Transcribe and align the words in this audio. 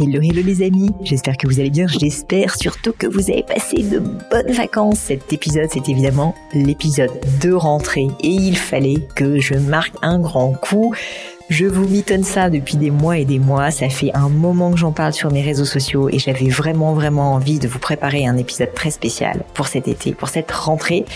Hello, 0.00 0.20
hello 0.22 0.42
les 0.44 0.62
amis, 0.62 0.90
j'espère 1.02 1.36
que 1.36 1.48
vous 1.48 1.58
allez 1.58 1.70
bien, 1.70 1.88
j'espère 1.88 2.54
surtout 2.54 2.92
que 2.96 3.08
vous 3.08 3.32
avez 3.32 3.42
passé 3.42 3.82
de 3.82 3.98
bonnes 3.98 4.52
vacances. 4.52 5.00
Cet 5.00 5.32
épisode, 5.32 5.68
c'est 5.72 5.88
évidemment 5.88 6.36
l'épisode 6.54 7.10
de 7.40 7.52
rentrée. 7.52 8.06
Et 8.20 8.28
il 8.28 8.56
fallait 8.56 9.08
que 9.16 9.40
je 9.40 9.54
marque 9.54 9.94
un 10.02 10.20
grand 10.20 10.52
coup. 10.52 10.94
Je 11.48 11.66
vous 11.66 11.88
mitonne 11.88 12.22
ça 12.22 12.48
depuis 12.48 12.76
des 12.76 12.92
mois 12.92 13.18
et 13.18 13.24
des 13.24 13.40
mois, 13.40 13.72
ça 13.72 13.88
fait 13.88 14.14
un 14.14 14.28
moment 14.28 14.70
que 14.70 14.76
j'en 14.76 14.92
parle 14.92 15.14
sur 15.14 15.32
mes 15.32 15.42
réseaux 15.42 15.64
sociaux 15.64 16.08
et 16.08 16.20
j'avais 16.20 16.48
vraiment 16.48 16.94
vraiment 16.94 17.32
envie 17.32 17.58
de 17.58 17.66
vous 17.66 17.80
préparer 17.80 18.24
un 18.24 18.36
épisode 18.36 18.72
très 18.74 18.92
spécial 18.92 19.42
pour 19.54 19.66
cet 19.66 19.88
été, 19.88 20.12
pour 20.12 20.28
cette 20.28 20.52
rentrée 20.52 21.06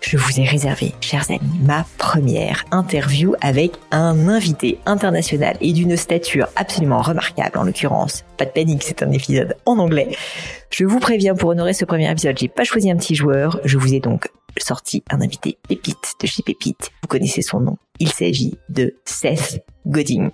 je 0.00 0.16
vous 0.16 0.40
ai 0.40 0.44
réservé, 0.44 0.94
chers 1.00 1.30
amis, 1.30 1.40
ma 1.62 1.84
première 1.98 2.64
interview 2.70 3.34
avec 3.40 3.72
un 3.90 4.28
invité 4.28 4.78
international 4.86 5.56
et 5.60 5.72
d'une 5.72 5.96
stature 5.96 6.48
absolument 6.56 7.02
remarquable 7.02 7.58
en 7.58 7.64
l'occurrence. 7.64 8.24
Pas 8.36 8.46
de 8.46 8.50
panique, 8.50 8.82
c'est 8.82 9.02
un 9.02 9.12
épisode 9.12 9.56
en 9.66 9.78
anglais. 9.78 10.16
Je 10.70 10.84
vous 10.84 11.00
préviens, 11.00 11.34
pour 11.34 11.50
honorer 11.50 11.74
ce 11.74 11.84
premier 11.84 12.10
épisode, 12.10 12.38
j'ai 12.38 12.48
pas 12.48 12.64
choisi 12.64 12.90
un 12.90 12.96
petit 12.96 13.14
joueur, 13.14 13.60
je 13.64 13.78
vous 13.78 13.94
ai 13.94 14.00
donc 14.00 14.28
sorti 14.58 15.04
un 15.10 15.20
invité 15.20 15.58
pépite 15.68 16.14
de 16.20 16.26
chez 16.26 16.42
Pépite. 16.42 16.90
Vous 17.02 17.08
connaissez 17.08 17.42
son 17.42 17.60
nom. 17.60 17.76
Il 17.98 18.10
s'agit 18.10 18.54
de 18.68 18.96
Seth 19.04 19.64
Godin. 19.86 20.30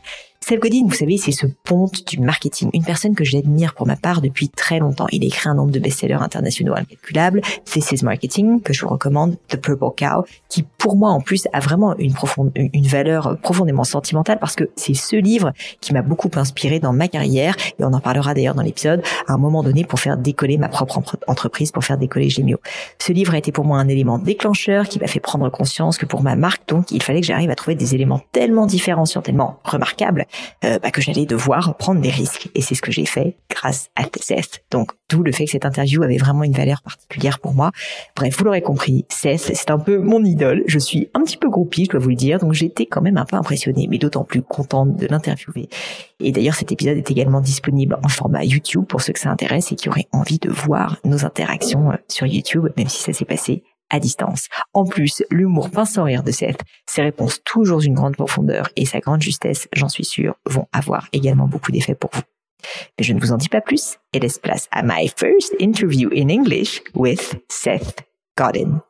Seth 0.48 0.60
Godin, 0.60 0.84
vous 0.86 0.94
savez, 0.94 1.16
c'est 1.16 1.32
ce 1.32 1.48
ponte 1.64 2.06
du 2.06 2.20
marketing, 2.20 2.70
une 2.72 2.84
personne 2.84 3.16
que 3.16 3.24
j'admire 3.24 3.74
pour 3.74 3.84
ma 3.84 3.96
part 3.96 4.20
depuis 4.20 4.48
très 4.48 4.78
longtemps. 4.78 5.08
Il 5.10 5.24
a 5.24 5.26
écrit 5.26 5.48
un 5.48 5.54
nombre 5.54 5.72
de 5.72 5.80
best-sellers 5.80 6.22
internationaux 6.22 6.72
incalculables, 6.76 7.40
This 7.64 7.90
is 7.90 8.04
Marketing, 8.04 8.60
que 8.62 8.72
je 8.72 8.82
vous 8.82 8.88
recommande, 8.88 9.38
The 9.48 9.56
Purple 9.56 9.86
Cow, 9.96 10.24
qui 10.48 10.62
pour 10.78 10.94
moi 10.94 11.10
en 11.10 11.20
plus 11.20 11.48
a 11.52 11.58
vraiment 11.58 11.96
une, 11.96 12.14
profonde, 12.14 12.52
une 12.54 12.86
valeur 12.86 13.36
profondément 13.42 13.82
sentimentale 13.82 14.38
parce 14.38 14.54
que 14.54 14.70
c'est 14.76 14.94
ce 14.94 15.16
livre 15.16 15.52
qui 15.80 15.92
m'a 15.92 16.02
beaucoup 16.02 16.30
inspiré 16.36 16.78
dans 16.78 16.92
ma 16.92 17.08
carrière, 17.08 17.56
et 17.80 17.82
on 17.82 17.92
en 17.92 17.98
parlera 17.98 18.32
d'ailleurs 18.32 18.54
dans 18.54 18.62
l'épisode, 18.62 19.02
à 19.26 19.32
un 19.32 19.38
moment 19.38 19.64
donné 19.64 19.82
pour 19.82 19.98
faire 19.98 20.16
décoller 20.16 20.58
ma 20.58 20.68
propre 20.68 21.02
entreprise, 21.26 21.72
pour 21.72 21.82
faire 21.82 21.98
décoller 21.98 22.30
Gémio. 22.30 22.58
Ce 23.00 23.12
livre 23.12 23.34
a 23.34 23.38
été 23.38 23.50
pour 23.50 23.64
moi 23.64 23.78
un 23.78 23.88
élément 23.88 24.20
déclencheur 24.20 24.86
qui 24.86 25.00
m'a 25.00 25.08
fait 25.08 25.18
prendre 25.18 25.50
conscience 25.50 25.98
que 25.98 26.06
pour 26.06 26.22
ma 26.22 26.36
marque, 26.36 26.68
donc, 26.68 26.92
il 26.92 27.02
fallait 27.02 27.20
que 27.20 27.26
j'arrive 27.26 27.50
à 27.50 27.56
trouver 27.56 27.74
des 27.74 27.96
éléments 27.96 28.20
tellement 28.30 28.66
différenciants, 28.66 29.22
tellement 29.22 29.58
remarquables, 29.64 30.24
euh, 30.64 30.78
bah, 30.78 30.90
que 30.90 31.00
j'allais 31.00 31.26
devoir 31.26 31.76
prendre 31.76 32.00
des 32.00 32.10
risques. 32.10 32.48
Et 32.54 32.62
c'est 32.62 32.74
ce 32.74 32.82
que 32.82 32.92
j'ai 32.92 33.06
fait 33.06 33.36
grâce 33.50 33.90
à 33.96 34.04
Seth. 34.20 34.64
Donc, 34.70 34.92
tout 35.08 35.22
le 35.22 35.32
fait 35.32 35.44
que 35.44 35.50
cette 35.50 35.64
interview 35.64 36.02
avait 36.02 36.16
vraiment 36.16 36.42
une 36.42 36.52
valeur 36.52 36.82
particulière 36.82 37.38
pour 37.38 37.54
moi. 37.54 37.70
Bref, 38.14 38.36
vous 38.38 38.44
l'aurez 38.44 38.62
compris, 38.62 39.04
Seth, 39.08 39.52
c'est 39.54 39.70
un 39.70 39.78
peu 39.78 39.98
mon 39.98 40.24
idole. 40.24 40.64
Je 40.66 40.78
suis 40.78 41.08
un 41.14 41.22
petit 41.22 41.36
peu 41.36 41.48
groupie, 41.48 41.84
je 41.84 41.90
dois 41.90 42.00
vous 42.00 42.10
le 42.10 42.16
dire. 42.16 42.38
Donc, 42.38 42.52
j'étais 42.52 42.86
quand 42.86 43.02
même 43.02 43.16
un 43.16 43.24
peu 43.24 43.36
impressionnée, 43.36 43.86
mais 43.90 43.98
d'autant 43.98 44.24
plus 44.24 44.42
contente 44.42 44.96
de 44.96 45.06
l'interviewer. 45.06 45.68
Et 46.20 46.32
d'ailleurs, 46.32 46.54
cet 46.54 46.72
épisode 46.72 46.96
est 46.96 47.10
également 47.10 47.40
disponible 47.40 47.98
en 48.02 48.08
format 48.08 48.44
YouTube 48.44 48.84
pour 48.86 49.00
ceux 49.00 49.12
que 49.12 49.20
ça 49.20 49.30
intéresse 49.30 49.72
et 49.72 49.76
qui 49.76 49.88
auraient 49.88 50.08
envie 50.12 50.38
de 50.38 50.50
voir 50.50 50.98
nos 51.04 51.24
interactions 51.24 51.90
euh, 51.90 51.96
sur 52.08 52.26
YouTube, 52.26 52.68
même 52.76 52.88
si 52.88 53.02
ça 53.02 53.12
s'est 53.12 53.24
passé 53.24 53.62
à 53.90 54.00
distance. 54.00 54.48
En 54.72 54.84
plus, 54.84 55.22
l'humour 55.30 55.70
pince 55.70 55.98
rire 55.98 56.22
de 56.22 56.30
Seth, 56.30 56.60
ses 56.86 57.02
réponses 57.02 57.42
toujours 57.44 57.78
d'une 57.78 57.94
grande 57.94 58.16
profondeur 58.16 58.68
et 58.76 58.84
sa 58.84 59.00
grande 59.00 59.22
justesse, 59.22 59.68
j'en 59.72 59.88
suis 59.88 60.04
sûr, 60.04 60.36
vont 60.46 60.66
avoir 60.72 61.08
également 61.12 61.46
beaucoup 61.46 61.72
d'effets 61.72 61.94
pour 61.94 62.10
vous. 62.12 62.22
Mais 62.98 63.04
je 63.04 63.12
ne 63.12 63.20
vous 63.20 63.32
en 63.32 63.36
dis 63.36 63.48
pas 63.48 63.60
plus 63.60 63.98
et 64.12 64.18
laisse 64.18 64.38
place 64.38 64.68
à 64.70 64.82
my 64.82 65.08
first 65.08 65.54
interview 65.58 66.10
in 66.14 66.28
English 66.28 66.82
with 66.94 67.36
Seth 67.48 68.02
Godin. 68.36 68.80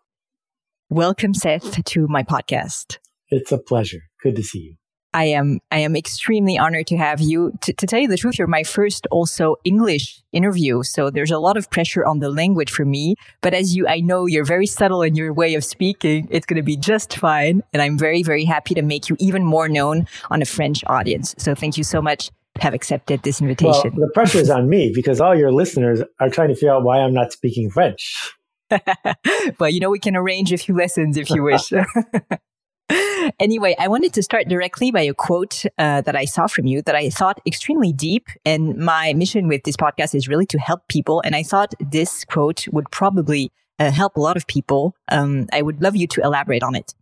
Welcome, 0.91 1.35
Seth, 1.35 1.83
to 1.85 2.07
my 2.09 2.23
podcast. 2.23 3.01
It's 3.31 3.53
a 3.53 3.59
pleasure. 3.59 4.03
Good 4.23 4.37
to 4.37 4.43
see 4.43 4.61
you. 4.61 4.86
I 5.17 5.25
am 5.25 5.61
I 5.71 5.79
am 5.79 5.97
extremely 5.97 6.59
honored 6.59 6.87
to 6.89 6.99
have 6.99 7.23
you. 7.23 7.55
T- 7.63 7.73
to 7.73 7.87
tell 7.87 7.99
you 7.99 8.07
the 8.07 8.19
truth, 8.19 8.39
you're 8.39 8.47
my 8.47 8.63
first 8.63 9.07
also 9.11 9.57
English 9.65 10.23
interview, 10.31 10.83
so 10.83 11.09
there's 11.09 11.31
a 11.31 11.39
lot 11.39 11.57
of 11.57 11.71
pressure 11.71 12.05
on 12.05 12.19
the 12.19 12.29
language 12.29 12.71
for 12.71 12.85
me. 12.85 13.15
But 13.41 13.55
as 13.55 13.75
you, 13.75 13.89
I 13.89 14.01
know 14.01 14.27
you're 14.27 14.45
very 14.45 14.67
subtle 14.67 15.01
in 15.01 15.15
your 15.15 15.33
way 15.33 15.55
of 15.55 15.65
speaking. 15.65 16.29
It's 16.31 16.45
going 16.45 16.59
to 16.59 16.63
be 16.63 16.77
just 16.77 17.17
fine, 17.17 17.63
and 17.73 17.81
I'm 17.81 17.97
very 17.97 18.23
very 18.23 18.45
happy 18.45 18.75
to 18.75 18.83
make 18.83 19.09
you 19.09 19.17
even 19.19 19.43
more 19.43 19.71
known 19.71 20.07
on 20.31 20.43
a 20.43 20.45
French 20.45 20.85
audience. 20.87 21.35
So 21.39 21.55
thank 21.55 21.79
you 21.79 21.85
so 21.85 22.03
much. 22.03 22.31
Have 22.61 22.75
accepted 22.75 23.23
this 23.23 23.41
invitation. 23.41 23.93
Well, 23.97 24.09
the 24.09 24.13
pressure 24.13 24.39
is 24.39 24.51
on 24.51 24.69
me 24.69 24.93
because 24.95 25.19
all 25.19 25.35
your 25.35 25.51
listeners 25.51 26.03
are 26.21 26.29
trying 26.29 26.49
to 26.49 26.55
figure 26.55 26.75
out 26.75 26.85
why 26.85 26.99
I'm 26.99 27.15
not 27.15 27.33
speaking 27.33 27.71
French. 27.71 28.35
well, 29.59 29.71
you 29.71 29.81
know, 29.81 29.91
we 29.91 29.99
can 29.99 30.15
arrange 30.15 30.53
a 30.53 30.59
few 30.59 30.77
lessons 30.77 31.17
if 31.17 31.31
you 31.31 31.43
wish. 31.43 31.73
anyway, 33.41 33.75
I 33.79 33.89
wanted 33.89 34.13
to 34.15 34.23
start 34.23 34.49
directly 34.49 34.91
by 34.91 35.03
a 35.03 35.15
quote 35.15 35.65
uh, 35.79 36.01
that 36.03 36.15
I 36.15 36.25
saw 36.25 36.47
from 36.47 36.67
you 36.67 36.83
that 36.83 36.95
I 36.95 37.11
thought 37.11 37.41
extremely 37.47 37.93
deep. 37.93 38.29
And 38.45 38.77
my 38.77 39.13
mission 39.15 39.49
with 39.49 39.65
this 39.65 39.77
podcast 39.77 40.15
is 40.15 40.29
really 40.29 40.47
to 40.47 40.59
help 40.59 40.87
people. 40.89 41.21
And 41.25 41.35
I 41.35 41.43
thought 41.43 41.75
this 41.81 42.25
quote 42.25 42.67
would 42.69 42.91
probably 42.91 43.51
uh, 43.79 43.91
help 43.91 44.17
a 44.17 44.21
lot 44.21 44.37
of 44.37 44.47
people. 44.47 44.95
Um, 45.09 45.47
I 45.53 45.63
would 45.63 45.83
love 45.83 45.97
you 45.97 46.07
to 46.09 46.23
elaborate 46.23 46.63
on 46.63 46.75
it. 46.75 46.95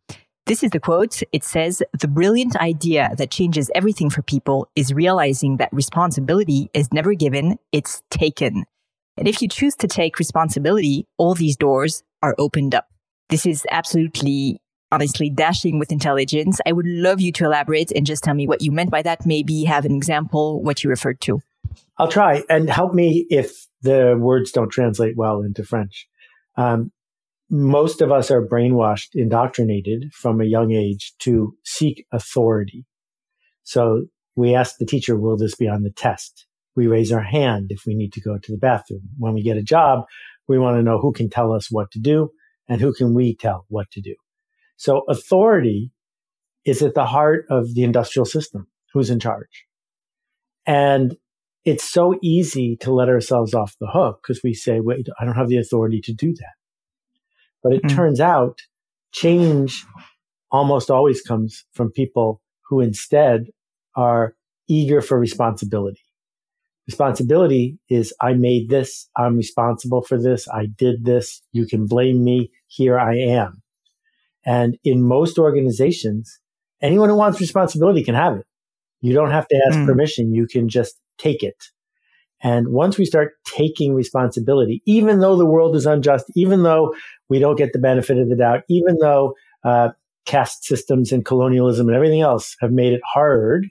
This 0.46 0.62
is 0.62 0.70
the 0.70 0.80
quote. 0.80 1.22
It 1.32 1.42
says, 1.42 1.82
the 1.98 2.08
brilliant 2.08 2.56
idea 2.56 3.14
that 3.16 3.30
changes 3.30 3.70
everything 3.74 4.10
for 4.10 4.22
people 4.22 4.68
is 4.76 4.92
realizing 4.92 5.56
that 5.56 5.72
responsibility 5.72 6.70
is 6.74 6.92
never 6.92 7.14
given, 7.14 7.58
it's 7.72 8.02
taken. 8.10 8.64
And 9.16 9.26
if 9.26 9.40
you 9.40 9.48
choose 9.48 9.74
to 9.76 9.88
take 9.88 10.18
responsibility, 10.18 11.06
all 11.16 11.34
these 11.34 11.56
doors 11.56 12.02
are 12.22 12.34
opened 12.38 12.74
up. 12.74 12.88
This 13.30 13.46
is 13.46 13.66
absolutely 13.70 14.60
honestly 14.94 15.28
dashing 15.28 15.78
with 15.78 15.90
intelligence. 15.90 16.60
I 16.64 16.72
would 16.72 16.86
love 16.86 17.20
you 17.20 17.32
to 17.32 17.44
elaborate 17.44 17.90
and 17.90 18.06
just 18.06 18.22
tell 18.22 18.34
me 18.34 18.46
what 18.46 18.62
you 18.62 18.70
meant 18.70 18.90
by 18.90 19.02
that. 19.02 19.26
Maybe 19.26 19.64
have 19.64 19.84
an 19.84 19.94
example, 19.94 20.62
what 20.62 20.84
you 20.84 20.90
referred 20.90 21.20
to. 21.22 21.40
I'll 21.98 22.08
try 22.08 22.44
and 22.48 22.70
help 22.70 22.94
me 22.94 23.26
if 23.28 23.66
the 23.82 24.16
words 24.18 24.52
don't 24.52 24.70
translate 24.70 25.16
well 25.16 25.42
into 25.42 25.64
French. 25.64 26.06
Um, 26.56 26.92
most 27.50 28.00
of 28.00 28.12
us 28.12 28.30
are 28.30 28.46
brainwashed, 28.46 29.10
indoctrinated 29.14 30.12
from 30.12 30.40
a 30.40 30.44
young 30.44 30.72
age 30.72 31.12
to 31.20 31.56
seek 31.64 32.06
authority. 32.12 32.86
So 33.64 34.06
we 34.36 34.54
ask 34.54 34.76
the 34.78 34.86
teacher, 34.86 35.16
will 35.16 35.36
this 35.36 35.54
be 35.54 35.68
on 35.68 35.82
the 35.82 35.90
test? 35.90 36.46
We 36.76 36.86
raise 36.86 37.12
our 37.12 37.22
hand 37.22 37.66
if 37.70 37.82
we 37.86 37.94
need 37.94 38.12
to 38.14 38.20
go 38.20 38.38
to 38.38 38.52
the 38.52 38.58
bathroom. 38.58 39.02
When 39.18 39.34
we 39.34 39.42
get 39.42 39.56
a 39.56 39.62
job, 39.62 40.04
we 40.48 40.58
want 40.58 40.76
to 40.78 40.82
know 40.82 40.98
who 40.98 41.12
can 41.12 41.30
tell 41.30 41.52
us 41.52 41.68
what 41.70 41.90
to 41.92 41.98
do 41.98 42.30
and 42.68 42.80
who 42.80 42.92
can 42.92 43.14
we 43.14 43.36
tell 43.36 43.66
what 43.68 43.90
to 43.92 44.00
do. 44.00 44.14
So 44.76 45.02
authority 45.08 45.92
is 46.64 46.82
at 46.82 46.94
the 46.94 47.06
heart 47.06 47.46
of 47.50 47.74
the 47.74 47.82
industrial 47.82 48.24
system. 48.24 48.66
Who's 48.92 49.10
in 49.10 49.20
charge? 49.20 49.66
And 50.66 51.16
it's 51.64 51.84
so 51.84 52.18
easy 52.22 52.76
to 52.76 52.92
let 52.92 53.08
ourselves 53.08 53.54
off 53.54 53.76
the 53.80 53.86
hook 53.86 54.20
because 54.22 54.42
we 54.42 54.54
say, 54.54 54.80
wait, 54.80 55.08
I 55.18 55.24
don't 55.24 55.34
have 55.34 55.48
the 55.48 55.58
authority 55.58 56.00
to 56.02 56.12
do 56.12 56.34
that. 56.34 56.54
But 57.62 57.72
it 57.72 57.82
mm. 57.82 57.94
turns 57.94 58.20
out 58.20 58.60
change 59.12 59.84
almost 60.50 60.90
always 60.90 61.22
comes 61.22 61.64
from 61.72 61.90
people 61.90 62.40
who 62.68 62.80
instead 62.80 63.46
are 63.96 64.34
eager 64.68 65.00
for 65.00 65.18
responsibility. 65.18 66.00
Responsibility 66.86 67.78
is 67.88 68.12
I 68.20 68.34
made 68.34 68.68
this. 68.68 69.08
I'm 69.16 69.36
responsible 69.36 70.02
for 70.02 70.20
this. 70.20 70.46
I 70.48 70.66
did 70.66 71.04
this. 71.04 71.42
You 71.52 71.66
can 71.66 71.86
blame 71.86 72.22
me. 72.22 72.50
Here 72.66 72.98
I 72.98 73.16
am. 73.16 73.62
And 74.46 74.76
in 74.84 75.02
most 75.02 75.38
organizations, 75.38 76.38
anyone 76.82 77.08
who 77.08 77.16
wants 77.16 77.40
responsibility 77.40 78.04
can 78.04 78.14
have 78.14 78.36
it. 78.36 78.46
You 79.00 79.14
don't 79.14 79.30
have 79.30 79.48
to 79.48 79.62
ask 79.68 79.78
mm. 79.78 79.86
permission. 79.86 80.32
You 80.32 80.46
can 80.46 80.68
just 80.68 81.00
take 81.18 81.42
it. 81.42 81.56
And 82.42 82.68
once 82.68 82.98
we 82.98 83.06
start 83.06 83.32
taking 83.46 83.94
responsibility, 83.94 84.82
even 84.86 85.20
though 85.20 85.36
the 85.36 85.46
world 85.46 85.74
is 85.76 85.86
unjust, 85.86 86.26
even 86.36 86.62
though 86.62 86.94
we 87.28 87.38
don't 87.38 87.56
get 87.56 87.72
the 87.72 87.78
benefit 87.78 88.18
of 88.18 88.28
the 88.28 88.36
doubt, 88.36 88.64
even 88.68 88.98
though 89.00 89.34
uh, 89.64 89.90
caste 90.26 90.64
systems 90.64 91.10
and 91.10 91.24
colonialism 91.24 91.88
and 91.88 91.96
everything 91.96 92.20
else 92.20 92.56
have 92.60 92.70
made 92.70 92.92
it 92.92 93.00
hard, 93.04 93.68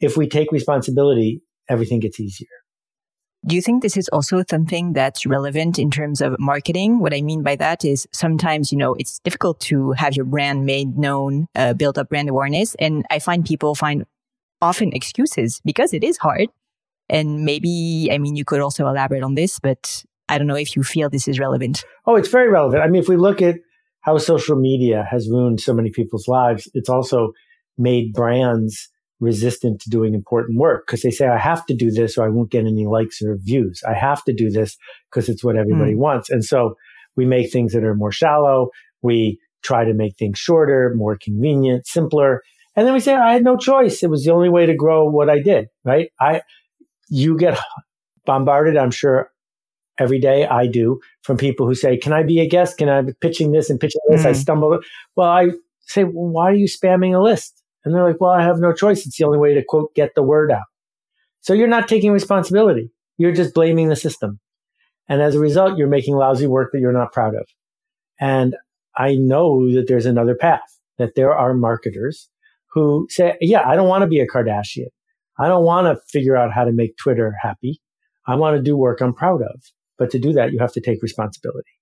if 0.00 0.16
we 0.16 0.28
take 0.28 0.50
responsibility, 0.50 1.40
everything 1.68 2.00
gets 2.00 2.18
easier. 2.18 2.48
Do 3.46 3.54
you 3.54 3.60
think 3.60 3.82
this 3.82 3.98
is 3.98 4.08
also 4.08 4.42
something 4.48 4.94
that's 4.94 5.26
relevant 5.26 5.78
in 5.78 5.90
terms 5.90 6.22
of 6.22 6.34
marketing? 6.38 7.00
What 7.00 7.12
I 7.12 7.20
mean 7.20 7.42
by 7.42 7.56
that 7.56 7.84
is 7.84 8.08
sometimes, 8.10 8.72
you 8.72 8.78
know, 8.78 8.94
it's 8.94 9.18
difficult 9.18 9.60
to 9.60 9.92
have 9.92 10.16
your 10.16 10.24
brand 10.24 10.64
made 10.64 10.96
known, 10.96 11.48
uh, 11.54 11.74
build 11.74 11.98
up 11.98 12.08
brand 12.08 12.30
awareness. 12.30 12.74
And 12.76 13.04
I 13.10 13.18
find 13.18 13.44
people 13.44 13.74
find 13.74 14.06
often 14.62 14.94
excuses 14.94 15.60
because 15.62 15.92
it 15.92 16.02
is 16.02 16.16
hard. 16.16 16.48
And 17.10 17.44
maybe, 17.44 18.08
I 18.10 18.16
mean, 18.16 18.34
you 18.34 18.46
could 18.46 18.60
also 18.60 18.86
elaborate 18.86 19.22
on 19.22 19.34
this, 19.34 19.58
but 19.58 20.04
I 20.26 20.38
don't 20.38 20.46
know 20.46 20.56
if 20.56 20.74
you 20.74 20.82
feel 20.82 21.10
this 21.10 21.28
is 21.28 21.38
relevant. 21.38 21.84
Oh, 22.06 22.16
it's 22.16 22.28
very 22.28 22.48
relevant. 22.48 22.82
I 22.82 22.86
mean, 22.86 23.02
if 23.02 23.10
we 23.10 23.16
look 23.16 23.42
at 23.42 23.56
how 24.00 24.16
social 24.16 24.56
media 24.56 25.06
has 25.10 25.28
ruined 25.28 25.60
so 25.60 25.74
many 25.74 25.90
people's 25.90 26.28
lives, 26.28 26.70
it's 26.72 26.88
also 26.88 27.32
made 27.76 28.14
brands 28.14 28.88
resistant 29.20 29.80
to 29.80 29.90
doing 29.90 30.14
important 30.14 30.58
work 30.58 30.86
because 30.86 31.02
they 31.02 31.10
say, 31.10 31.26
I 31.26 31.38
have 31.38 31.64
to 31.66 31.74
do 31.74 31.90
this 31.90 32.18
or 32.18 32.24
I 32.24 32.28
won't 32.28 32.50
get 32.50 32.66
any 32.66 32.86
likes 32.86 33.22
or 33.22 33.36
views. 33.36 33.82
I 33.88 33.94
have 33.94 34.24
to 34.24 34.32
do 34.32 34.50
this 34.50 34.76
because 35.10 35.28
it's 35.28 35.44
what 35.44 35.56
everybody 35.56 35.94
mm. 35.94 35.98
wants. 35.98 36.30
And 36.30 36.44
so 36.44 36.76
we 37.16 37.24
make 37.24 37.52
things 37.52 37.72
that 37.72 37.84
are 37.84 37.94
more 37.94 38.12
shallow. 38.12 38.70
We 39.02 39.38
try 39.62 39.84
to 39.84 39.94
make 39.94 40.16
things 40.16 40.38
shorter, 40.38 40.92
more 40.96 41.16
convenient, 41.16 41.86
simpler. 41.86 42.42
And 42.76 42.86
then 42.86 42.94
we 42.94 43.00
say, 43.00 43.14
I 43.14 43.32
had 43.32 43.44
no 43.44 43.56
choice. 43.56 44.02
It 44.02 44.10
was 44.10 44.24
the 44.24 44.32
only 44.32 44.48
way 44.48 44.66
to 44.66 44.74
grow 44.74 45.08
what 45.08 45.30
I 45.30 45.40
did, 45.40 45.68
right? 45.84 46.10
I, 46.20 46.42
you 47.08 47.38
get 47.38 47.58
bombarded, 48.26 48.76
I'm 48.76 48.90
sure 48.90 49.30
every 49.98 50.18
day 50.18 50.46
I 50.46 50.66
do 50.66 51.00
from 51.22 51.36
people 51.36 51.66
who 51.66 51.74
say, 51.74 51.96
can 51.96 52.12
I 52.12 52.24
be 52.24 52.40
a 52.40 52.48
guest? 52.48 52.78
Can 52.78 52.88
I 52.88 53.02
be 53.02 53.12
pitching 53.20 53.52
this 53.52 53.70
and 53.70 53.78
pitching 53.78 54.00
this? 54.08 54.22
Mm. 54.22 54.26
I 54.26 54.32
stumble. 54.32 54.80
Well, 55.16 55.28
I 55.28 55.50
say, 55.82 56.04
well, 56.04 56.28
why 56.28 56.50
are 56.50 56.54
you 56.54 56.66
spamming 56.66 57.14
a 57.14 57.22
list? 57.22 57.62
And 57.84 57.94
they're 57.94 58.04
like, 58.04 58.20
well, 58.20 58.30
I 58.30 58.42
have 58.42 58.58
no 58.58 58.72
choice. 58.72 59.06
It's 59.06 59.18
the 59.18 59.24
only 59.24 59.38
way 59.38 59.54
to 59.54 59.62
quote, 59.62 59.94
get 59.94 60.14
the 60.14 60.22
word 60.22 60.50
out. 60.50 60.64
So 61.40 61.52
you're 61.52 61.68
not 61.68 61.88
taking 61.88 62.12
responsibility. 62.12 62.90
You're 63.18 63.32
just 63.32 63.54
blaming 63.54 63.88
the 63.88 63.96
system. 63.96 64.40
And 65.08 65.20
as 65.20 65.34
a 65.34 65.40
result, 65.40 65.76
you're 65.76 65.88
making 65.88 66.16
lousy 66.16 66.46
work 66.46 66.70
that 66.72 66.80
you're 66.80 66.92
not 66.92 67.12
proud 67.12 67.34
of. 67.34 67.46
And 68.18 68.56
I 68.96 69.16
know 69.16 69.70
that 69.74 69.86
there's 69.86 70.06
another 70.06 70.34
path, 70.34 70.78
that 70.98 71.14
there 71.14 71.34
are 71.34 71.52
marketers 71.52 72.30
who 72.72 73.06
say, 73.10 73.36
yeah, 73.40 73.68
I 73.68 73.76
don't 73.76 73.88
want 73.88 74.02
to 74.02 74.08
be 74.08 74.20
a 74.20 74.26
Kardashian. 74.26 74.88
I 75.38 75.48
don't 75.48 75.64
want 75.64 75.86
to 75.86 76.00
figure 76.08 76.36
out 76.36 76.52
how 76.52 76.64
to 76.64 76.72
make 76.72 76.96
Twitter 76.96 77.34
happy. 77.42 77.80
I 78.26 78.36
want 78.36 78.56
to 78.56 78.62
do 78.62 78.76
work 78.76 79.00
I'm 79.00 79.12
proud 79.12 79.42
of. 79.42 79.60
But 79.98 80.10
to 80.10 80.18
do 80.18 80.32
that, 80.32 80.52
you 80.52 80.58
have 80.58 80.72
to 80.72 80.80
take 80.80 81.02
responsibility. 81.02 81.73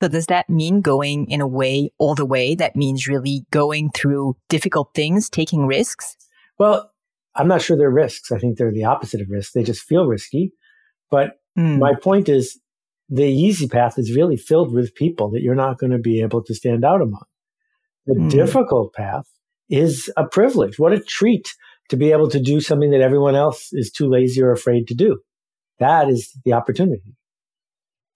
So 0.00 0.08
does 0.08 0.26
that 0.26 0.48
mean 0.48 0.80
going 0.80 1.30
in 1.30 1.40
a 1.40 1.46
way 1.46 1.92
all 1.98 2.14
the 2.14 2.24
way? 2.24 2.54
That 2.54 2.74
means 2.74 3.06
really 3.06 3.44
going 3.50 3.90
through 3.90 4.36
difficult 4.48 4.94
things, 4.94 5.28
taking 5.28 5.66
risks? 5.66 6.16
Well, 6.58 6.90
I'm 7.34 7.48
not 7.48 7.60
sure 7.60 7.76
they're 7.76 7.90
risks. 7.90 8.32
I 8.32 8.38
think 8.38 8.56
they're 8.56 8.72
the 8.72 8.84
opposite 8.84 9.20
of 9.20 9.28
risks. 9.30 9.52
They 9.52 9.62
just 9.62 9.82
feel 9.82 10.06
risky. 10.06 10.52
But 11.10 11.40
mm. 11.58 11.78
my 11.78 11.94
point 11.94 12.28
is 12.28 12.58
the 13.10 13.24
easy 13.24 13.68
path 13.68 13.98
is 13.98 14.16
really 14.16 14.36
filled 14.36 14.72
with 14.72 14.94
people 14.94 15.30
that 15.32 15.42
you're 15.42 15.54
not 15.54 15.78
going 15.78 15.92
to 15.92 15.98
be 15.98 16.22
able 16.22 16.42
to 16.44 16.54
stand 16.54 16.84
out 16.84 17.02
among. 17.02 17.24
The 18.06 18.14
mm. 18.14 18.30
difficult 18.30 18.94
path 18.94 19.28
is 19.68 20.10
a 20.16 20.26
privilege. 20.26 20.78
What 20.78 20.92
a 20.92 21.00
treat 21.00 21.52
to 21.90 21.96
be 21.96 22.10
able 22.12 22.30
to 22.30 22.40
do 22.40 22.60
something 22.60 22.90
that 22.92 23.00
everyone 23.02 23.34
else 23.34 23.68
is 23.72 23.90
too 23.90 24.08
lazy 24.08 24.40
or 24.40 24.52
afraid 24.52 24.88
to 24.88 24.94
do. 24.94 25.20
That 25.78 26.08
is 26.08 26.30
the 26.44 26.52
opportunity. 26.52 27.16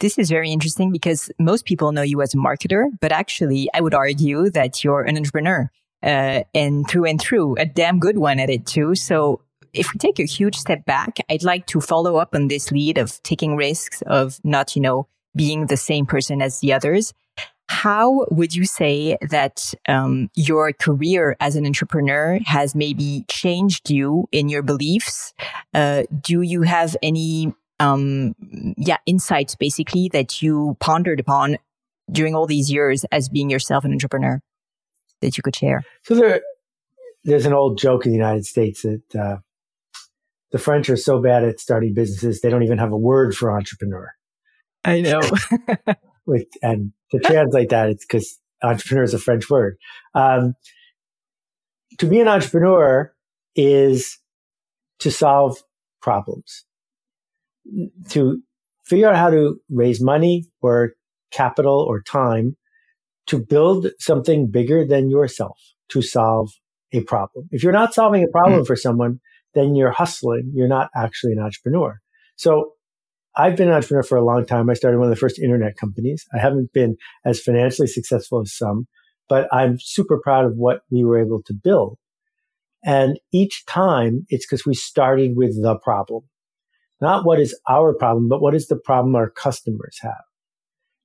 This 0.01 0.19
is 0.19 0.29
very 0.29 0.51
interesting 0.51 0.91
because 0.91 1.31
most 1.39 1.65
people 1.65 1.93
know 1.93 2.03
you 2.03 2.21
as 2.21 2.35
a 2.35 2.37
marketer, 2.37 2.87
but 3.01 3.13
actually, 3.13 3.69
I 3.75 3.81
would 3.81 3.95
argue 3.95 4.51
that 4.51 4.83
you're 4.83 5.03
an 5.03 5.17
entrepreneur 5.17 5.71
uh, 6.03 6.43
and 6.55 6.89
through 6.89 7.07
and 7.07 7.21
through, 7.21 7.57
a 7.57 7.65
damn 7.65 7.99
good 7.99 8.19
one 8.19 8.39
at 8.39 8.51
it 8.51 8.67
too. 8.67 8.95
So, 8.95 9.41
if 9.73 9.93
we 9.93 9.99
take 9.99 10.21
a 10.21 10.25
huge 10.25 10.57
step 10.57 10.85
back, 10.85 11.19
I'd 11.29 11.43
like 11.43 11.67
to 11.67 11.81
follow 11.81 12.17
up 12.17 12.35
on 12.35 12.47
this 12.47 12.71
lead 12.71 12.97
of 12.97 13.21
taking 13.25 13.57
risks, 13.57 14.03
of 14.03 14.39
not, 14.45 14.77
you 14.77 14.83
know, 14.83 15.09
being 15.35 15.67
the 15.67 15.77
same 15.77 16.07
person 16.07 16.41
as 16.41 16.61
the 16.61 16.73
others. 16.73 17.13
How 17.69 18.27
would 18.31 18.55
you 18.55 18.67
say 18.67 19.17
that 19.31 19.75
um, 19.89 20.31
your 20.35 20.73
career 20.73 21.37
as 21.41 21.57
an 21.57 21.67
entrepreneur 21.67 22.39
has 22.45 22.75
maybe 22.75 23.25
changed 23.29 23.91
you 23.91 24.29
in 24.33 24.49
your 24.49 24.63
beliefs? 24.63 25.35
Uh, 25.73 26.05
do 26.21 26.43
you 26.43 26.63
have 26.63 26.95
any 27.03 27.53
um, 27.81 28.35
yeah, 28.77 28.99
insights 29.07 29.55
basically 29.55 30.09
that 30.13 30.43
you 30.43 30.77
pondered 30.81 31.21
upon 31.21 31.59
during 32.11 32.35
all 32.35 32.47
these 32.47 32.71
years 32.71 33.05
as 33.11 33.29
being 33.29 33.51
yourself 33.51 33.85
an 33.85 33.93
entrepreneur 33.93 34.41
that 35.21 35.37
you 35.37 35.43
could 35.43 35.57
share? 35.57 35.83
So 36.03 36.15
there, 36.15 36.41
there's 37.25 37.47
an 37.47 37.53
old 37.53 37.79
joke 37.79 38.05
in 38.07 38.13
the 38.13 38.19
United 38.19 38.45
States 38.47 38.83
that 38.83 39.17
uh, 39.17 39.37
the 40.53 40.59
French 40.59 40.89
are 40.89 40.97
so 40.97 41.21
bad 41.21 41.45
at 41.45 41.59
starting 41.61 41.95
businesses 41.95 42.41
they 42.41 42.51
don't 42.51 42.63
even 42.63 42.79
have 42.79 42.93
a 42.93 42.97
word 42.97 43.35
for 43.35 43.51
entrepreneur. 43.51 44.13
I 44.85 45.01
know. 45.01 45.21
With, 46.27 46.47
and 46.63 46.93
to 47.11 47.19
translate 47.19 47.71
that, 47.71 47.91
it's 47.91 48.05
because 48.05 48.39
entrepreneur 48.63 49.03
is 49.03 49.15
a 49.15 49.19
French 49.19 49.51
word. 49.51 49.77
Um, 50.15 50.55
to 51.99 52.07
be 52.07 52.21
an 52.21 52.29
entrepreneur 52.29 53.13
is 53.55 54.19
to 55.01 55.11
solve 55.11 55.59
problems 56.01 56.65
to 58.11 58.41
figure 58.85 59.09
out 59.09 59.17
how 59.17 59.31
to 59.31 59.57
raise 59.71 60.01
money 60.01 60.47
or 60.61 60.93
capital 61.31 61.85
or 61.89 62.03
time 62.03 62.57
to 63.27 63.39
build 63.39 63.89
something 63.99 64.51
bigger 64.51 64.85
than 64.85 65.11
yourself 65.11 65.59
to 65.89 66.03
solve 66.03 66.51
a 66.93 67.03
problem. 67.03 67.49
If 67.51 67.63
you're 67.63 67.73
not 67.73 67.95
solving 67.95 68.23
a 68.23 68.29
problem 68.29 68.63
mm. 68.63 68.67
for 68.67 68.77
someone, 68.77 69.21
then 69.55 69.75
you're 69.75 69.91
hustling. 69.91 70.53
You're 70.55 70.69
not 70.69 70.91
actually 70.95 71.33
an 71.33 71.41
entrepreneur. 71.41 71.99
So 72.37 72.73
I've 73.37 73.57
been 73.57 73.69
an 73.69 73.75
entrepreneur 73.75 74.03
for 74.03 74.19
a 74.19 74.25
long 74.25 74.47
time. 74.47 74.71
I 74.71 74.75
started 74.75 74.99
one 74.99 75.09
of 75.09 75.15
the 75.15 75.21
first 75.21 75.39
internet 75.39 75.77
companies. 75.77 76.25
I 76.35 76.39
haven't 76.39 76.73
been 76.73 76.97
as 77.25 77.41
financially 77.41 77.89
successful 77.89 78.41
as 78.41 78.55
some, 78.55 78.87
but 79.29 79.53
I'm 79.53 79.79
super 79.81 80.21
proud 80.23 80.45
of 80.45 80.57
what 80.57 80.83
we 80.91 81.05
were 81.05 81.19
able 81.19 81.43
to 81.45 81.55
build. 81.55 81.99
And 82.85 83.19
each 83.33 83.65
time 83.67 84.27
it's 84.29 84.47
because 84.47 84.67
we 84.67 84.75
started 84.75 85.33
with 85.37 85.61
the 85.63 85.79
problem 85.79 86.23
not 87.05 87.27
what 87.27 87.39
is 87.39 87.55
our 87.69 87.93
problem, 87.93 88.29
but 88.29 88.41
what 88.41 88.55
is 88.55 88.69
the 88.69 88.77
problem 88.77 89.15
our 89.15 89.29
customers 89.29 89.99
have. 90.01 90.25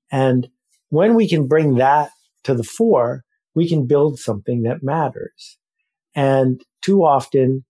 And 0.09 0.47
when 0.89 1.13
we 1.13 1.27
can 1.27 1.45
bring 1.45 1.75
that 1.75 2.09
to 2.45 2.53
the 2.53 2.63
fore, 2.63 3.25
we 3.53 3.67
can 3.67 3.85
build 3.85 4.17
something 4.17 4.63
that 4.63 4.81
matters. 4.81 5.57
And 6.15 6.63
too 6.81 7.03
often, 7.03 7.65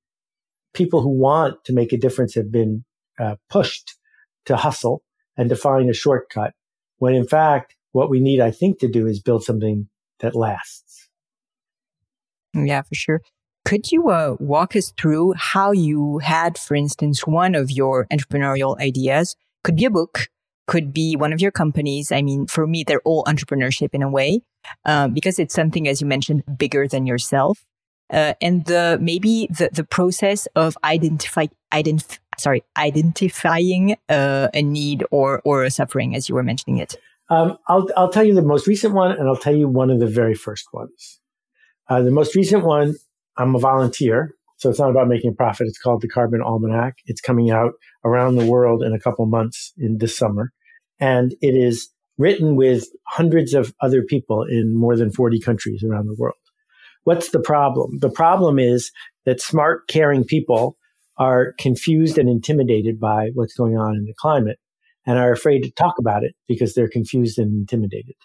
people 0.76 1.02
who 1.02 1.10
want 1.10 1.66
to 1.66 1.74
make 1.74 1.92
a 1.92 1.98
difference 1.98 2.36
have 2.36 2.52
been 2.52 2.86
uh, 3.20 3.36
pushed 3.50 3.96
to 4.46 4.56
hustle 4.56 5.02
and 5.36 5.50
to 5.50 5.56
find 5.56 5.90
a 5.90 5.94
shortcut, 5.94 6.54
when 7.00 7.16
in 7.16 7.28
fact, 7.28 7.76
what 7.94 8.12
we 8.12 8.20
need, 8.20 8.40
I 8.40 8.52
think, 8.52 8.80
to 8.80 8.88
do 8.88 9.08
is 9.08 9.20
build 9.20 9.44
something 9.44 9.90
that 10.20 10.36
lasts. 10.36 11.10
Yeah, 12.54 12.84
for 12.84 12.94
sure. 12.94 13.22
Could 13.70 13.92
you 13.92 14.10
uh, 14.10 14.36
walk 14.40 14.76
us 14.76 14.92
through 15.00 15.34
how 15.34 15.74
you 15.74 16.18
had, 16.18 16.58
for 16.58 16.74
instance, 16.74 17.28
one 17.28 17.54
of 17.54 17.70
your 17.70 18.08
entrepreneurial 18.12 18.76
ideas? 18.80 19.36
Could 19.64 19.76
be 19.76 19.86
a 19.86 19.92
book, 19.92 20.28
could 20.66 20.92
be 20.92 21.16
one 21.16 21.32
of 21.34 21.40
your 21.40 21.52
companies. 21.52 22.12
I 22.12 22.24
mean, 22.24 22.48
for 22.48 22.66
me, 22.66 22.84
they're 22.84 23.04
all 23.06 23.24
entrepreneurship 23.26 23.90
in 23.94 24.02
a 24.02 24.10
way, 24.10 24.42
uh, 24.86 25.08
because 25.10 25.38
it's 25.38 25.54
something, 25.54 25.88
as 25.88 26.02
you 26.02 26.08
mentioned, 26.08 26.46
bigger 26.58 26.88
than 26.88 27.06
yourself. 27.06 27.64
Uh, 28.12 28.34
and 28.42 28.66
the 28.66 28.98
maybe 29.00 29.48
the, 29.56 29.70
the 29.72 29.84
process 29.84 30.48
of 30.56 30.76
identify 30.84 31.46
identif- 31.72 32.18
sorry 32.40 32.64
identifying 32.76 33.98
uh, 34.10 34.48
a 34.52 34.64
need 34.64 35.04
or 35.12 35.44
or 35.46 35.64
a 35.64 35.70
suffering 35.70 36.16
as 36.16 36.28
you 36.28 36.34
were 36.34 36.42
mentioning 36.42 36.80
it. 36.80 36.96
Um, 37.30 37.60
I'll 37.68 37.88
I'll 37.96 38.10
tell 38.10 38.24
you 38.24 38.34
the 38.34 38.42
most 38.42 38.66
recent 38.66 38.96
one, 38.96 39.12
and 39.12 39.28
I'll 39.28 39.36
tell 39.36 39.56
you 39.56 39.68
one 39.68 39.92
of 39.92 40.00
the 40.00 40.08
very 40.08 40.34
first 40.34 40.66
ones. 40.74 41.20
Uh, 41.88 42.02
the 42.02 42.10
most 42.10 42.36
recent 42.36 42.66
one 42.66 42.96
I'm 43.40 43.56
a 43.56 43.60
volunteer. 43.60 44.36
So 44.58 44.70
it's 44.70 44.80
not 44.80 44.90
about 44.90 45.08
making 45.08 45.32
a 45.32 45.34
profit. 45.34 45.68
It's 45.68 45.80
called 45.80 46.02
the 46.02 46.10
Carbon 46.10 46.42
Almanac. 46.42 46.96
It's 47.06 47.22
coming 47.22 47.50
out 47.50 47.72
around 48.04 48.36
the 48.36 48.46
world 48.46 48.84
in 48.84 48.94
a 48.94 49.00
couple 49.00 49.26
months 49.26 49.74
in 49.78 49.98
this 49.98 50.18
summer. 50.18 50.52
And 51.00 51.34
it 51.42 51.56
is 51.56 51.90
written 52.18 52.58
with 52.58 52.88
hundreds 53.08 53.54
of 53.54 53.74
other 53.80 54.04
people 54.04 54.44
in 54.44 54.76
more 54.76 54.98
than 54.98 55.12
40 55.12 55.40
countries 55.40 55.82
around 55.82 56.08
the 56.08 56.16
world. 56.20 56.36
What's 57.06 57.30
the 57.30 57.40
problem? 57.40 58.00
The 58.00 58.10
problem 58.10 58.60
is 58.60 58.92
that 59.26 59.40
smart, 59.40 59.88
caring 59.88 60.26
people 60.26 60.76
are 61.18 61.54
confused 61.58 62.18
and 62.18 62.28
intimidated 62.28 63.00
by 63.00 63.30
what's 63.34 63.54
going 63.54 63.78
on 63.78 63.96
in 63.96 64.04
the 64.04 64.14
climate 64.18 64.60
and 65.06 65.18
are 65.18 65.32
afraid 65.32 65.64
to 65.64 65.72
talk 65.72 65.96
about 65.98 66.26
it 66.26 66.36
because 66.50 66.74
they're 66.74 66.90
confused 66.90 67.40
and 67.40 67.54
intimidated. 67.54 68.16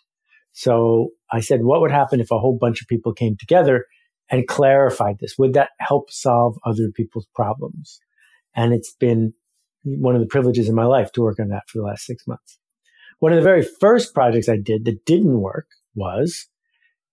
So 0.51 1.11
I 1.31 1.41
said, 1.41 1.63
what 1.63 1.81
would 1.81 1.93
happen 1.93 2.21
if 2.21 2.33
a 2.33 2.39
whole 2.39 2.59
bunch 2.61 2.83
of 2.83 2.89
people 2.89 3.13
came 3.13 3.37
together 3.39 3.87
and 4.31 4.47
clarified 4.47 5.17
this? 5.21 5.35
Would 5.39 5.55
that 5.55 5.71
help 5.81 6.11
solve 6.11 6.59
other 6.65 6.91
people's 6.95 7.27
problems? 7.35 8.01
And 8.55 8.73
it's 8.73 8.95
been 8.95 9.35
one 9.85 10.15
of 10.15 10.21
the 10.21 10.27
privileges 10.27 10.69
in 10.69 10.75
my 10.75 10.85
life 10.85 11.13
to 11.13 11.23
work 11.23 11.39
on 11.39 11.49
that 11.49 11.65
for 11.69 11.79
the 11.79 11.85
last 11.85 12.07
six 12.07 12.27
months. 12.27 12.59
One 13.19 13.33
of 13.33 13.37
the 13.37 13.43
very 13.43 13.63
first 13.63 14.15
projects 14.15 14.49
I 14.49 14.57
did 14.57 14.85
that 14.87 15.05
didn't 15.05 15.41
work 15.41 15.67
was 15.95 16.47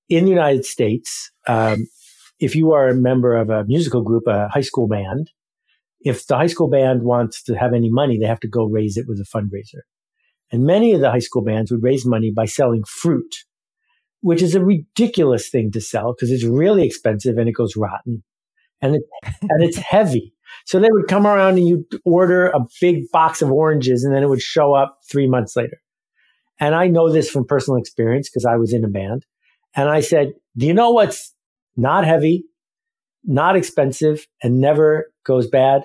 in 0.09 0.25
the 0.25 0.31
United 0.31 0.65
States. 0.65 1.31
Um, 1.47 1.87
if 2.39 2.55
you 2.55 2.71
are 2.71 2.87
a 2.87 2.95
member 2.95 3.35
of 3.35 3.49
a 3.49 3.65
musical 3.65 4.01
group, 4.01 4.23
a 4.27 4.47
high 4.49 4.61
school 4.61 4.87
band, 4.87 5.29
if 6.01 6.25
the 6.25 6.35
high 6.35 6.47
school 6.47 6.69
band 6.69 7.03
wants 7.03 7.43
to 7.43 7.55
have 7.55 7.73
any 7.73 7.89
money, 7.89 8.17
they 8.17 8.25
have 8.25 8.39
to 8.39 8.47
go 8.47 8.65
raise 8.65 8.97
it 8.97 9.05
with 9.07 9.19
a 9.19 9.37
fundraiser. 9.37 9.81
And 10.51 10.65
many 10.65 10.93
of 10.93 11.01
the 11.01 11.11
high 11.11 11.19
school 11.19 11.43
bands 11.43 11.71
would 11.71 11.83
raise 11.83 12.05
money 12.05 12.31
by 12.31 12.45
selling 12.45 12.83
fruit, 12.83 13.45
which 14.21 14.41
is 14.41 14.55
a 14.55 14.63
ridiculous 14.63 15.49
thing 15.49 15.71
to 15.71 15.81
sell 15.81 16.13
because 16.13 16.31
it's 16.31 16.43
really 16.43 16.85
expensive 16.85 17.37
and 17.37 17.49
it 17.49 17.53
goes 17.53 17.75
rotten 17.75 18.23
and 18.81 18.95
it, 18.95 19.01
and 19.41 19.63
it's 19.63 19.77
heavy. 19.77 20.33
So 20.65 20.79
they 20.79 20.89
would 20.91 21.07
come 21.07 21.25
around 21.25 21.57
and 21.57 21.67
you'd 21.67 21.85
order 22.05 22.47
a 22.47 22.59
big 22.79 23.09
box 23.11 23.41
of 23.41 23.51
oranges 23.51 24.03
and 24.03 24.15
then 24.15 24.23
it 24.23 24.29
would 24.29 24.41
show 24.41 24.73
up 24.73 24.99
three 25.09 25.27
months 25.27 25.55
later. 25.55 25.81
And 26.59 26.75
I 26.75 26.87
know 26.87 27.11
this 27.11 27.29
from 27.29 27.45
personal 27.45 27.79
experience 27.79 28.29
because 28.29 28.45
I 28.45 28.55
was 28.55 28.73
in 28.73 28.83
a 28.83 28.89
band. 28.89 29.25
And 29.75 29.89
I 29.89 30.01
said, 30.01 30.33
do 30.57 30.67
you 30.67 30.73
know 30.73 30.91
what's 30.91 31.33
not 31.75 32.05
heavy, 32.05 32.45
not 33.23 33.55
expensive, 33.55 34.27
and 34.43 34.59
never 34.59 35.11
goes 35.25 35.47
bad? 35.47 35.83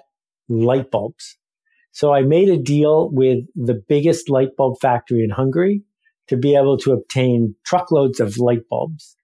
Light 0.49 0.91
bulbs. 0.91 1.39
So 1.93 2.13
I 2.13 2.23
made 2.23 2.51
a 2.51 2.59
deal 2.59 3.11
with 3.11 3.45
the 3.55 3.81
biggest 3.89 4.29
light 4.29 4.55
bulb 4.57 4.79
factory 4.81 5.25
in 5.25 5.31
Hungary 5.31 5.83
to 6.29 6.37
be 6.37 6.57
able 6.57 6.79
to 6.79 6.93
obtain 6.93 7.55
truckloads 7.65 8.21
of 8.21 8.39
light 8.39 8.69
bulbs. 8.69 9.17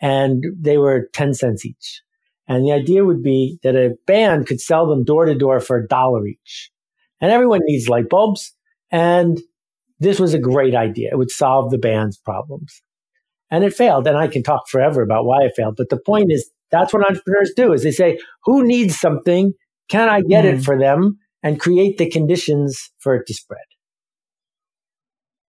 And 0.00 0.44
they 0.58 0.78
were 0.78 1.08
10 1.12 1.34
cents 1.34 1.64
each. 1.64 2.02
And 2.48 2.64
the 2.64 2.72
idea 2.72 3.04
would 3.04 3.22
be 3.22 3.58
that 3.62 3.76
a 3.76 3.94
band 4.06 4.46
could 4.46 4.60
sell 4.60 4.86
them 4.86 5.04
door 5.04 5.26
to 5.26 5.34
door 5.34 5.60
for 5.60 5.76
a 5.76 5.86
dollar 5.86 6.26
each. 6.26 6.70
And 7.20 7.30
everyone 7.30 7.60
needs 7.64 7.88
light 7.88 8.08
bulbs. 8.08 8.52
And 8.90 9.40
this 10.00 10.18
was 10.18 10.34
a 10.34 10.38
great 10.38 10.74
idea. 10.74 11.10
It 11.12 11.18
would 11.18 11.30
solve 11.30 11.70
the 11.70 11.78
band's 11.78 12.18
problems. 12.18 12.82
And 13.50 13.62
it 13.64 13.74
failed. 13.74 14.06
And 14.06 14.16
I 14.16 14.26
can 14.26 14.42
talk 14.42 14.68
forever 14.68 15.02
about 15.02 15.24
why 15.24 15.44
it 15.44 15.52
failed. 15.56 15.76
But 15.76 15.88
the 15.88 16.00
point 16.00 16.32
is 16.32 16.50
that's 16.70 16.92
what 16.92 17.08
entrepreneurs 17.08 17.52
do 17.54 17.72
is 17.72 17.82
they 17.82 17.92
say, 17.92 18.18
who 18.44 18.66
needs 18.66 18.98
something? 18.98 19.52
Can 19.88 20.08
I 20.08 20.22
get 20.22 20.44
mm. 20.44 20.54
it 20.54 20.64
for 20.64 20.78
them 20.78 21.18
and 21.42 21.60
create 21.60 21.98
the 21.98 22.10
conditions 22.10 22.90
for 22.98 23.14
it 23.14 23.26
to 23.26 23.34
spread? 23.34 23.60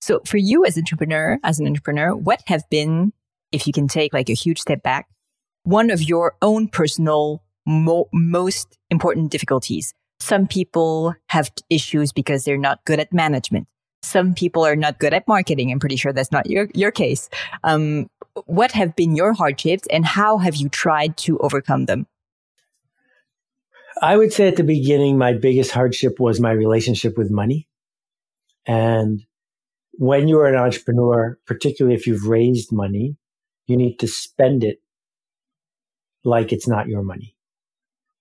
So 0.04 0.20
for 0.26 0.36
you 0.36 0.66
as 0.66 0.78
entrepreneur, 0.78 1.40
as 1.46 1.62
an 1.62 1.66
entrepreneur, 1.66 2.14
what 2.14 2.42
have 2.48 2.70
been, 2.70 3.14
if 3.54 3.66
you 3.66 3.72
can 3.72 3.88
take 3.88 4.12
like 4.12 4.30
a 4.30 4.34
huge 4.34 4.60
step 4.60 4.84
back, 4.84 5.08
one 5.64 5.90
of 5.90 6.04
your 6.04 6.36
own 6.42 6.68
personal 6.68 7.42
mo- 7.66 8.10
most 8.12 8.78
important 8.90 9.32
difficulties. 9.32 9.94
Some 10.20 10.46
people 10.46 11.16
have 11.30 11.54
issues 11.70 12.12
because 12.12 12.44
they're 12.44 12.58
not 12.58 12.84
good 12.84 13.00
at 13.00 13.14
management. 13.14 13.66
Some 14.02 14.34
people 14.34 14.66
are 14.66 14.76
not 14.76 15.00
good 15.00 15.14
at 15.14 15.26
marketing. 15.26 15.72
I'm 15.72 15.80
pretty 15.80 15.96
sure 15.96 16.12
that's 16.12 16.34
not 16.34 16.50
your, 16.50 16.68
your 16.74 16.92
case. 16.92 17.30
Um, 17.64 18.08
what 18.46 18.74
have 18.74 18.98
been 18.98 19.16
your 19.16 19.32
hardships 19.32 19.88
and 19.90 20.06
how 20.06 20.38
have 20.38 20.58
you 20.58 20.68
tried 20.68 21.16
to 21.20 21.38
overcome 21.38 21.86
them? 21.86 22.08
I 24.02 24.18
would 24.18 24.34
say 24.34 24.50
at 24.50 24.58
the 24.58 24.66
beginning, 24.66 25.18
my 25.18 25.32
biggest 25.32 25.72
hardship 25.72 26.20
was 26.20 26.42
my 26.42 26.52
relationship 26.52 27.18
with 27.18 27.32
money. 27.32 27.70
And 28.66 29.26
when 29.94 30.28
you're 30.28 30.48
an 30.48 30.56
entrepreneur, 30.56 31.38
particularly 31.46 31.96
if 31.96 32.08
you've 32.08 32.26
raised 32.26 32.72
money, 32.72 33.16
you 33.68 33.78
need 33.78 33.98
to 33.98 34.08
spend 34.08 34.64
it 34.64 34.80
like 36.24 36.52
it's 36.52 36.68
not 36.68 36.88
your 36.88 37.04
money. 37.04 37.36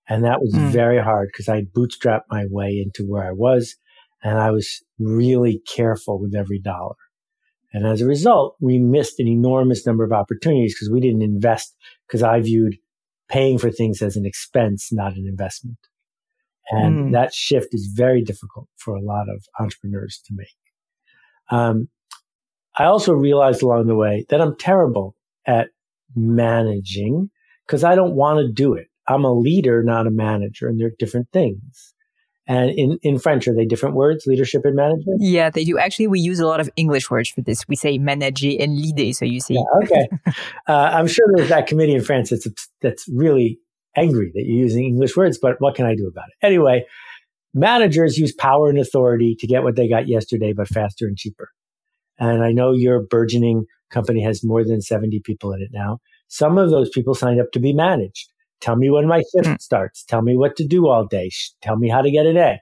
And 0.09 0.25
that 0.25 0.41
was 0.41 0.53
mm. 0.53 0.71
very 0.71 1.03
hard 1.03 1.29
because 1.33 1.49
I 1.49 1.63
bootstrapped 1.63 2.25
my 2.29 2.45
way 2.51 2.83
into 2.85 3.09
where 3.09 3.27
I 3.27 3.33
was 3.33 3.77
and 4.23 4.39
I 4.39 4.51
was 4.51 4.83
really 4.99 5.63
careful 5.67 6.21
with 6.21 6.35
every 6.35 6.59
dollar. 6.59 6.97
And 7.73 7.87
as 7.87 8.03
a 8.03 8.07
result, 8.07 8.57
we 8.61 8.79
missed 8.79 9.19
an 9.19 9.27
enormous 9.27 9.87
number 9.87 10.05
of 10.05 10.13
opportunities 10.13 10.75
because 10.75 10.91
we 10.91 11.01
didn't 11.01 11.23
invest 11.23 11.75
because 12.07 12.23
I 12.23 12.41
viewed 12.41 12.77
paying 13.31 13.59
for 13.59 13.71
things 13.71 14.03
as 14.03 14.17
an 14.17 14.27
expense, 14.27 14.93
not 14.93 15.15
an 15.15 15.27
investment. 15.27 15.79
And 16.71 17.09
mm. 17.09 17.13
that 17.13 17.33
shift 17.33 17.69
is 17.73 17.91
very 17.95 18.23
difficult 18.23 18.69
for 18.77 18.95
a 18.95 19.01
lot 19.03 19.29
of 19.29 19.45
entrepreneurs 19.59 20.21
to 20.27 20.35
make. 20.35 20.49
Um, 21.53 21.89
I 22.77 22.85
also 22.85 23.13
realized 23.13 23.63
along 23.63 23.87
the 23.87 23.95
way 23.95 24.25
that 24.31 24.41
I'm 24.41 24.57
terrible 24.57 25.15
at 25.47 25.69
managing 26.17 27.31
because 27.67 27.85
I 27.85 27.95
don't 27.95 28.15
want 28.15 28.39
to 28.39 28.51
do 28.51 28.75
it. 28.75 28.89
I'm 29.07 29.25
a 29.25 29.33
leader, 29.33 29.83
not 29.83 30.07
a 30.07 30.11
manager, 30.11 30.69
and 30.69 30.81
they're 30.81 30.93
different 30.99 31.29
things. 31.33 31.95
And 32.47 32.71
in, 32.71 32.99
in 33.03 33.19
French, 33.19 33.47
are 33.47 33.55
they 33.55 33.67
different 33.67 33.95
words, 33.95 34.27
leadership 34.27 34.63
and 34.65 34.75
management? 34.75 35.21
Yeah, 35.21 35.51
they 35.51 35.65
do. 35.65 35.79
Actually, 35.79 36.09
we 36.09 36.21
use 36.21 36.41
a 36.41 36.47
lot 36.47 36.61
of 36.61 36.71
English 36.77 37.11
words 37.11 37.29
for 37.29 37.41
this. 37.41 37.69
We 37.69 37.77
say 37.77 37.99
manager 37.99 38.51
and 38.59 38.77
leader. 38.77 39.13
So 39.13 39.25
you 39.25 39.41
see. 39.41 39.55
Yeah, 39.55 39.85
okay. 39.85 40.09
uh, 40.67 40.91
I'm 40.93 41.07
sure 41.07 41.27
there's 41.35 41.51
that 41.51 41.67
committee 41.67 41.95
in 41.95 42.03
France 42.03 42.31
that's, 42.31 42.69
that's 42.81 43.09
really 43.09 43.61
angry 43.97 44.33
that 44.35 44.45
you're 44.45 44.59
using 44.59 44.85
English 44.85 45.17
words, 45.17 45.39
but 45.41 45.57
what 45.61 45.75
can 45.75 45.87
I 45.87 45.95
do 45.95 46.09
about 46.09 46.25
it? 46.29 46.47
Anyway, 46.47 46.85
managers 47.55 48.19
use 48.19 48.33
power 48.33 48.69
and 48.69 48.79
authority 48.79 49.37
to 49.39 49.47
get 49.47 49.63
what 49.63 49.77
they 49.77 49.89
got 49.89 50.09
yesterday, 50.09 50.53
but 50.53 50.69
faster 50.69 51.07
and 51.07 51.17
cheaper. 51.17 51.49
And 52.19 52.45
I 52.45 52.53
know 52.53 52.73
your 52.73 53.01
burgeoning 53.01 53.65
company 53.91 54.23
has 54.23 54.45
more 54.45 54.65
than 54.65 54.81
70 54.81 55.21
people 55.25 55.53
in 55.53 55.63
it 55.63 55.71
now. 55.73 55.99
Some 56.29 56.57
of 56.57 56.71
those 56.71 56.89
people 56.91 57.15
signed 57.15 57.41
up 57.41 57.53
to 57.53 57.61
be 57.61 57.73
managed. 57.73 58.29
Tell 58.61 58.77
me 58.77 58.91
when 58.91 59.09
my 59.09 59.23
shift 59.33 59.49
mm. 59.49 59.61
starts. 59.61 60.05
Tell 60.05 60.23
me 60.23 60.37
what 60.37 60.57
to 60.57 60.67
do 60.67 60.89
all 60.89 61.05
day. 61.05 61.31
Tell 61.63 61.77
me 61.77 61.89
how 61.89 62.01
to 62.01 62.11
get 62.11 62.27
an 62.27 62.37
A. 62.37 62.61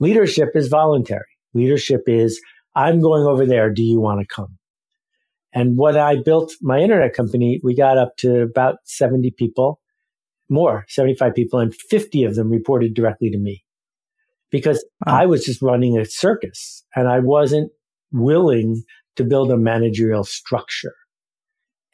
Leadership 0.00 0.50
is 0.54 0.68
voluntary. 0.68 1.26
Leadership 1.54 2.02
is, 2.06 2.40
I'm 2.74 3.00
going 3.00 3.24
over 3.24 3.44
there. 3.44 3.70
Do 3.70 3.82
you 3.82 4.00
want 4.00 4.20
to 4.20 4.26
come? 4.26 4.58
And 5.52 5.76
when 5.76 5.96
I 5.96 6.16
built 6.24 6.52
my 6.62 6.78
internet 6.78 7.14
company, 7.14 7.60
we 7.64 7.74
got 7.74 7.98
up 7.98 8.16
to 8.18 8.42
about 8.42 8.76
70 8.84 9.32
people, 9.32 9.80
more, 10.48 10.84
75 10.88 11.34
people, 11.34 11.58
and 11.58 11.74
50 11.74 12.24
of 12.24 12.36
them 12.36 12.48
reported 12.48 12.94
directly 12.94 13.30
to 13.30 13.38
me 13.38 13.64
because 14.50 14.84
wow. 15.06 15.20
I 15.20 15.26
was 15.26 15.44
just 15.44 15.62
running 15.62 15.98
a 15.98 16.04
circus 16.04 16.84
and 16.94 17.08
I 17.08 17.18
wasn't 17.20 17.70
willing 18.12 18.82
to 19.16 19.24
build 19.24 19.50
a 19.50 19.56
managerial 19.56 20.24
structure. 20.24 20.94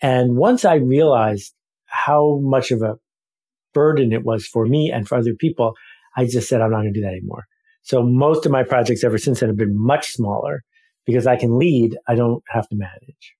And 0.01 0.37
once 0.37 0.65
I 0.65 0.75
realized 0.75 1.55
how 1.87 2.39
much 2.43 2.71
of 2.71 2.83
a 2.83 2.97
burden 3.73 4.13
it 4.13 4.25
was 4.25 4.47
for 4.47 4.67
me 4.67 4.91
and 4.93 5.09
for 5.09 5.17
other 5.17 5.35
people, 5.35 5.75
I 6.17 6.27
just 6.27 6.49
said, 6.49 6.61
I'm 6.61 6.71
not 6.71 6.83
going 6.83 6.93
to 6.93 7.01
do 7.01 7.05
that 7.05 7.13
anymore. 7.13 7.47
So 7.83 8.03
most 8.03 8.47
of 8.47 8.53
my 8.53 8.63
projects 8.63 9.05
ever 9.05 9.19
since 9.19 9.41
then 9.41 9.49
have 9.49 9.59
been 9.59 9.79
much 9.79 10.13
smaller 10.13 10.63
because 11.07 11.27
I 11.27 11.37
can 11.37 11.59
lead. 11.59 11.97
I 12.07 12.15
don't 12.15 12.43
have 12.49 12.69
to 12.69 12.77
manage. 12.77 13.35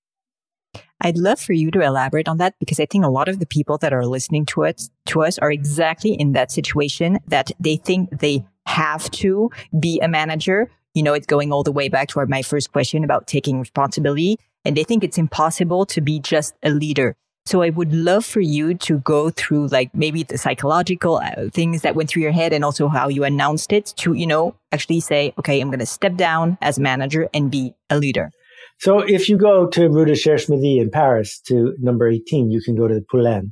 I'd 1.01 1.17
love 1.17 1.39
for 1.39 1.53
you 1.53 1.71
to 1.71 1.81
elaborate 1.81 2.27
on 2.27 2.37
that 2.37 2.55
because 2.59 2.79
I 2.79 2.85
think 2.85 3.03
a 3.03 3.09
lot 3.09 3.27
of 3.27 3.39
the 3.39 3.45
people 3.45 3.77
that 3.79 3.93
are 3.93 4.05
listening 4.05 4.45
to 4.47 4.65
us, 4.65 4.89
to 5.07 5.23
us 5.23 5.37
are 5.39 5.51
exactly 5.51 6.13
in 6.13 6.33
that 6.33 6.51
situation 6.51 7.19
that 7.27 7.51
they 7.59 7.75
think 7.75 8.19
they 8.19 8.45
have 8.65 9.09
to 9.11 9.49
be 9.79 9.99
a 9.99 10.07
manager. 10.07 10.69
You 10.93 11.03
know, 11.03 11.13
it's 11.13 11.27
going 11.27 11.51
all 11.51 11.63
the 11.63 11.71
way 11.71 11.89
back 11.89 12.09
to 12.09 12.25
my 12.27 12.41
first 12.41 12.71
question 12.71 13.03
about 13.03 13.27
taking 13.27 13.59
responsibility 13.59 14.39
and 14.65 14.75
they 14.75 14.83
think 14.83 15.03
it's 15.03 15.17
impossible 15.17 15.85
to 15.85 16.01
be 16.01 16.19
just 16.19 16.55
a 16.63 16.71
leader. 16.71 17.15
So 17.45 17.61
I 17.61 17.69
would 17.69 17.93
love 17.93 18.25
for 18.25 18.41
you 18.41 18.73
to 18.73 18.97
go 18.99 19.29
through 19.29 19.67
like 19.67 19.93
maybe 19.93 20.23
the 20.23 20.37
psychological 20.37 21.17
uh, 21.17 21.49
things 21.53 21.83
that 21.83 21.93
went 21.93 22.09
through 22.09 22.23
your 22.23 22.31
head 22.31 22.53
and 22.53 22.65
also 22.65 22.87
how 22.87 23.07
you 23.07 23.23
announced 23.23 23.71
it 23.71 23.93
to, 23.97 24.13
you 24.13 24.25
know, 24.25 24.55
actually 24.71 24.99
say, 24.99 25.31
okay, 25.37 25.61
I'm 25.61 25.69
going 25.69 25.79
to 25.79 25.85
step 25.85 26.15
down 26.15 26.57
as 26.61 26.79
manager 26.79 27.29
and 27.35 27.51
be 27.51 27.75
a 27.91 27.99
leader. 27.99 28.31
So 28.79 28.99
if 28.99 29.29
you 29.29 29.37
go 29.37 29.67
to 29.67 29.89
Rue 29.89 30.05
de 30.05 30.15
Cherche 30.15 30.49
Midi 30.49 30.79
in 30.79 30.89
Paris 30.89 31.39
to 31.41 31.75
number 31.79 32.07
18, 32.07 32.49
you 32.49 32.61
can 32.61 32.75
go 32.75 32.87
to 32.87 32.95
the 32.95 33.05
Poilâne, 33.13 33.51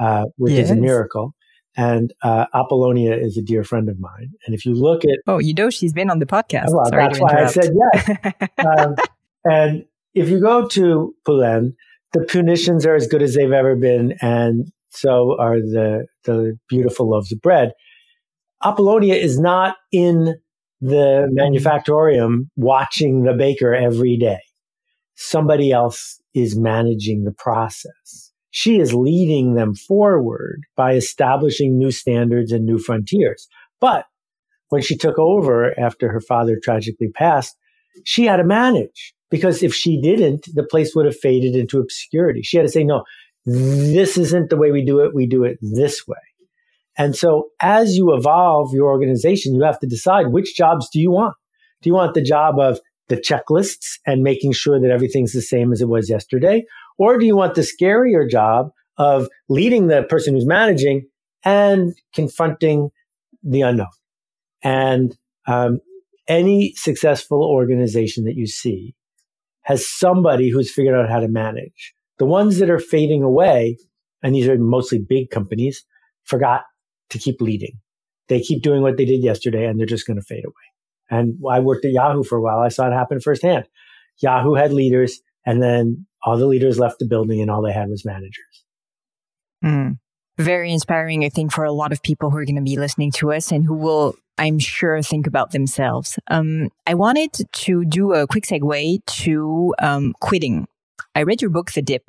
uh, 0.00 0.24
which 0.36 0.54
yes. 0.54 0.64
is 0.64 0.70
a 0.70 0.76
miracle. 0.76 1.34
And 1.78 2.12
uh, 2.22 2.46
Apollonia 2.52 3.16
is 3.16 3.38
a 3.38 3.42
dear 3.42 3.62
friend 3.62 3.88
of 3.88 4.00
mine. 4.00 4.32
And 4.44 4.54
if 4.54 4.66
you 4.66 4.74
look 4.74 5.04
at. 5.04 5.20
Oh, 5.28 5.38
you 5.38 5.54
know, 5.54 5.70
she's 5.70 5.92
been 5.92 6.10
on 6.10 6.18
the 6.18 6.26
podcast. 6.26 6.66
Well, 6.70 6.84
Sorry 6.86 7.06
that's 7.06 7.20
why 7.20 7.44
I 7.44 7.46
said 7.46 7.70
yes. 7.94 8.32
um, 8.66 8.96
and 9.44 9.84
if 10.12 10.28
you 10.28 10.40
go 10.40 10.66
to 10.66 11.14
Poilâne, 11.26 11.74
the 12.12 12.20
punitions 12.20 12.84
are 12.84 12.96
as 12.96 13.06
good 13.06 13.22
as 13.22 13.34
they've 13.34 13.52
ever 13.52 13.76
been, 13.76 14.14
and 14.20 14.72
so 14.90 15.36
are 15.38 15.60
the 15.60 16.06
the 16.24 16.58
beautiful 16.68 17.08
loaves 17.10 17.32
of 17.32 17.40
bread. 17.40 17.72
Apollonia 18.64 19.14
is 19.14 19.38
not 19.38 19.76
in 19.92 20.34
the 20.80 21.28
manufactorium 21.32 22.48
watching 22.56 23.22
the 23.22 23.34
baker 23.34 23.74
every 23.74 24.16
day. 24.16 24.40
Somebody 25.14 25.70
else 25.70 26.20
is 26.34 26.56
managing 26.56 27.24
the 27.24 27.32
process. 27.32 28.27
She 28.50 28.78
is 28.78 28.94
leading 28.94 29.54
them 29.54 29.74
forward 29.74 30.62
by 30.76 30.94
establishing 30.94 31.76
new 31.76 31.90
standards 31.90 32.52
and 32.52 32.64
new 32.64 32.78
frontiers. 32.78 33.48
But 33.80 34.06
when 34.70 34.82
she 34.82 34.96
took 34.96 35.18
over 35.18 35.78
after 35.78 36.10
her 36.10 36.20
father 36.20 36.58
tragically 36.62 37.10
passed, 37.10 37.56
she 38.04 38.24
had 38.24 38.36
to 38.36 38.44
manage 38.44 39.14
Because 39.30 39.62
if 39.62 39.74
she 39.74 40.00
didn't, 40.00 40.48
the 40.54 40.62
place 40.62 40.94
would 40.94 41.06
have 41.06 41.18
faded 41.18 41.54
into 41.54 41.78
obscurity. 41.78 42.42
She 42.42 42.56
had 42.56 42.64
to 42.64 42.72
say, 42.72 42.84
no, 42.84 43.04
this 43.44 44.16
isn't 44.16 44.50
the 44.50 44.56
way 44.56 44.70
we 44.70 44.84
do 44.84 45.00
it. 45.00 45.14
We 45.14 45.26
do 45.26 45.44
it 45.44 45.58
this 45.60 46.06
way. 46.06 46.16
And 46.96 47.14
so 47.14 47.50
as 47.60 47.96
you 47.96 48.14
evolve 48.14 48.72
your 48.72 48.88
organization, 48.88 49.54
you 49.54 49.62
have 49.62 49.78
to 49.80 49.86
decide 49.86 50.28
which 50.28 50.56
jobs 50.56 50.88
do 50.90 50.98
you 50.98 51.10
want? 51.10 51.34
Do 51.82 51.90
you 51.90 51.94
want 51.94 52.14
the 52.14 52.22
job 52.22 52.58
of 52.58 52.80
the 53.08 53.16
checklists 53.16 53.98
and 54.06 54.22
making 54.22 54.52
sure 54.52 54.80
that 54.80 54.90
everything's 54.90 55.32
the 55.32 55.42
same 55.42 55.72
as 55.72 55.80
it 55.80 55.88
was 55.88 56.10
yesterday? 56.10 56.64
Or 56.98 57.18
do 57.18 57.24
you 57.24 57.36
want 57.36 57.54
the 57.54 57.62
scarier 57.62 58.28
job 58.28 58.70
of 58.96 59.28
leading 59.48 59.86
the 59.86 60.02
person 60.02 60.34
who's 60.34 60.46
managing 60.46 61.06
and 61.44 61.94
confronting 62.14 62.90
the 63.42 63.62
unknown? 63.62 63.86
And 64.62 65.16
um, 65.46 65.80
any 66.26 66.74
successful 66.74 67.42
organization 67.42 68.24
that 68.24 68.34
you 68.34 68.46
see 68.46 68.94
has 69.62 69.88
somebody 69.88 70.50
who's 70.50 70.72
figured 70.72 70.98
out 70.98 71.10
how 71.10 71.20
to 71.20 71.28
manage. 71.28 71.94
The 72.18 72.26
ones 72.26 72.58
that 72.58 72.70
are 72.70 72.80
fading 72.80 73.22
away, 73.22 73.78
and 74.22 74.34
these 74.34 74.48
are 74.48 74.58
mostly 74.58 74.98
big 74.98 75.30
companies, 75.30 75.84
forgot 76.24 76.64
to 77.10 77.18
keep 77.18 77.40
leading. 77.40 77.78
They 78.28 78.40
keep 78.40 78.62
doing 78.62 78.82
what 78.82 78.96
they 78.96 79.04
did 79.04 79.22
yesterday 79.22 79.66
and 79.66 79.78
they're 79.78 79.86
just 79.86 80.06
going 80.06 80.18
to 80.18 80.22
fade 80.22 80.44
away. 80.44 80.54
And 81.10 81.38
I 81.48 81.60
worked 81.60 81.84
at 81.84 81.92
Yahoo 81.92 82.22
for 82.22 82.36
a 82.36 82.42
while. 82.42 82.58
I 82.58 82.68
saw 82.68 82.88
it 82.88 82.92
happen 82.92 83.20
firsthand. 83.20 83.64
Yahoo 84.20 84.54
had 84.54 84.72
leaders 84.72 85.20
and 85.48 85.62
then 85.62 86.06
all 86.22 86.36
the 86.36 86.46
leaders 86.46 86.78
left 86.78 86.98
the 86.98 87.06
building 87.06 87.40
and 87.40 87.50
all 87.50 87.62
they 87.62 87.72
had 87.72 87.88
was 87.88 88.04
managers. 88.04 88.64
Mm. 89.64 89.98
Very 90.36 90.70
inspiring, 90.70 91.24
I 91.24 91.30
think, 91.30 91.52
for 91.52 91.64
a 91.64 91.72
lot 91.72 91.90
of 91.90 92.02
people 92.02 92.28
who 92.28 92.36
are 92.36 92.44
going 92.44 92.56
to 92.56 92.62
be 92.62 92.76
listening 92.76 93.12
to 93.12 93.32
us 93.32 93.50
and 93.50 93.64
who 93.64 93.72
will, 93.72 94.14
I'm 94.36 94.58
sure, 94.58 95.00
think 95.00 95.26
about 95.26 95.52
themselves. 95.52 96.18
Um, 96.28 96.68
I 96.86 96.92
wanted 96.92 97.30
to 97.50 97.86
do 97.86 98.12
a 98.12 98.26
quick 98.26 98.44
segue 98.44 99.06
to 99.06 99.74
um, 99.78 100.14
quitting. 100.20 100.68
I 101.14 101.22
read 101.22 101.40
your 101.40 101.50
book, 101.50 101.72
The 101.72 101.80
Dip, 101.80 102.04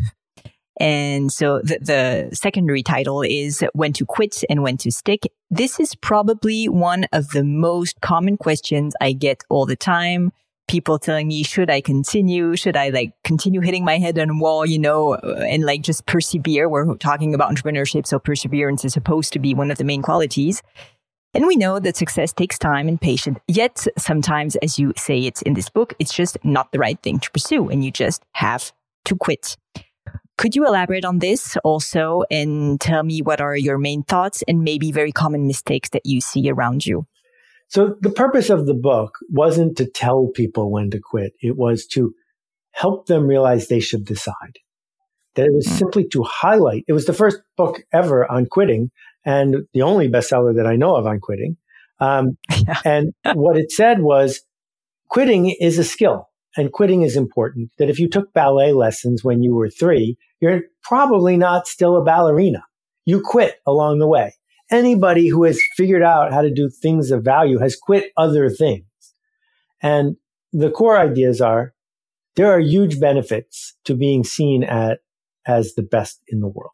and 0.78 1.32
so 1.32 1.62
the, 1.62 1.80
the, 1.80 2.36
secondary 2.36 2.84
title 2.84 3.22
is 3.22 3.64
When 3.74 3.94
to 3.94 4.06
Quit 4.06 4.44
and 4.50 4.64
When 4.64 4.76
to 4.78 4.92
Stick. 4.92 5.24
This 5.50 5.80
is 5.80 5.96
probably 5.96 6.68
one 6.68 7.06
of 7.14 7.30
the 7.30 7.46
most 7.46 8.02
common 8.02 8.36
questions 8.36 8.96
I 9.00 9.14
get 9.14 9.46
all 9.50 9.66
the 9.66 9.78
time. 9.78 10.34
People 10.70 11.00
telling 11.00 11.28
me, 11.28 11.42
should 11.42 11.72
I 11.72 11.82
continue? 11.82 12.56
Should 12.56 12.78
I 12.78 12.90
like 12.90 13.12
continue 13.24 13.60
hitting 13.60 13.84
my 13.84 13.98
head 13.98 14.20
on 14.20 14.30
a 14.30 14.38
wall, 14.38 14.68
you 14.68 14.78
know, 14.78 15.16
uh, 15.16 15.44
and 15.48 15.66
like 15.66 15.82
just 15.82 16.06
persevere? 16.06 16.70
We're 16.70 16.96
talking 16.96 17.34
about 17.34 17.52
entrepreneurship. 17.52 18.06
So 18.06 18.20
perseverance 18.20 18.86
is 18.86 18.94
supposed 18.94 19.34
to 19.34 19.40
be 19.40 19.56
one 19.56 19.72
of 19.72 19.80
the 19.80 19.84
main 19.84 20.04
qualities. 20.04 20.62
And 21.34 21.48
we 21.48 21.56
know 21.56 21.80
that 21.80 21.98
success 21.98 22.34
takes 22.34 22.60
time 22.60 22.88
and 22.88 23.02
patience. 23.02 23.40
Yet 23.48 23.88
sometimes, 23.98 24.58
as 24.58 24.78
you 24.78 24.94
say 24.96 25.26
it's 25.26 25.42
in 25.42 25.56
this 25.56 25.70
book, 25.70 25.96
it's 25.98 26.14
just 26.14 26.38
not 26.44 26.72
the 26.72 26.80
right 26.80 27.02
thing 27.02 27.20
to 27.20 27.32
pursue 27.32 27.70
and 27.70 27.84
you 27.84 27.90
just 27.90 28.24
have 28.34 28.72
to 29.06 29.16
quit. 29.16 29.58
Could 30.38 30.56
you 30.56 30.66
elaborate 30.66 31.04
on 31.04 31.20
this 31.20 31.58
also 31.64 32.24
and 32.32 32.80
tell 32.80 33.04
me 33.04 33.22
what 33.22 33.42
are 33.42 33.58
your 33.58 33.78
main 33.78 34.04
thoughts 34.04 34.44
and 34.48 34.64
maybe 34.64 34.92
very 34.92 35.12
common 35.12 35.48
mistakes 35.48 35.90
that 35.90 36.06
you 36.06 36.22
see 36.22 36.50
around 36.50 36.86
you? 36.86 37.06
So 37.70 37.96
the 38.02 38.10
purpose 38.10 38.50
of 38.50 38.66
the 38.66 38.74
book 38.74 39.20
wasn't 39.30 39.78
to 39.78 39.86
tell 39.86 40.28
people 40.34 40.72
when 40.72 40.90
to 40.90 41.00
quit. 41.00 41.34
It 41.42 41.56
was 41.56 41.86
to 41.88 42.14
help 42.72 43.06
them 43.06 43.28
realize 43.28 43.68
they 43.68 43.80
should 43.80 44.06
decide. 44.06 44.58
That 45.36 45.46
it 45.46 45.54
was 45.54 45.68
mm. 45.68 45.78
simply 45.78 46.08
to 46.10 46.24
highlight. 46.24 46.84
It 46.88 46.94
was 46.94 47.06
the 47.06 47.14
first 47.14 47.40
book 47.56 47.82
ever 47.94 48.30
on 48.30 48.48
quitting 48.48 48.90
and 49.24 49.68
the 49.74 49.84
only 49.84 50.10
bestseller 50.10 50.56
that 50.56 50.66
I 50.66 50.76
know 50.76 50.96
of 50.96 51.06
on 51.06 51.20
quitting. 51.20 51.58
Um, 52.00 52.38
yeah. 52.68 52.82
and 52.84 53.14
what 53.34 53.58
it 53.58 53.72
said 53.72 54.02
was 54.02 54.42
quitting 55.10 55.56
is 55.60 55.78
a 55.78 55.84
skill 55.84 56.30
and 56.58 56.72
quitting 56.72 57.04
is 57.04 57.16
important. 57.16 57.70
That 57.78 57.90
if 57.90 58.00
you 58.00 58.10
took 58.10 58.34
ballet 58.34 58.74
lessons 58.74 59.24
when 59.24 59.44
you 59.44 59.54
were 59.54 59.70
three, 59.70 60.18
you're 60.42 60.62
probably 60.82 61.38
not 61.38 61.68
still 61.68 61.98
a 61.98 62.04
ballerina. 62.04 62.64
You 63.06 63.22
quit 63.24 63.58
along 63.68 64.00
the 64.00 64.08
way. 64.08 64.34
Anybody 64.72 65.28
who 65.28 65.44
has 65.44 65.60
figured 65.76 66.04
out 66.04 66.32
how 66.32 66.42
to 66.42 66.54
do 66.54 66.70
things 66.70 67.12
of 67.12 67.24
value 67.24 67.60
has 67.60 67.76
quit 67.76 68.12
other 68.18 68.50
things. 68.50 68.86
And 69.82 70.18
the 70.54 70.70
core 70.70 70.98
ideas 70.98 71.42
are 71.42 71.74
there 72.36 72.52
are 72.52 72.60
huge 72.60 73.00
benefits 73.00 73.76
to 73.86 73.96
being 73.96 74.24
seen 74.24 74.64
at 74.64 75.00
as 75.48 75.76
the 75.76 75.84
best 75.84 76.22
in 76.28 76.40
the 76.40 76.48
world. 76.48 76.72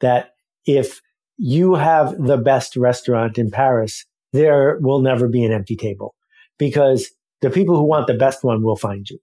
That 0.00 0.34
if 0.66 1.00
you 1.36 1.74
have 1.74 2.16
the 2.18 2.36
best 2.36 2.76
restaurant 2.76 3.38
in 3.38 3.50
Paris, 3.50 4.04
there 4.32 4.78
will 4.80 5.00
never 5.00 5.28
be 5.28 5.44
an 5.44 5.52
empty 5.52 5.76
table 5.76 6.14
because 6.58 7.10
the 7.40 7.50
people 7.50 7.76
who 7.76 7.84
want 7.84 8.06
the 8.06 8.14
best 8.14 8.44
one 8.44 8.62
will 8.62 8.76
find 8.76 9.08
you. 9.08 9.18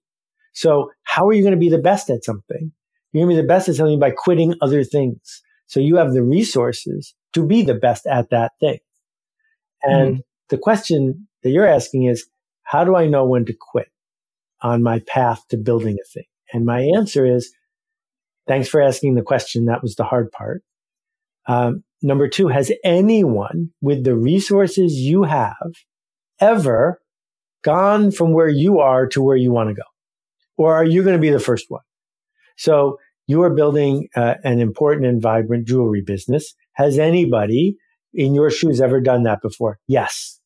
So 0.52 0.90
how 1.04 1.26
are 1.28 1.32
you 1.32 1.42
going 1.42 1.52
to 1.52 1.58
be 1.58 1.70
the 1.70 1.78
best 1.78 2.10
at 2.10 2.24
something 2.24 2.72
you're 3.12 3.24
going 3.24 3.36
to 3.36 3.40
be 3.40 3.46
the 3.46 3.48
best 3.48 3.68
at 3.68 3.76
something 3.76 3.98
by 3.98 4.10
quitting 4.10 4.54
other 4.60 4.84
things. 4.84 5.42
So 5.66 5.80
you 5.80 5.96
have 5.96 6.12
the 6.12 6.22
resources 6.22 7.14
to 7.34 7.46
be 7.46 7.62
the 7.62 7.74
best 7.74 8.06
at 8.06 8.30
that 8.30 8.52
thing. 8.60 8.78
And 9.82 10.18
mm 10.18 10.22
the 10.48 10.58
question 10.58 11.28
that 11.42 11.50
you're 11.50 11.66
asking 11.66 12.04
is, 12.04 12.26
how 12.62 12.84
do 12.84 12.96
I 12.96 13.06
know 13.06 13.26
when 13.26 13.44
to 13.46 13.54
quit 13.54 13.88
on 14.60 14.82
my 14.82 15.00
path 15.06 15.46
to 15.48 15.56
building 15.56 15.98
a 16.02 16.08
thing? 16.08 16.24
And 16.52 16.64
my 16.64 16.80
answer 16.80 17.26
is, 17.26 17.52
thanks 18.46 18.68
for 18.68 18.80
asking 18.80 19.14
the 19.14 19.22
question. 19.22 19.66
That 19.66 19.82
was 19.82 19.94
the 19.94 20.04
hard 20.04 20.32
part. 20.32 20.62
Um, 21.46 21.84
number 22.02 22.28
two, 22.28 22.48
has 22.48 22.72
anyone 22.82 23.70
with 23.80 24.04
the 24.04 24.14
resources 24.14 24.94
you 24.94 25.24
have 25.24 25.72
ever 26.40 27.00
gone 27.62 28.10
from 28.10 28.32
where 28.32 28.48
you 28.48 28.78
are 28.78 29.06
to 29.08 29.22
where 29.22 29.36
you 29.36 29.52
want 29.52 29.68
to 29.68 29.74
go? 29.74 29.82
Or 30.56 30.74
are 30.74 30.84
you 30.84 31.02
going 31.02 31.16
to 31.16 31.20
be 31.20 31.30
the 31.30 31.38
first 31.38 31.66
one? 31.68 31.82
So 32.56 32.98
you 33.26 33.42
are 33.42 33.54
building 33.54 34.08
uh, 34.16 34.36
an 34.44 34.60
important 34.60 35.06
and 35.06 35.20
vibrant 35.20 35.68
jewelry 35.68 36.00
business. 36.00 36.54
Has 36.78 36.96
anybody 36.98 37.76
in 38.14 38.34
your 38.34 38.50
shoes 38.50 38.80
ever 38.80 39.00
done 39.00 39.24
that 39.24 39.42
before? 39.42 39.80
Yes. 39.88 40.40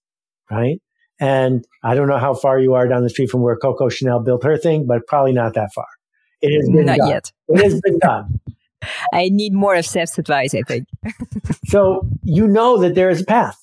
Right. 0.50 0.80
And 1.20 1.64
I 1.84 1.94
don't 1.94 2.08
know 2.08 2.18
how 2.18 2.34
far 2.34 2.58
you 2.58 2.72
are 2.72 2.88
down 2.88 3.02
the 3.02 3.10
street 3.10 3.30
from 3.30 3.42
where 3.42 3.56
Coco 3.56 3.90
Chanel 3.90 4.20
built 4.20 4.42
her 4.42 4.56
thing, 4.56 4.86
but 4.86 5.06
probably 5.06 5.32
not 5.32 5.54
that 5.54 5.70
far. 5.74 5.86
It 6.40 6.56
has 6.56 6.68
been 6.68 6.86
not 6.86 6.98
done. 6.98 7.08
yet. 7.08 7.32
It 7.48 7.62
has 7.62 7.80
been 7.82 7.98
done. 7.98 8.40
I 9.12 9.28
need 9.28 9.52
more 9.52 9.76
of 9.76 9.84
Seth's 9.84 10.18
advice, 10.18 10.54
I 10.54 10.62
think. 10.62 10.88
so 11.66 12.08
you 12.24 12.48
know 12.48 12.78
that 12.78 12.94
there 12.94 13.10
is 13.10 13.20
a 13.20 13.24
path. 13.24 13.56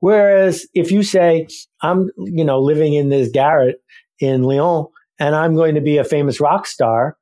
Whereas 0.00 0.66
if 0.74 0.90
you 0.90 1.04
say, 1.04 1.46
I'm, 1.80 2.10
you 2.18 2.44
know, 2.44 2.60
living 2.60 2.94
in 2.94 3.08
this 3.08 3.30
garret 3.30 3.76
in 4.18 4.42
Lyon 4.42 4.86
and 5.20 5.36
I'm 5.36 5.54
going 5.54 5.76
to 5.76 5.80
be 5.80 5.98
a 5.98 6.04
famous 6.04 6.40
rock 6.40 6.66
star, 6.66 7.16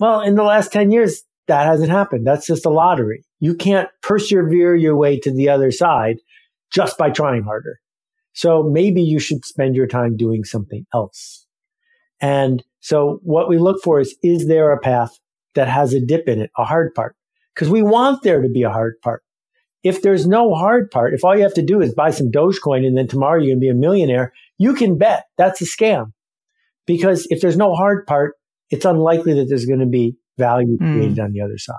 well, 0.00 0.22
in 0.22 0.34
the 0.34 0.42
last 0.42 0.72
10 0.72 0.90
years, 0.90 1.22
that 1.48 1.66
hasn't 1.66 1.90
happened. 1.90 2.26
That's 2.26 2.46
just 2.46 2.66
a 2.66 2.70
lottery. 2.70 3.24
You 3.40 3.54
can't 3.54 3.88
persevere 4.02 4.74
your 4.74 4.96
way 4.96 5.18
to 5.20 5.32
the 5.32 5.48
other 5.48 5.70
side 5.70 6.18
just 6.72 6.96
by 6.96 7.10
trying 7.10 7.42
harder. 7.42 7.80
So 8.32 8.62
maybe 8.62 9.02
you 9.02 9.18
should 9.18 9.44
spend 9.44 9.76
your 9.76 9.86
time 9.86 10.16
doing 10.16 10.44
something 10.44 10.86
else. 10.94 11.46
And 12.20 12.62
so 12.80 13.20
what 13.22 13.48
we 13.48 13.58
look 13.58 13.82
for 13.82 14.00
is, 14.00 14.16
is 14.22 14.46
there 14.46 14.70
a 14.72 14.80
path 14.80 15.10
that 15.54 15.68
has 15.68 15.92
a 15.92 16.00
dip 16.00 16.28
in 16.28 16.40
it, 16.40 16.50
a 16.56 16.64
hard 16.64 16.94
part? 16.94 17.16
Because 17.54 17.68
we 17.68 17.82
want 17.82 18.22
there 18.22 18.40
to 18.40 18.48
be 18.48 18.62
a 18.62 18.70
hard 18.70 18.94
part. 19.02 19.22
If 19.82 20.02
there's 20.02 20.26
no 20.26 20.54
hard 20.54 20.90
part, 20.90 21.12
if 21.12 21.24
all 21.24 21.36
you 21.36 21.42
have 21.42 21.54
to 21.54 21.62
do 21.62 21.80
is 21.82 21.94
buy 21.94 22.10
some 22.10 22.30
Dogecoin 22.30 22.86
and 22.86 22.96
then 22.96 23.08
tomorrow 23.08 23.38
you're 23.38 23.48
going 23.48 23.58
to 23.58 23.60
be 23.60 23.68
a 23.68 23.74
millionaire, 23.74 24.32
you 24.56 24.74
can 24.74 24.96
bet 24.96 25.24
that's 25.36 25.60
a 25.60 25.64
scam. 25.64 26.12
Because 26.86 27.26
if 27.30 27.40
there's 27.40 27.56
no 27.56 27.74
hard 27.74 28.06
part, 28.06 28.34
it's 28.70 28.84
unlikely 28.84 29.34
that 29.34 29.46
there's 29.48 29.66
going 29.66 29.80
to 29.80 29.86
be 29.86 30.16
value 30.38 30.76
hmm. 30.76 30.92
created 30.92 31.16
mm. 31.16 31.24
on 31.24 31.32
the 31.32 31.40
other 31.40 31.58
side 31.58 31.76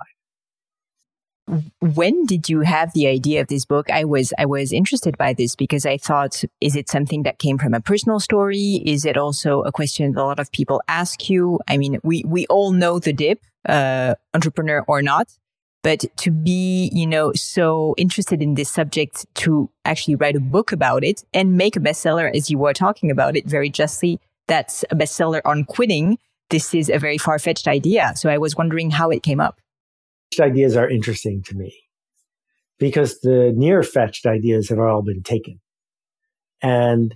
when 1.82 2.26
did 2.26 2.48
you 2.48 2.62
have 2.62 2.94
the 2.94 3.06
idea 3.06 3.42
of 3.42 3.48
this 3.48 3.66
book 3.66 3.90
i 3.90 4.06
was 4.06 4.32
i 4.38 4.46
was 4.46 4.72
interested 4.72 5.18
by 5.18 5.34
this 5.34 5.56
because 5.56 5.86
i 5.86 5.98
thought 5.98 6.44
is 6.62 6.76
it 6.76 6.90
something 6.90 7.24
that 7.24 7.38
came 7.38 7.58
from 7.58 7.74
a 7.74 7.82
personal 7.82 8.20
story 8.20 8.82
is 8.86 9.04
it 9.04 9.18
also 9.18 9.62
a 9.64 9.72
question 9.72 10.14
that 10.14 10.22
a 10.22 10.24
lot 10.24 10.40
of 10.40 10.52
people 10.52 10.82
ask 10.88 11.30
you 11.30 11.60
i 11.68 11.76
mean 11.76 12.00
we 12.04 12.24
we 12.26 12.46
all 12.48 12.72
know 12.72 12.98
the 12.98 13.12
dip 13.12 13.42
uh, 13.68 14.16
entrepreneur 14.34 14.84
or 14.88 15.02
not 15.02 15.38
but 15.82 16.06
to 16.16 16.32
be 16.32 16.90
you 16.94 17.06
know 17.06 17.34
so 17.34 17.94
interested 17.98 18.42
in 18.42 18.56
this 18.56 18.70
subject 18.70 19.26
to 19.36 19.70
actually 19.84 20.16
write 20.16 20.36
a 20.38 20.40
book 20.40 20.72
about 20.72 21.04
it 21.04 21.24
and 21.34 21.58
make 21.58 21.76
a 21.76 21.80
bestseller 21.80 22.34
as 22.34 22.50
you 22.50 22.58
were 22.58 22.74
talking 22.74 23.12
about 23.12 23.36
it 23.36 23.46
very 23.46 23.70
justly 23.70 24.20
that's 24.48 24.84
a 24.92 24.96
bestseller 24.96 25.42
on 25.44 25.66
quitting 25.66 26.18
this 26.50 26.74
is 26.74 26.90
a 26.90 27.00
very 27.00 27.18
far 27.18 27.40
fetched 27.40 27.68
idea. 27.68 28.14
So 28.16 28.30
I 28.30 28.38
was 28.38 28.56
wondering 28.56 28.92
how 28.92 29.10
it 29.10 29.24
came 29.24 29.40
up. 29.40 29.60
Ideas 30.40 30.76
are 30.76 30.90
interesting 30.90 31.44
to 31.44 31.56
me 31.56 31.76
because 32.80 33.20
the 33.20 33.54
near 33.56 33.84
fetched 33.84 34.26
ideas 34.26 34.70
have 34.70 34.80
all 34.80 35.04
been 35.04 35.24
taken. 35.24 35.60
And 36.62 37.16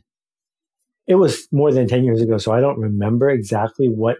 it 1.07 1.15
was 1.15 1.47
more 1.51 1.71
than 1.71 1.87
10 1.87 2.03
years 2.03 2.21
ago. 2.21 2.37
So 2.37 2.51
I 2.51 2.59
don't 2.59 2.79
remember 2.79 3.29
exactly 3.29 3.87
what 3.87 4.17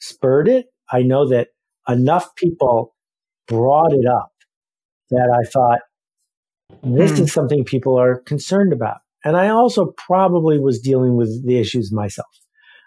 spurred 0.00 0.48
it. 0.48 0.66
I 0.90 1.02
know 1.02 1.28
that 1.28 1.48
enough 1.88 2.34
people 2.36 2.94
brought 3.46 3.92
it 3.92 4.06
up 4.06 4.32
that 5.10 5.28
I 5.30 5.48
thought 5.48 5.80
this 6.82 7.12
mm. 7.12 7.20
is 7.20 7.32
something 7.32 7.64
people 7.64 7.98
are 7.98 8.20
concerned 8.20 8.72
about. 8.72 8.98
And 9.24 9.36
I 9.36 9.48
also 9.48 9.92
probably 9.96 10.58
was 10.58 10.80
dealing 10.80 11.16
with 11.16 11.46
the 11.46 11.58
issues 11.58 11.92
myself. 11.92 12.28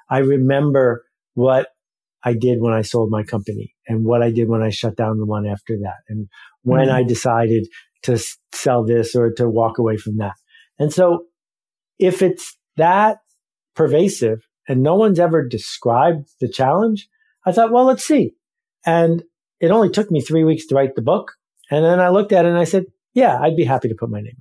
I 0.09 0.19
remember 0.19 1.03
what 1.33 1.67
I 2.23 2.33
did 2.33 2.61
when 2.61 2.73
I 2.73 2.81
sold 2.81 3.09
my 3.11 3.23
company 3.23 3.73
and 3.87 4.05
what 4.05 4.21
I 4.21 4.31
did 4.31 4.47
when 4.49 4.61
I 4.61 4.69
shut 4.69 4.95
down 4.95 5.17
the 5.17 5.25
one 5.25 5.45
after 5.45 5.77
that 5.81 5.97
and 6.07 6.27
when 6.61 6.87
mm-hmm. 6.87 6.95
I 6.95 7.03
decided 7.03 7.67
to 8.03 8.17
sell 8.53 8.85
this 8.85 9.15
or 9.15 9.31
to 9.33 9.49
walk 9.49 9.77
away 9.77 9.97
from 9.97 10.17
that. 10.17 10.35
And 10.79 10.93
so 10.93 11.25
if 11.99 12.21
it's 12.21 12.57
that 12.77 13.17
pervasive 13.75 14.47
and 14.67 14.81
no 14.81 14.95
one's 14.95 15.19
ever 15.19 15.47
described 15.47 16.29
the 16.39 16.49
challenge, 16.49 17.07
I 17.45 17.51
thought, 17.51 17.71
well, 17.71 17.85
let's 17.85 18.05
see. 18.05 18.33
And 18.85 19.23
it 19.59 19.71
only 19.71 19.89
took 19.89 20.11
me 20.11 20.21
three 20.21 20.43
weeks 20.43 20.65
to 20.67 20.75
write 20.75 20.95
the 20.95 21.01
book. 21.01 21.33
And 21.69 21.83
then 21.83 21.99
I 21.99 22.09
looked 22.09 22.31
at 22.31 22.45
it 22.45 22.49
and 22.49 22.57
I 22.57 22.65
said, 22.65 22.85
yeah, 23.13 23.39
I'd 23.39 23.55
be 23.55 23.63
happy 23.63 23.89
to 23.89 23.95
put 23.95 24.09
my 24.09 24.21
name 24.21 24.37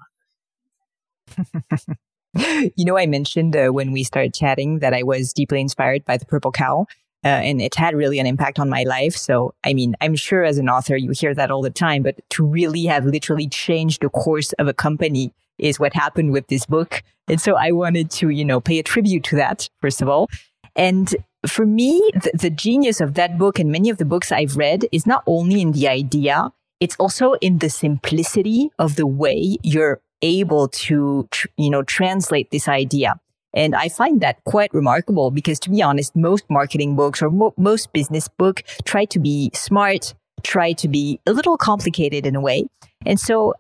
on 1.38 1.96
you 2.77 2.85
know, 2.85 2.97
I 2.97 3.07
mentioned 3.07 3.57
uh, 3.57 3.68
when 3.68 3.92
we 3.92 4.05
started 4.05 4.35
chatting 4.35 4.79
that 4.79 4.95
I 4.95 5.03
was 5.03 5.33
deeply 5.33 5.61
inspired 5.61 6.05
by 6.05 6.16
the 6.16 6.27
purple 6.27 6.53
cow. 6.53 6.87
Uh, 7.25 7.29
and 7.29 7.62
it 7.62 7.77
had 7.77 7.95
really 7.95 8.18
an 8.18 8.27
impact 8.27 8.59
on 8.59 8.68
my 8.68 8.83
life. 8.83 9.16
So, 9.16 9.55
I 9.64 9.75
mean, 9.75 9.95
I'm 10.01 10.16
sure 10.16 10.42
as 10.42 10.59
an 10.59 10.68
author, 10.68 10.97
you 10.97 11.12
hear 11.12 11.35
that 11.35 11.53
all 11.53 11.62
the 11.62 11.71
time, 11.71 12.03
but 12.03 12.18
to 12.31 12.45
really 12.45 12.85
have 12.87 13.05
literally 13.05 13.49
changed 13.49 14.03
the 14.03 14.09
course 14.09 14.53
of 14.55 14.66
a 14.66 14.75
company 14.75 15.33
is 15.57 15.79
what 15.79 15.95
happened 15.95 16.33
with 16.33 16.49
this 16.49 16.66
book. 16.66 17.03
And 17.29 17.40
so 17.40 17.55
I 17.55 17.71
wanted 17.71 18.11
to, 18.12 18.31
you 18.31 18.45
know, 18.45 18.61
pay 18.61 18.81
a 18.81 18.83
tribute 18.83 19.23
to 19.25 19.37
that, 19.37 19.68
first 19.81 20.03
of 20.03 20.09
all. 20.09 20.29
And 20.75 21.14
for 21.47 21.64
me, 21.64 22.11
the, 22.14 22.33
the 22.35 22.51
genius 22.51 23.01
of 23.01 23.14
that 23.14 23.38
book 23.38 23.61
and 23.61 23.71
many 23.71 23.88
of 23.88 23.99
the 23.99 24.05
books 24.05 24.33
I've 24.33 24.57
read 24.57 24.87
is 24.90 25.07
not 25.07 25.23
only 25.27 25.61
in 25.61 25.73
the 25.73 25.87
idea, 25.87 26.53
it's 26.81 26.97
also 26.97 27.35
in 27.35 27.59
the 27.59 27.71
simplicity 27.71 28.71
of 28.81 28.97
the 28.97 29.07
way 29.07 29.59
you're 29.62 30.01
able 30.22 30.68
to, 30.68 31.28
tr- 31.30 31.48
you 31.56 31.70
know, 31.70 31.82
translate 31.82 32.50
this 32.50 32.68
idea. 32.68 33.20
And 33.54 33.74
I 33.74 33.88
find 33.88 34.20
that 34.22 34.42
quite 34.44 34.72
remarkable 34.72 35.30
because 35.30 35.61
to 35.61 35.70
be 35.70 35.82
honest, 35.82 36.16
most 36.16 36.44
marketing 36.48 36.96
books 36.96 37.22
or 37.22 37.30
mo- 37.30 37.54
most 37.56 37.92
business 37.92 38.28
book 38.28 38.62
try 38.85 39.04
to 39.06 39.18
be 39.18 39.50
smart, 39.52 40.14
try 40.42 40.72
to 40.72 40.88
be 40.88 41.20
a 41.26 41.32
little 41.32 41.56
complicated 41.56 42.26
in 42.26 42.35
a 42.35 42.40
way. 42.40 42.66
And 43.04 43.20
so 43.20 43.54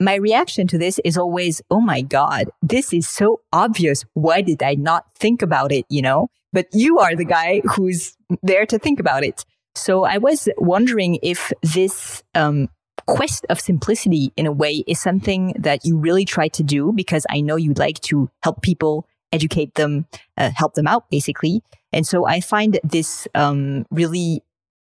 my 0.00 0.14
reaction 0.14 0.66
to 0.68 0.78
this 0.78 1.00
is 1.04 1.16
always, 1.16 1.60
Oh 1.70 1.80
my 1.80 2.02
God, 2.02 2.50
this 2.62 2.92
is 2.92 3.08
so 3.08 3.40
obvious. 3.52 4.04
Why 4.14 4.40
did 4.42 4.62
I 4.62 4.74
not 4.74 5.06
think 5.14 5.42
about 5.42 5.72
it? 5.72 5.84
You 5.88 6.02
know, 6.02 6.28
but 6.52 6.66
you 6.72 6.98
are 6.98 7.14
the 7.14 7.24
guy 7.24 7.62
who's 7.64 8.16
there 8.42 8.66
to 8.66 8.78
think 8.78 9.00
about 9.00 9.24
it. 9.24 9.44
So 9.74 10.04
I 10.04 10.18
was 10.18 10.48
wondering 10.58 11.18
if 11.22 11.52
this, 11.62 12.22
um, 12.34 12.68
quest 13.08 13.46
of 13.48 13.58
simplicity 13.58 14.32
in 14.36 14.46
a 14.46 14.52
way 14.52 14.84
is 14.86 15.00
something 15.00 15.54
that 15.58 15.84
you 15.84 15.96
really 15.96 16.26
try 16.26 16.46
to 16.48 16.62
do 16.62 16.92
because 16.92 17.26
I 17.30 17.40
know 17.40 17.56
you 17.56 17.72
like 17.72 18.00
to 18.02 18.30
help 18.42 18.60
people 18.60 19.08
educate 19.32 19.74
them, 19.74 20.06
uh, 20.36 20.50
help 20.54 20.74
them 20.74 20.86
out, 20.86 21.10
basically. 21.10 21.62
And 21.90 22.06
so 22.06 22.26
I 22.26 22.40
find 22.40 22.78
this 22.84 23.26
um, 23.34 23.86
really 23.90 24.42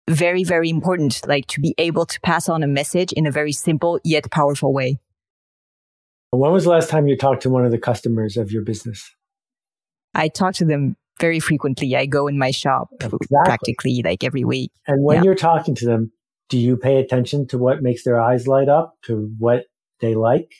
very, 0.07 0.45
very 0.45 0.69
important, 0.69 1.27
like 1.27 1.47
to 1.47 1.61
be 1.61 1.75
able 1.79 2.05
to 2.05 2.21
pass 2.21 2.49
on 2.49 2.63
a 2.63 2.67
message 2.67 3.13
in 3.13 3.27
a 3.27 3.31
very 3.31 3.53
simple 3.53 3.99
yet 4.05 4.31
powerful 4.31 4.73
way. 4.73 4.99
When 6.31 6.53
was 6.53 6.65
the 6.65 6.71
last 6.71 6.91
time 6.91 7.09
you 7.09 7.17
talked 7.17 7.43
to 7.43 7.51
one 7.51 7.65
of 7.65 7.71
the 7.71 7.79
customers 7.79 8.37
of 8.37 8.53
your 8.53 8.63
business? 8.63 9.11
I 10.15 10.29
talk 10.29 10.55
to 10.57 10.67
them 10.67 10.97
very 11.21 11.41
frequently. 11.41 11.97
I 11.97 12.05
go 12.05 12.27
in 12.27 12.37
my 12.39 12.51
shop 12.51 12.89
exactly. 12.93 13.29
practically 13.45 14.03
like 14.05 14.25
every 14.25 14.45
week. 14.45 14.73
And 14.87 15.03
when 15.03 15.19
yeah. 15.19 15.23
you're 15.25 15.35
talking 15.35 15.75
to 15.77 15.87
them, 15.87 16.13
do 16.51 16.59
you 16.59 16.77
pay 16.77 16.99
attention 16.99 17.47
to 17.49 17.59
what 17.59 17.83
makes 17.83 18.05
their 18.05 18.21
eyes 18.21 18.47
light 18.47 18.69
up, 18.69 18.97
to 19.05 19.33
what 19.39 19.65
they 20.01 20.15
like? 20.15 20.53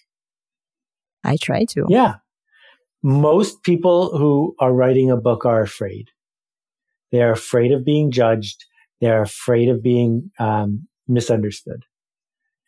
I 1.23 1.37
try 1.37 1.65
to. 1.67 1.85
Yeah 1.89 2.15
most 3.03 3.63
people 3.63 4.17
who 4.17 4.55
are 4.59 4.73
writing 4.73 5.11
a 5.11 5.17
book 5.17 5.47
are 5.47 5.63
afraid. 5.63 6.09
They're 7.13 7.33
afraid 7.33 7.73
of 7.73 7.85
being 7.85 8.11
judged. 8.11 8.65
They're 9.01 9.23
afraid 9.23 9.69
of 9.69 9.83
being 9.83 10.31
um, 10.39 10.87
misunderstood. 11.09 11.85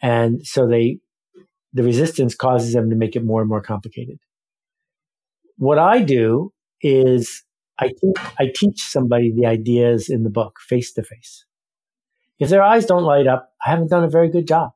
And 0.01 0.45
so 0.47 0.67
they, 0.67 0.99
the 1.73 1.83
resistance 1.83 2.35
causes 2.35 2.73
them 2.73 2.91
to 2.91 2.97
make 2.97 3.15
it 3.15 3.25
more 3.25 3.41
and 3.41 3.49
more 3.49 3.61
complicated. 3.61 4.19
What 5.59 5.79
I 5.79 6.01
do 6.01 6.53
is 6.81 7.45
I, 7.79 7.89
te- 7.89 8.15
I 8.39 8.53
teach 8.55 8.81
somebody 8.81 9.33
the 9.33 9.47
ideas 9.47 10.09
in 10.09 10.25
the 10.25 10.31
book 10.31 10.59
face 10.67 10.93
to 10.95 11.03
face. 11.03 11.45
If 12.43 12.49
their 12.49 12.63
eyes 12.63 12.87
don't 12.87 13.05
light 13.05 13.27
up, 13.27 13.51
I 13.65 13.71
haven't 13.71 13.91
done 13.91 14.05
a 14.05 14.11
very 14.11 14.31
good 14.31 14.47
job. 14.47 14.71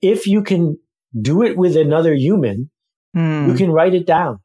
If 0.00 0.26
you 0.26 0.42
can 0.42 0.78
do 1.18 1.42
it 1.42 1.56
with 1.56 1.76
another 1.76 2.14
human, 2.14 2.70
Mm. 3.16 3.48
You 3.48 3.54
can 3.54 3.70
write 3.70 3.94
it 3.94 4.06
down. 4.06 4.40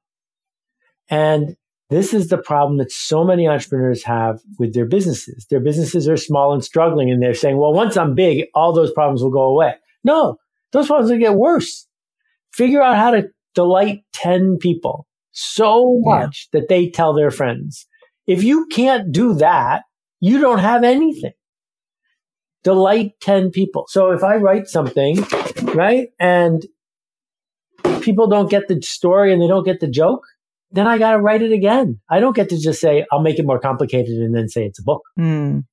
And 1.10 1.58
this 1.90 2.14
is 2.14 2.30
the 2.30 2.38
problem 2.38 2.78
that 2.78 2.92
so 2.92 3.26
many 3.26 3.48
entrepreneurs 3.48 4.04
have 4.06 4.40
with 4.58 4.74
their 4.74 4.86
businesses. 4.86 5.46
Their 5.50 5.60
businesses 5.60 6.08
are 6.08 6.16
small 6.16 6.54
and 6.54 6.64
struggling, 6.64 7.12
and 7.12 7.22
they're 7.22 7.34
saying, 7.34 7.58
well, 7.58 7.74
once 7.74 7.98
I'm 7.98 8.16
big, 8.16 8.46
all 8.56 8.72
those 8.72 8.94
problems 8.94 9.22
will 9.22 9.32
go 9.32 9.44
away. 9.44 9.76
No, 10.06 10.38
those 10.72 10.88
problems 10.88 11.12
will 11.12 11.20
get 11.20 11.36
worse. 11.36 11.88
Figure 12.54 12.82
out 12.82 12.96
how 12.96 13.12
to 13.12 13.30
delight 13.54 14.04
10 14.14 14.58
people 14.60 15.06
so 15.32 16.00
much 16.02 16.48
yeah. 16.54 16.60
that 16.60 16.70
they 16.70 16.90
tell 16.90 17.14
their 17.14 17.32
friends. 17.32 17.88
If 18.26 18.44
you 18.44 18.68
can't 18.72 19.12
do 19.12 19.34
that, 19.36 19.84
you 20.22 20.40
don't 20.40 20.60
have 20.60 20.84
anything. 20.84 21.34
Delight 22.64 23.14
10 23.22 23.52
people. 23.52 23.86
So 23.88 24.12
if 24.12 24.24
I 24.24 24.36
write 24.36 24.68
something, 24.68 25.18
right, 25.74 26.10
and 26.20 26.66
people 28.02 28.28
don't 28.28 28.50
get 28.50 28.68
the 28.68 28.82
story 28.82 29.34
and 29.34 29.42
they 29.42 29.48
don't 29.48 29.66
get 29.66 29.80
the 29.80 29.88
joke, 29.88 30.24
then 30.72 30.88
I 30.88 30.98
got 30.98 31.12
to 31.12 31.20
write 31.20 31.42
it 31.42 31.52
again. 31.52 32.00
I 32.10 32.20
don't 32.20 32.36
get 32.36 32.50
to 32.50 32.60
just 32.60 32.80
say, 32.80 33.06
I'll 33.12 33.22
make 33.22 33.40
it 33.40 33.46
more 33.46 33.60
complicated 33.60 34.18
and 34.18 34.36
then 34.36 34.48
say 34.48 34.66
it's 34.66 34.80
a 34.80 34.84
book. 34.84 35.02
Mm. 35.20 35.66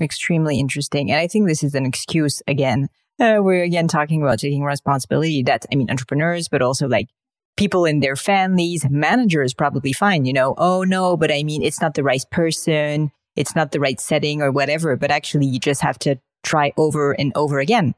Extremely 0.00 0.60
interesting. 0.60 1.10
And 1.10 1.18
I 1.18 1.26
think 1.26 1.48
this 1.48 1.62
is 1.62 1.74
an 1.74 1.86
excuse 1.86 2.42
again. 2.46 2.88
Uh, 3.18 3.38
we're 3.38 3.62
again 3.62 3.88
talking 3.88 4.20
about 4.20 4.38
taking 4.38 4.62
responsibility 4.62 5.42
that, 5.44 5.64
I 5.72 5.76
mean, 5.76 5.90
entrepreneurs, 5.90 6.48
but 6.48 6.60
also 6.60 6.86
like 6.86 7.08
people 7.56 7.86
in 7.86 8.00
their 8.00 8.16
families, 8.16 8.86
managers 8.90 9.54
probably 9.54 9.94
fine, 9.94 10.26
you 10.26 10.32
know, 10.34 10.54
oh 10.58 10.84
no, 10.84 11.16
but 11.16 11.32
I 11.32 11.42
mean, 11.42 11.62
it's 11.62 11.80
not 11.80 11.94
the 11.94 12.02
right 12.02 12.22
person. 12.30 13.10
It's 13.36 13.54
not 13.54 13.72
the 13.72 13.80
right 13.80 14.00
setting 14.00 14.42
or 14.42 14.50
whatever, 14.50 14.96
but 14.96 15.10
actually 15.10 15.46
you 15.46 15.60
just 15.60 15.82
have 15.82 15.98
to 16.00 16.16
try 16.42 16.72
over 16.76 17.12
and 17.12 17.32
over 17.34 17.58
again. 17.58 17.94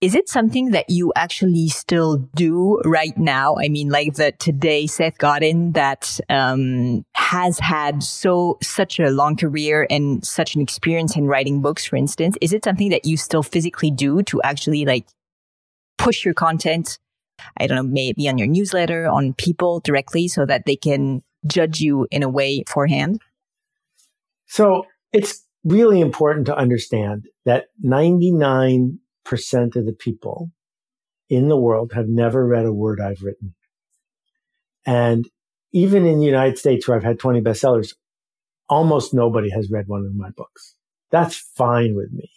Is 0.00 0.14
it 0.14 0.30
something 0.30 0.70
that 0.70 0.88
you 0.88 1.12
actually 1.14 1.68
still 1.68 2.16
do 2.34 2.80
right 2.86 3.16
now? 3.18 3.56
I 3.58 3.68
mean, 3.68 3.90
like 3.90 4.14
the 4.14 4.32
today 4.32 4.86
Seth 4.86 5.18
Godin 5.18 5.72
that 5.72 6.18
um, 6.30 7.04
has 7.14 7.58
had 7.58 8.02
so 8.02 8.56
such 8.62 8.98
a 8.98 9.10
long 9.10 9.36
career 9.36 9.86
and 9.90 10.24
such 10.24 10.54
an 10.54 10.62
experience 10.62 11.18
in 11.18 11.26
writing 11.26 11.60
books, 11.60 11.84
for 11.84 11.96
instance. 11.96 12.38
Is 12.40 12.54
it 12.54 12.64
something 12.64 12.88
that 12.88 13.04
you 13.04 13.18
still 13.18 13.42
physically 13.42 13.90
do 13.90 14.22
to 14.22 14.40
actually 14.40 14.86
like 14.86 15.06
push 15.98 16.24
your 16.24 16.34
content? 16.34 16.98
I 17.58 17.66
don't 17.66 17.76
know, 17.76 17.82
maybe 17.82 18.26
on 18.26 18.38
your 18.38 18.48
newsletter, 18.48 19.06
on 19.06 19.34
people 19.34 19.80
directly, 19.80 20.28
so 20.28 20.46
that 20.46 20.64
they 20.64 20.76
can 20.76 21.22
judge 21.46 21.82
you 21.82 22.06
in 22.10 22.22
a 22.22 22.28
way 22.28 22.62
beforehand. 22.62 23.20
So 24.50 24.84
it's 25.12 25.46
really 25.64 26.00
important 26.00 26.46
to 26.46 26.56
understand 26.56 27.28
that 27.44 27.66
99 27.78 28.98
percent 29.24 29.76
of 29.76 29.86
the 29.86 29.92
people 29.92 30.50
in 31.28 31.48
the 31.48 31.56
world 31.56 31.92
have 31.94 32.08
never 32.08 32.44
read 32.44 32.66
a 32.66 32.72
word 32.72 33.00
I've 33.00 33.22
written. 33.22 33.54
And 34.84 35.28
even 35.72 36.04
in 36.04 36.18
the 36.18 36.26
United 36.26 36.58
States, 36.58 36.88
where 36.88 36.96
I've 36.96 37.04
had 37.04 37.20
20 37.20 37.40
bestsellers, 37.42 37.94
almost 38.68 39.14
nobody 39.14 39.50
has 39.50 39.70
read 39.70 39.86
one 39.86 40.04
of 40.04 40.16
my 40.16 40.30
books. 40.30 40.74
That's 41.12 41.36
fine 41.36 41.94
with 41.94 42.10
me. 42.12 42.28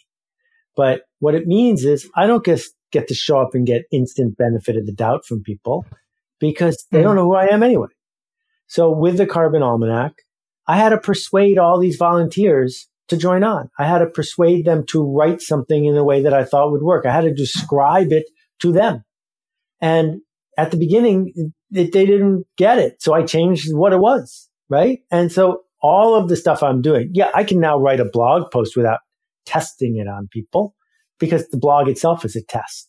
But 0.76 1.02
what 1.18 1.34
it 1.34 1.48
means 1.48 1.84
is 1.84 2.08
I 2.14 2.28
don't 2.28 2.44
just 2.44 2.74
get 2.92 3.08
to 3.08 3.14
show 3.14 3.40
up 3.40 3.54
and 3.54 3.66
get 3.66 3.86
instant 3.90 4.36
benefit 4.36 4.76
of 4.76 4.86
the 4.86 4.92
doubt 4.92 5.26
from 5.26 5.42
people 5.42 5.84
because 6.38 6.86
they 6.92 6.98
hmm. 6.98 7.04
don't 7.04 7.16
know 7.16 7.24
who 7.24 7.34
I 7.34 7.46
am 7.46 7.64
anyway. 7.64 7.88
So 8.68 8.90
with 8.90 9.16
the 9.16 9.26
Carbon 9.26 9.64
Almanac, 9.64 10.12
I 10.66 10.76
had 10.76 10.90
to 10.90 10.98
persuade 10.98 11.58
all 11.58 11.78
these 11.78 11.96
volunteers 11.96 12.88
to 13.08 13.16
join 13.16 13.44
on. 13.44 13.70
I 13.78 13.86
had 13.86 13.98
to 13.98 14.06
persuade 14.06 14.64
them 14.64 14.84
to 14.88 15.04
write 15.04 15.40
something 15.40 15.84
in 15.84 15.96
a 15.96 16.04
way 16.04 16.22
that 16.22 16.32
I 16.32 16.44
thought 16.44 16.72
would 16.72 16.82
work. 16.82 17.04
I 17.04 17.12
had 17.12 17.24
to 17.24 17.34
describe 17.34 18.12
it 18.12 18.24
to 18.60 18.72
them. 18.72 19.04
And 19.80 20.20
at 20.56 20.70
the 20.70 20.76
beginning, 20.76 21.32
it, 21.70 21.92
they 21.92 22.06
didn't 22.06 22.44
get 22.56 22.78
it. 22.78 23.02
So 23.02 23.12
I 23.12 23.24
changed 23.24 23.74
what 23.74 23.92
it 23.92 23.98
was. 23.98 24.48
Right. 24.70 25.00
And 25.10 25.30
so 25.30 25.62
all 25.82 26.14
of 26.14 26.28
the 26.28 26.36
stuff 26.36 26.62
I'm 26.62 26.80
doing, 26.80 27.10
yeah, 27.12 27.30
I 27.34 27.44
can 27.44 27.60
now 27.60 27.78
write 27.78 28.00
a 28.00 28.06
blog 28.06 28.50
post 28.50 28.76
without 28.76 29.00
testing 29.44 29.96
it 29.98 30.08
on 30.08 30.28
people 30.32 30.74
because 31.18 31.46
the 31.48 31.58
blog 31.58 31.88
itself 31.88 32.24
is 32.24 32.34
a 32.34 32.42
test. 32.42 32.88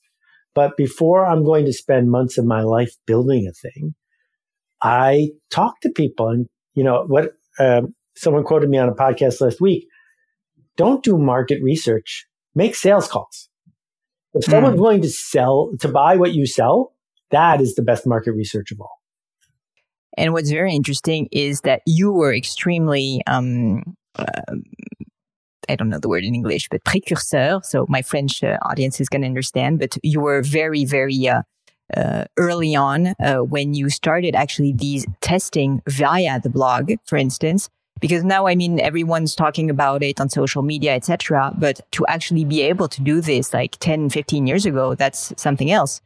But 0.54 0.78
before 0.78 1.26
I'm 1.26 1.44
going 1.44 1.66
to 1.66 1.74
spend 1.74 2.10
months 2.10 2.38
of 2.38 2.46
my 2.46 2.62
life 2.62 2.94
building 3.06 3.46
a 3.46 3.52
thing, 3.52 3.94
I 4.82 5.32
talk 5.52 5.82
to 5.82 5.90
people 5.90 6.30
and, 6.30 6.48
you 6.74 6.84
know, 6.84 7.04
what, 7.08 7.34
um, 7.60 7.96
someone 8.16 8.44
quoted 8.44 8.70
me 8.70 8.78
on 8.78 8.90
a 8.90 8.94
podcast 8.94 9.42
last 9.42 9.60
week 9.60 9.88
don't 10.78 11.04
do 11.04 11.18
market 11.18 11.62
research. 11.64 12.26
Make 12.54 12.76
sales 12.76 13.08
calls. 13.08 13.50
If 14.34 14.46
hmm. 14.46 14.52
someone's 14.52 14.80
willing 14.80 15.02
to 15.02 15.10
sell, 15.10 15.72
to 15.80 15.88
buy 15.88 16.18
what 16.18 16.34
you 16.34 16.46
sell, 16.46 16.94
that 17.32 17.62
is 17.62 17.76
the 17.76 17.82
best 17.82 18.06
market 18.06 18.34
research 18.34 18.72
of 18.72 18.80
all. 18.80 19.02
And 20.18 20.32
what's 20.32 20.50
very 20.50 20.74
interesting 20.74 21.28
is 21.32 21.62
that 21.62 21.82
you 21.86 22.12
were 22.12 22.34
extremely, 22.34 23.22
um, 23.28 23.98
uh, 24.16 24.56
I 25.68 25.76
don't 25.76 25.90
know 25.90 26.00
the 26.00 26.08
word 26.08 26.24
in 26.24 26.34
English, 26.34 26.70
but 26.70 26.84
précurseur. 26.86 27.66
So 27.66 27.86
my 27.90 28.02
French 28.02 28.42
uh, 28.42 28.58
audience 28.62 29.02
is 29.02 29.10
going 29.10 29.24
to 29.24 29.28
understand, 29.28 29.80
but 29.80 29.98
you 30.04 30.22
were 30.22 30.42
very, 30.42 30.86
very, 30.86 31.28
uh, 31.28 31.42
uh, 31.96 32.26
early 32.38 32.76
on 32.76 33.14
uh, 33.20 33.38
when 33.38 33.74
you 33.74 33.90
started 33.90 34.36
actually 34.36 34.74
these 34.74 35.06
testing 35.22 35.82
via 35.88 36.40
the 36.40 36.50
blog, 36.50 36.92
for 37.06 37.18
instance, 37.18 37.70
because 38.00 38.24
now 38.24 38.48
I 38.48 38.56
mean 38.56 38.80
everyone's 38.80 39.36
talking 39.36 39.70
about 39.70 40.04
it 40.04 40.20
on 40.20 40.30
social 40.30 40.62
media, 40.62 40.96
etc. 40.96 41.54
But 41.58 41.82
to 41.92 42.06
actually 42.08 42.46
be 42.46 42.62
able 42.62 42.88
to 42.90 43.02
do 43.02 43.22
this 43.22 43.54
like 43.54 43.78
10, 43.80 44.10
15 44.10 44.48
years 44.48 44.66
ago, 44.66 44.96
that's 44.96 45.34
something 45.38 45.72
else. 45.72 46.02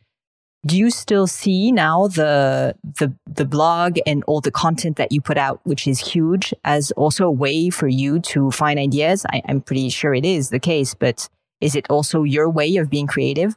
Do 0.65 0.77
you 0.77 0.91
still 0.91 1.25
see 1.25 1.71
now 1.71 2.07
the 2.07 2.75
the 2.83 3.13
the 3.25 3.45
blog 3.45 3.97
and 4.05 4.25
all 4.25 4.41
the 4.41 4.51
content 4.51 4.97
that 4.97 5.11
you 5.11 5.21
put 5.21 5.37
out, 5.37 5.61
which 5.63 5.87
is 5.87 5.99
huge, 5.99 6.53
as 6.65 6.91
also 6.91 7.25
a 7.25 7.31
way 7.31 7.69
for 7.69 7.87
you 7.87 8.19
to 8.21 8.51
find 8.51 8.77
ideas? 8.77 9.25
I, 9.31 9.41
I'm 9.47 9.61
pretty 9.61 9.87
sure 9.87 10.13
it 10.13 10.25
is 10.25 10.49
the 10.49 10.59
case, 10.59 10.93
but 10.93 11.29
is 11.61 11.75
it 11.75 11.89
also 11.89 12.23
your 12.23 12.49
way 12.49 12.75
of 12.75 12.89
being 12.89 13.07
creative? 13.07 13.55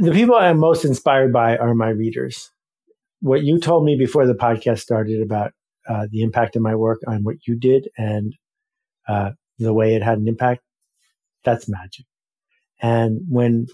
The 0.00 0.12
people 0.12 0.34
I'm 0.34 0.58
most 0.58 0.84
inspired 0.84 1.32
by 1.32 1.56
are 1.56 1.74
my 1.74 1.88
readers. 1.88 2.50
What 3.20 3.42
you 3.42 3.60
told 3.60 3.84
me 3.84 3.96
before 3.96 4.26
the 4.26 4.34
podcast 4.34 4.80
started 4.80 5.22
about 5.22 5.52
uh, 5.88 6.06
the 6.10 6.22
impact 6.22 6.56
of 6.56 6.62
my 6.62 6.74
work 6.74 7.00
on 7.06 7.22
what 7.22 7.36
you 7.46 7.56
did 7.58 7.88
and 7.96 8.34
uh, 9.08 9.30
the 9.58 9.72
way 9.72 9.94
it 9.94 10.02
had 10.02 10.18
an 10.18 10.28
impact, 10.28 10.62
that's 11.44 11.68
magic. 11.68 12.06
And 12.80 13.20
when 13.28 13.66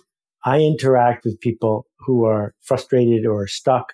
I 0.44 0.60
interact 0.60 1.24
with 1.24 1.40
people 1.40 1.86
who 2.00 2.24
are 2.24 2.54
frustrated 2.60 3.26
or 3.26 3.46
stuck, 3.46 3.92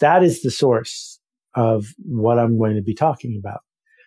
that 0.00 0.22
is 0.22 0.42
the 0.42 0.50
source 0.50 1.18
of 1.54 1.86
what 1.98 2.38
I'm 2.38 2.58
going 2.58 2.76
to 2.76 2.82
be 2.82 2.94
talking 2.94 3.36
about. 3.38 3.60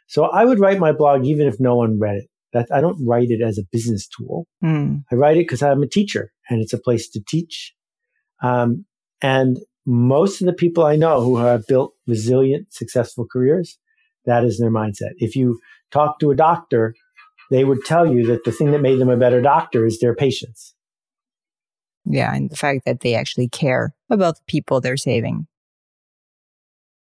So 0.07 0.25
I 0.25 0.45
would 0.45 0.59
write 0.59 0.79
my 0.79 0.91
blog 0.91 1.25
even 1.25 1.47
if 1.47 1.59
no 1.59 1.75
one 1.75 1.99
read 1.99 2.17
it. 2.17 2.29
That 2.57 2.75
I 2.75 2.81
don't 2.81 3.05
write 3.05 3.29
it 3.29 3.41
as 3.41 3.57
a 3.57 3.63
business 3.71 4.07
tool. 4.07 4.47
Mm. 4.63 5.03
I 5.11 5.15
write 5.15 5.37
it 5.37 5.41
because 5.41 5.61
I'm 5.61 5.83
a 5.83 5.87
teacher 5.87 6.31
and 6.49 6.61
it's 6.61 6.73
a 6.73 6.79
place 6.79 7.09
to 7.09 7.21
teach. 7.27 7.73
Um, 8.41 8.85
and 9.21 9.59
most 9.85 10.41
of 10.41 10.47
the 10.47 10.53
people 10.53 10.85
I 10.85 10.95
know 10.95 11.21
who 11.21 11.37
have 11.37 11.67
built 11.67 11.93
resilient, 12.07 12.73
successful 12.73 13.25
careers, 13.31 13.77
that 14.25 14.43
is 14.43 14.59
their 14.59 14.71
mindset. 14.71 15.13
If 15.17 15.35
you 15.35 15.59
talk 15.91 16.19
to 16.19 16.31
a 16.31 16.35
doctor, 16.35 16.93
they 17.49 17.63
would 17.63 17.85
tell 17.85 18.11
you 18.11 18.25
that 18.27 18.43
the 18.43 18.51
thing 18.51 18.71
that 18.71 18.81
made 18.81 18.99
them 18.99 19.09
a 19.09 19.17
better 19.17 19.41
doctor 19.41 19.85
is 19.85 19.99
their 19.99 20.15
patients. 20.15 20.73
Yeah, 22.05 22.33
and 22.33 22.49
the 22.49 22.55
fact 22.55 22.85
that 22.85 23.01
they 23.01 23.15
actually 23.15 23.49
care 23.49 23.93
about 24.09 24.35
the 24.35 24.43
people 24.47 24.79
they're 24.79 24.97
saving. 24.97 25.47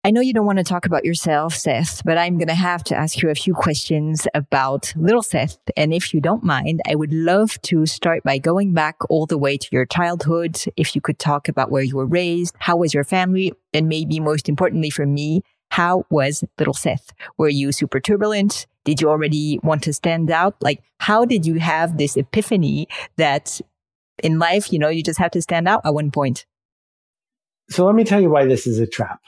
I 0.02 0.12
know 0.12 0.22
you 0.22 0.32
don't 0.32 0.46
want 0.46 0.56
to 0.56 0.64
talk 0.64 0.86
about 0.86 1.04
yourself, 1.04 1.54
Seth, 1.54 2.02
but 2.06 2.16
I'm 2.16 2.38
going 2.38 2.48
to 2.48 2.54
have 2.54 2.82
to 2.84 2.96
ask 2.96 3.20
you 3.20 3.28
a 3.28 3.34
few 3.34 3.52
questions 3.52 4.26
about 4.32 4.94
little 4.96 5.22
Seth. 5.22 5.58
And 5.76 5.92
if 5.92 6.14
you 6.14 6.22
don't 6.22 6.42
mind, 6.42 6.80
I 6.88 6.94
would 6.94 7.12
love 7.12 7.60
to 7.62 7.84
start 7.84 8.22
by 8.22 8.38
going 8.38 8.72
back 8.72 8.96
all 9.10 9.26
the 9.26 9.36
way 9.36 9.58
to 9.58 9.68
your 9.70 9.84
childhood. 9.84 10.58
If 10.74 10.94
you 10.94 11.02
could 11.02 11.18
talk 11.18 11.48
about 11.48 11.70
where 11.70 11.82
you 11.82 11.96
were 11.96 12.06
raised, 12.06 12.54
how 12.60 12.78
was 12.78 12.94
your 12.94 13.04
family? 13.04 13.52
And 13.74 13.90
maybe 13.90 14.20
most 14.20 14.48
importantly 14.48 14.88
for 14.88 15.04
me, 15.04 15.42
how 15.70 16.06
was 16.08 16.44
little 16.58 16.72
Seth? 16.72 17.12
Were 17.36 17.50
you 17.50 17.70
super 17.70 18.00
turbulent? 18.00 18.66
Did 18.86 19.02
you 19.02 19.10
already 19.10 19.60
want 19.62 19.82
to 19.82 19.92
stand 19.92 20.30
out? 20.30 20.56
Like, 20.62 20.82
how 20.96 21.26
did 21.26 21.44
you 21.44 21.56
have 21.56 21.98
this 21.98 22.16
epiphany 22.16 22.88
that 23.18 23.60
in 24.22 24.38
life, 24.38 24.72
you 24.72 24.78
know, 24.78 24.88
you 24.88 25.02
just 25.02 25.18
have 25.18 25.32
to 25.32 25.42
stand 25.42 25.68
out 25.68 25.82
at 25.84 25.92
one 25.92 26.10
point? 26.10 26.46
So 27.68 27.84
let 27.84 27.94
me 27.94 28.04
tell 28.04 28.22
you 28.22 28.30
why 28.30 28.46
this 28.46 28.66
is 28.66 28.78
a 28.78 28.86
trap 28.86 29.20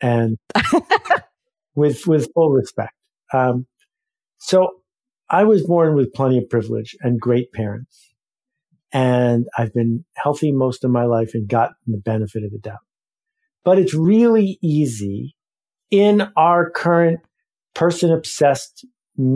and 0.00 0.38
with 1.74 2.06
with 2.06 2.32
full 2.34 2.50
respect. 2.50 2.92
Um, 3.32 3.66
so 4.38 4.82
I 5.28 5.44
was 5.44 5.66
born 5.66 5.94
with 5.94 6.12
plenty 6.12 6.38
of 6.38 6.48
privilege 6.48 6.96
and 7.00 7.20
great 7.20 7.52
parents, 7.52 8.14
and 8.92 9.46
I've 9.56 9.74
been 9.74 10.04
healthy 10.14 10.52
most 10.52 10.84
of 10.84 10.90
my 10.90 11.04
life 11.04 11.32
and 11.34 11.48
gotten 11.48 11.76
the 11.86 11.98
benefit 11.98 12.44
of 12.44 12.52
the 12.52 12.58
doubt. 12.58 12.78
But 13.64 13.78
it's 13.78 13.94
really 13.94 14.58
easy 14.62 15.34
in 15.90 16.28
our 16.36 16.70
current 16.70 17.20
person 17.74 18.12
obsessed 18.12 18.86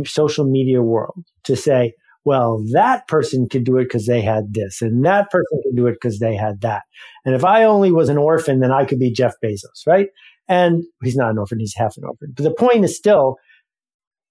social 0.05 0.45
media 0.45 0.83
world 0.83 1.25
to 1.45 1.57
say, 1.57 1.95
well, 2.25 2.63
that 2.73 3.09
person 3.09 3.49
could 3.49 3.65
do 3.65 3.79
it 3.79 3.85
because 3.85 4.07
they 4.07 4.21
had 4.21 4.53
this, 4.53 4.83
and 4.83 5.05
that 5.07 5.31
person 5.31 5.61
could 5.63 5.77
do 5.77 5.87
it 5.87 5.95
because 5.95 6.19
they 6.19 6.37
had 6.37 6.61
that. 6.61 6.83
And 7.25 7.35
if 7.35 7.45
I 7.45 7.65
only 7.65 7.91
was 7.91 8.09
an 8.09 8.19
orphan, 8.19 8.61
then 8.61 8.71
I 8.71 8.85
could 8.85 8.99
be 8.99 9.11
Jeff 9.11 9.35
Bezos, 9.43 9.87
right? 9.87 10.09
And 10.51 10.83
he's 11.03 11.17
not 11.17 11.31
an 11.31 11.39
orphan, 11.39 11.61
he's 11.61 11.77
half 11.77 11.97
an 11.97 12.05
orphan. 12.05 12.33
But 12.37 12.43
the 12.43 12.53
point 12.53 12.85
is 12.85 12.97
still, 12.97 13.37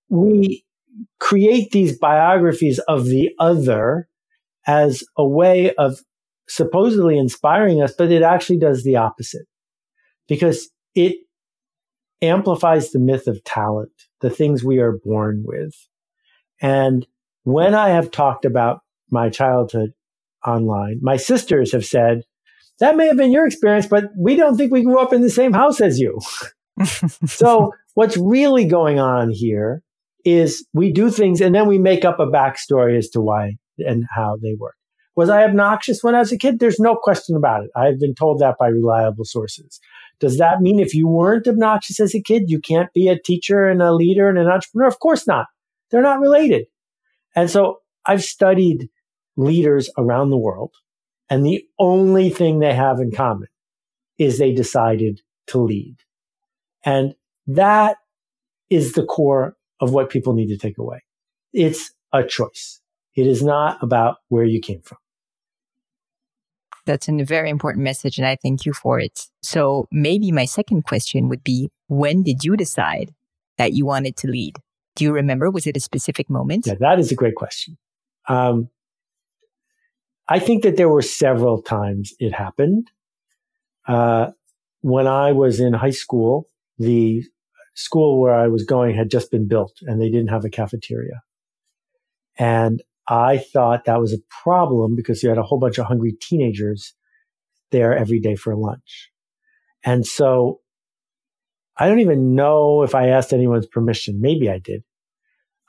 we 0.09 0.65
create 1.19 1.71
these 1.71 1.97
biographies 1.97 2.79
of 2.89 3.05
the 3.05 3.29
other 3.39 4.09
as 4.67 5.01
a 5.17 5.25
way 5.25 5.73
of 5.75 6.01
supposedly 6.49 7.17
inspiring 7.17 7.81
us, 7.81 7.93
but 7.97 8.11
it 8.11 8.21
actually 8.21 8.59
does 8.59 8.83
the 8.83 8.97
opposite 8.97 9.45
because 10.27 10.69
it 10.93 11.15
amplifies 12.21 12.91
the 12.91 12.99
myth 12.99 13.27
of 13.27 13.41
talent, 13.45 13.93
the 14.19 14.29
things 14.29 14.61
we 14.61 14.79
are 14.79 14.99
born 15.03 15.43
with. 15.45 15.73
And 16.61 17.07
when 17.43 17.73
I 17.73 17.89
have 17.89 18.11
talked 18.11 18.43
about 18.43 18.81
my 19.09 19.29
childhood 19.29 19.93
online, 20.45 20.99
my 21.01 21.15
sisters 21.15 21.71
have 21.71 21.85
said, 21.85 22.23
that 22.79 22.95
may 22.95 23.07
have 23.07 23.17
been 23.17 23.31
your 23.31 23.45
experience, 23.45 23.87
but 23.87 24.05
we 24.17 24.35
don't 24.35 24.57
think 24.57 24.71
we 24.71 24.83
grew 24.83 24.99
up 24.99 25.13
in 25.13 25.21
the 25.21 25.29
same 25.29 25.53
house 25.53 25.81
as 25.81 25.99
you. 25.99 26.19
so 27.25 27.73
what's 27.93 28.17
really 28.17 28.65
going 28.65 28.99
on 28.99 29.29
here 29.29 29.83
is 30.25 30.65
we 30.73 30.91
do 30.91 31.09
things 31.09 31.41
and 31.41 31.53
then 31.53 31.67
we 31.67 31.77
make 31.77 32.05
up 32.05 32.19
a 32.19 32.25
backstory 32.25 32.97
as 32.97 33.09
to 33.09 33.21
why 33.21 33.57
and 33.79 34.05
how 34.15 34.37
they 34.41 34.55
work. 34.57 34.75
Was 35.15 35.29
I 35.29 35.43
obnoxious 35.43 36.01
when 36.01 36.15
I 36.15 36.19
was 36.19 36.31
a 36.31 36.37
kid? 36.37 36.59
There's 36.59 36.79
no 36.79 36.95
question 36.95 37.35
about 37.35 37.63
it. 37.63 37.71
I've 37.75 37.99
been 37.99 38.15
told 38.15 38.39
that 38.39 38.55
by 38.57 38.67
reliable 38.67 39.25
sources. 39.25 39.79
Does 40.19 40.37
that 40.37 40.61
mean 40.61 40.79
if 40.79 40.93
you 40.93 41.07
weren't 41.07 41.47
obnoxious 41.47 41.99
as 41.99 42.15
a 42.15 42.21
kid, 42.21 42.43
you 42.47 42.59
can't 42.59 42.91
be 42.93 43.07
a 43.07 43.19
teacher 43.19 43.67
and 43.67 43.81
a 43.81 43.93
leader 43.93 44.29
and 44.29 44.37
an 44.37 44.47
entrepreneur? 44.47 44.87
Of 44.87 44.99
course 44.99 45.27
not. 45.27 45.47
They're 45.91 46.01
not 46.01 46.19
related. 46.19 46.67
And 47.35 47.49
so 47.49 47.79
I've 48.05 48.23
studied 48.23 48.89
leaders 49.35 49.89
around 49.97 50.29
the 50.29 50.37
world 50.37 50.71
and 51.29 51.45
the 51.45 51.65
only 51.77 52.29
thing 52.29 52.59
they 52.59 52.73
have 52.73 52.99
in 52.99 53.11
common 53.11 53.47
is 54.17 54.37
they 54.37 54.53
decided 54.53 55.21
to 55.47 55.59
lead. 55.59 55.97
And 56.83 57.15
that 57.47 57.97
is 58.69 58.93
the 58.93 59.05
core 59.05 59.55
of 59.79 59.91
what 59.91 60.09
people 60.09 60.33
need 60.33 60.47
to 60.47 60.57
take 60.57 60.77
away. 60.77 61.03
It's 61.53 61.91
a 62.13 62.23
choice. 62.23 62.81
It 63.15 63.27
is 63.27 63.43
not 63.43 63.81
about 63.81 64.17
where 64.29 64.43
you 64.43 64.59
came 64.59 64.81
from. 64.81 64.97
That's 66.85 67.07
a 67.07 67.23
very 67.23 67.49
important 67.49 67.83
message, 67.83 68.17
and 68.17 68.25
I 68.25 68.35
thank 68.35 68.65
you 68.65 68.73
for 68.73 68.99
it. 68.99 69.27
So, 69.43 69.87
maybe 69.91 70.31
my 70.31 70.45
second 70.45 70.85
question 70.85 71.29
would 71.29 71.43
be 71.43 71.69
when 71.87 72.23
did 72.23 72.43
you 72.43 72.57
decide 72.57 73.13
that 73.57 73.73
you 73.73 73.85
wanted 73.85 74.17
to 74.17 74.27
lead? 74.27 74.57
Do 74.95 75.03
you 75.03 75.11
remember? 75.11 75.51
Was 75.51 75.67
it 75.67 75.77
a 75.77 75.79
specific 75.79 76.29
moment? 76.29 76.65
Yeah, 76.65 76.75
that 76.79 76.97
is 76.97 77.11
a 77.11 77.15
great 77.15 77.35
question. 77.35 77.77
Um, 78.27 78.69
I 80.29 80.37
think 80.37 80.61
that 80.63 80.77
there 80.77 80.89
were 80.89 81.01
several 81.01 81.61
times 81.61 82.13
it 82.19 82.31
happened. 82.33 82.91
Uh, 83.87 84.27
when 84.81 85.07
I 85.07 85.31
was 85.31 85.59
in 85.59 85.73
high 85.73 85.89
school, 85.89 86.47
the 86.77 87.23
school 87.73 88.21
where 88.21 88.35
I 88.35 88.47
was 88.47 88.63
going 88.63 88.95
had 88.95 89.09
just 89.09 89.31
been 89.31 89.47
built 89.47 89.73
and 89.81 89.99
they 89.99 90.09
didn't 90.09 90.29
have 90.29 90.45
a 90.45 90.49
cafeteria. 90.49 91.21
And 92.37 92.83
I 93.07 93.39
thought 93.39 93.85
that 93.85 93.99
was 93.99 94.13
a 94.13 94.21
problem 94.43 94.95
because 94.95 95.23
you 95.23 95.29
had 95.29 95.39
a 95.39 95.43
whole 95.43 95.59
bunch 95.59 95.79
of 95.79 95.87
hungry 95.87 96.13
teenagers 96.21 96.93
there 97.71 97.97
every 97.97 98.19
day 98.19 98.35
for 98.35 98.55
lunch. 98.55 99.09
And 99.83 100.05
so 100.05 100.59
I 101.77 101.87
don't 101.87 102.01
even 102.01 102.35
know 102.35 102.83
if 102.83 102.93
I 102.93 103.07
asked 103.07 103.33
anyone's 103.33 103.65
permission. 103.65 104.21
Maybe 104.21 104.49
I 104.49 104.59
did. 104.59 104.83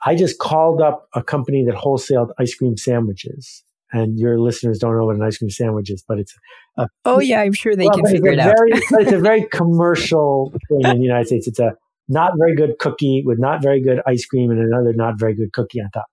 I 0.05 0.15
just 0.15 0.37
called 0.37 0.81
up 0.81 1.07
a 1.15 1.23
company 1.23 1.65
that 1.65 1.75
wholesaled 1.75 2.29
ice 2.37 2.53
cream 2.53 2.77
sandwiches 2.77 3.63
and 3.91 4.17
your 4.17 4.39
listeners 4.39 4.79
don't 4.79 4.97
know 4.97 5.05
what 5.05 5.15
an 5.15 5.21
ice 5.21 5.37
cream 5.37 5.49
sandwich 5.49 5.89
is, 5.89 6.03
but 6.07 6.19
it's 6.19 6.33
a, 6.77 6.87
oh 7.05 7.19
yeah, 7.19 7.41
I'm 7.41 7.53
sure 7.53 7.75
they 7.75 7.85
well, 7.85 7.95
can 7.95 8.05
figure 8.05 8.31
it 8.31 8.39
out. 8.39 8.53
Very, 8.57 9.03
it's 9.03 9.11
a 9.11 9.19
very 9.19 9.47
commercial 9.51 10.53
thing 10.69 10.85
in 10.85 10.97
the 10.97 11.03
United 11.03 11.27
States. 11.27 11.47
It's 11.47 11.59
a 11.59 11.73
not 12.07 12.33
very 12.37 12.55
good 12.55 12.77
cookie 12.79 13.23
with 13.25 13.39
not 13.39 13.61
very 13.61 13.81
good 13.81 14.01
ice 14.05 14.25
cream 14.25 14.51
and 14.51 14.59
another 14.59 14.93
not 14.93 15.19
very 15.19 15.35
good 15.35 15.53
cookie 15.53 15.79
on 15.81 15.89
top. 15.91 16.05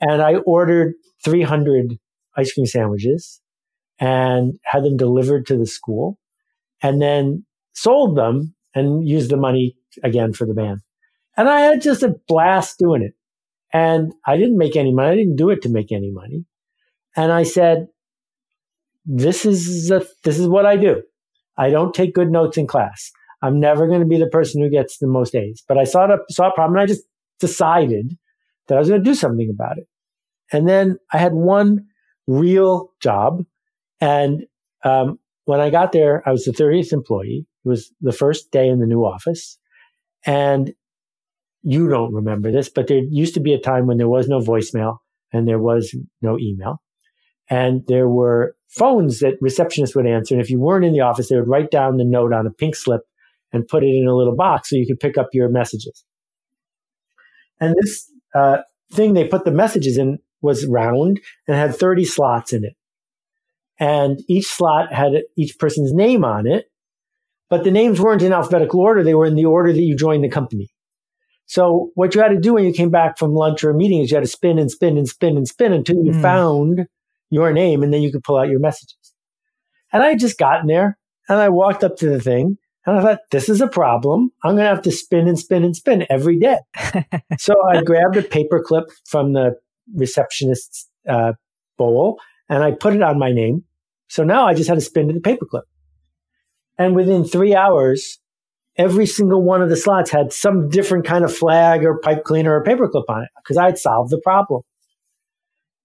And 0.00 0.22
I 0.22 0.36
ordered 0.36 0.94
300 1.24 1.98
ice 2.36 2.52
cream 2.52 2.66
sandwiches 2.66 3.40
and 3.98 4.54
had 4.64 4.84
them 4.84 4.96
delivered 4.96 5.46
to 5.46 5.56
the 5.56 5.66
school 5.66 6.18
and 6.82 7.00
then 7.00 7.44
sold 7.72 8.16
them 8.16 8.54
and 8.74 9.08
used 9.08 9.30
the 9.30 9.36
money 9.36 9.76
again 10.02 10.32
for 10.32 10.46
the 10.46 10.54
band. 10.54 10.80
And 11.36 11.48
I 11.48 11.60
had 11.60 11.82
just 11.82 12.02
a 12.02 12.14
blast 12.28 12.78
doing 12.78 13.02
it. 13.02 13.14
And 13.72 14.12
I 14.26 14.36
didn't 14.36 14.58
make 14.58 14.76
any 14.76 14.92
money. 14.92 15.10
I 15.10 15.16
didn't 15.16 15.36
do 15.36 15.50
it 15.50 15.62
to 15.62 15.68
make 15.68 15.92
any 15.92 16.10
money. 16.10 16.44
And 17.16 17.32
I 17.32 17.42
said, 17.42 17.88
this 19.04 19.44
is, 19.44 19.88
this 20.24 20.38
is 20.38 20.48
what 20.48 20.66
I 20.66 20.76
do. 20.76 21.02
I 21.56 21.70
don't 21.70 21.94
take 21.94 22.14
good 22.14 22.30
notes 22.30 22.58
in 22.58 22.66
class. 22.66 23.10
I'm 23.42 23.60
never 23.60 23.86
going 23.86 24.00
to 24.00 24.06
be 24.06 24.18
the 24.18 24.28
person 24.28 24.62
who 24.62 24.70
gets 24.70 24.98
the 24.98 25.06
most 25.06 25.34
A's. 25.34 25.62
But 25.66 25.78
I 25.78 25.84
saw 25.84 26.06
a, 26.06 26.18
saw 26.30 26.48
a 26.48 26.54
problem 26.54 26.76
and 26.76 26.82
I 26.82 26.86
just 26.86 27.04
decided 27.40 28.16
that 28.66 28.76
I 28.76 28.78
was 28.78 28.88
going 28.88 29.02
to 29.02 29.10
do 29.10 29.14
something 29.14 29.50
about 29.52 29.78
it. 29.78 29.86
And 30.52 30.68
then 30.68 30.98
I 31.12 31.18
had 31.18 31.32
one 31.32 31.86
real 32.26 32.90
job. 33.00 33.44
And 34.00 34.44
um, 34.84 35.18
when 35.44 35.60
I 35.60 35.70
got 35.70 35.92
there, 35.92 36.22
I 36.26 36.32
was 36.32 36.44
the 36.44 36.52
30th 36.52 36.92
employee. 36.92 37.46
It 37.64 37.68
was 37.68 37.92
the 38.00 38.12
first 38.12 38.50
day 38.50 38.68
in 38.68 38.80
the 38.80 38.86
new 38.86 39.02
office. 39.02 39.58
And 40.24 40.74
you 41.62 41.88
don't 41.88 42.14
remember 42.14 42.52
this, 42.52 42.68
but 42.68 42.86
there 42.86 43.00
used 43.10 43.34
to 43.34 43.40
be 43.40 43.52
a 43.52 43.60
time 43.60 43.86
when 43.86 43.96
there 43.96 44.08
was 44.08 44.28
no 44.28 44.40
voicemail 44.40 44.98
and 45.32 45.48
there 45.48 45.58
was 45.58 45.94
no 46.22 46.38
email. 46.38 46.80
And 47.48 47.86
there 47.86 48.08
were 48.08 48.56
phones 48.68 49.20
that 49.20 49.40
receptionists 49.40 49.94
would 49.94 50.06
answer. 50.06 50.34
And 50.34 50.42
if 50.42 50.50
you 50.50 50.58
weren't 50.58 50.84
in 50.84 50.92
the 50.92 51.00
office, 51.00 51.28
they 51.28 51.36
would 51.36 51.48
write 51.48 51.70
down 51.70 51.96
the 51.96 52.04
note 52.04 52.32
on 52.32 52.46
a 52.46 52.50
pink 52.50 52.74
slip 52.74 53.02
and 53.52 53.66
put 53.66 53.84
it 53.84 53.88
in 53.88 54.06
a 54.06 54.14
little 54.14 54.34
box 54.34 54.70
so 54.70 54.76
you 54.76 54.86
could 54.86 55.00
pick 55.00 55.16
up 55.16 55.28
your 55.32 55.48
messages. 55.48 56.04
And 57.60 57.74
this 57.80 58.10
uh, 58.34 58.58
thing 58.92 59.14
they 59.14 59.26
put 59.26 59.44
the 59.44 59.50
messages 59.50 59.96
in 59.96 60.18
was 60.42 60.66
round 60.66 61.20
and 61.48 61.56
had 61.56 61.74
30 61.74 62.04
slots 62.04 62.52
in 62.52 62.64
it. 62.64 62.74
And 63.78 64.20
each 64.28 64.46
slot 64.46 64.92
had 64.92 65.12
each 65.36 65.58
person's 65.58 65.92
name 65.92 66.24
on 66.24 66.46
it, 66.46 66.70
but 67.50 67.64
the 67.64 67.70
names 67.70 68.00
weren't 68.00 68.22
in 68.22 68.32
alphabetical 68.32 68.80
order. 68.80 69.02
They 69.02 69.14
were 69.14 69.26
in 69.26 69.36
the 69.36 69.44
order 69.44 69.72
that 69.72 69.82
you 69.82 69.96
joined 69.96 70.24
the 70.24 70.30
company. 70.30 70.70
So 71.46 71.90
what 71.94 72.14
you 72.14 72.20
had 72.20 72.30
to 72.30 72.40
do 72.40 72.54
when 72.54 72.64
you 72.64 72.72
came 72.72 72.90
back 72.90 73.18
from 73.18 73.34
lunch 73.34 73.62
or 73.62 73.70
a 73.70 73.74
meeting 73.74 74.00
is 74.00 74.10
you 74.10 74.16
had 74.16 74.24
to 74.24 74.30
spin 74.30 74.58
and 74.58 74.70
spin 74.70 74.98
and 74.98 75.08
spin 75.08 75.36
and 75.36 75.46
spin 75.46 75.72
until 75.72 75.96
you 76.04 76.12
mm. 76.12 76.22
found 76.22 76.86
your 77.30 77.52
name 77.52 77.82
and 77.82 77.92
then 77.92 78.02
you 78.02 78.12
could 78.12 78.22
pull 78.22 78.36
out 78.36 78.48
your 78.48 78.60
messages. 78.60 78.96
And 79.92 80.02
I 80.02 80.08
had 80.08 80.20
just 80.20 80.38
gotten 80.38 80.66
there 80.66 80.98
and 81.28 81.38
I 81.38 81.48
walked 81.48 81.84
up 81.84 81.96
to 81.96 82.08
the 82.08 82.20
thing 82.20 82.58
and 82.84 82.98
I 82.98 83.02
thought, 83.02 83.20
this 83.30 83.48
is 83.48 83.60
a 83.60 83.66
problem. 83.66 84.30
I'm 84.44 84.54
going 84.54 84.64
to 84.64 84.74
have 84.74 84.82
to 84.82 84.92
spin 84.92 85.26
and 85.26 85.38
spin 85.38 85.64
and 85.64 85.74
spin 85.74 86.06
every 86.08 86.38
day. 86.38 86.58
so 87.38 87.54
I 87.68 87.82
grabbed 87.82 88.16
a 88.16 88.22
paper 88.22 88.62
clip 88.64 88.84
from 89.06 89.32
the 89.32 89.56
receptionist's 89.94 90.88
uh, 91.08 91.32
bowl 91.76 92.20
and 92.48 92.62
I 92.62 92.72
put 92.72 92.94
it 92.94 93.02
on 93.02 93.18
my 93.18 93.32
name. 93.32 93.64
So 94.08 94.22
now 94.22 94.46
I 94.46 94.54
just 94.54 94.68
had 94.68 94.76
to 94.76 94.80
spin 94.80 95.08
to 95.08 95.14
the 95.14 95.20
paper 95.20 95.46
clip. 95.46 95.64
And 96.78 96.94
within 96.94 97.24
three 97.24 97.54
hours, 97.54 98.20
every 98.76 99.06
single 99.06 99.42
one 99.42 99.62
of 99.62 99.68
the 99.68 99.76
slots 99.76 100.10
had 100.10 100.32
some 100.32 100.68
different 100.68 101.06
kind 101.06 101.24
of 101.24 101.34
flag 101.34 101.84
or 101.84 101.98
pipe 101.98 102.24
cleaner 102.24 102.54
or 102.54 102.62
paper 102.62 102.88
clip 102.88 103.08
on 103.08 103.22
it 103.22 103.30
because 103.42 103.56
I 103.56 103.64
had 103.64 103.78
solved 103.78 104.10
the 104.10 104.20
problem. 104.22 104.62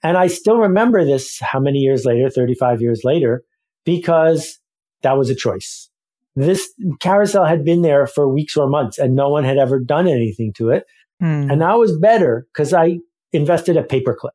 And 0.04 0.18
I 0.18 0.28
still 0.28 0.58
remember 0.58 1.06
this 1.06 1.40
how 1.40 1.60
many 1.60 1.80
years 1.80 2.06
later, 2.06 2.30
35 2.30 2.82
years 2.82 3.02
later, 3.04 3.44
because 3.86 4.60
that 5.04 5.18
was 5.18 5.30
a 5.30 5.36
choice. 5.36 5.90
This 6.36 6.74
carousel 7.00 7.46
had 7.46 7.66
been 7.66 7.82
there 7.82 8.08
for 8.08 8.28
weeks 8.28 8.56
or 8.56 8.68
months 8.68 8.98
and 8.98 9.16
no 9.16 9.30
one 9.30 9.44
had 9.44 9.58
ever 9.58 9.80
done 9.80 10.08
anything 10.08 10.54
to 10.54 10.70
it. 10.70 10.86
Hmm. 11.20 11.52
And 11.52 11.62
that 11.62 11.78
was 11.78 11.98
better 11.98 12.48
because 12.54 12.74
I 12.74 13.00
invested 13.34 13.78
a 13.78 13.84
paperclip. 13.84 14.32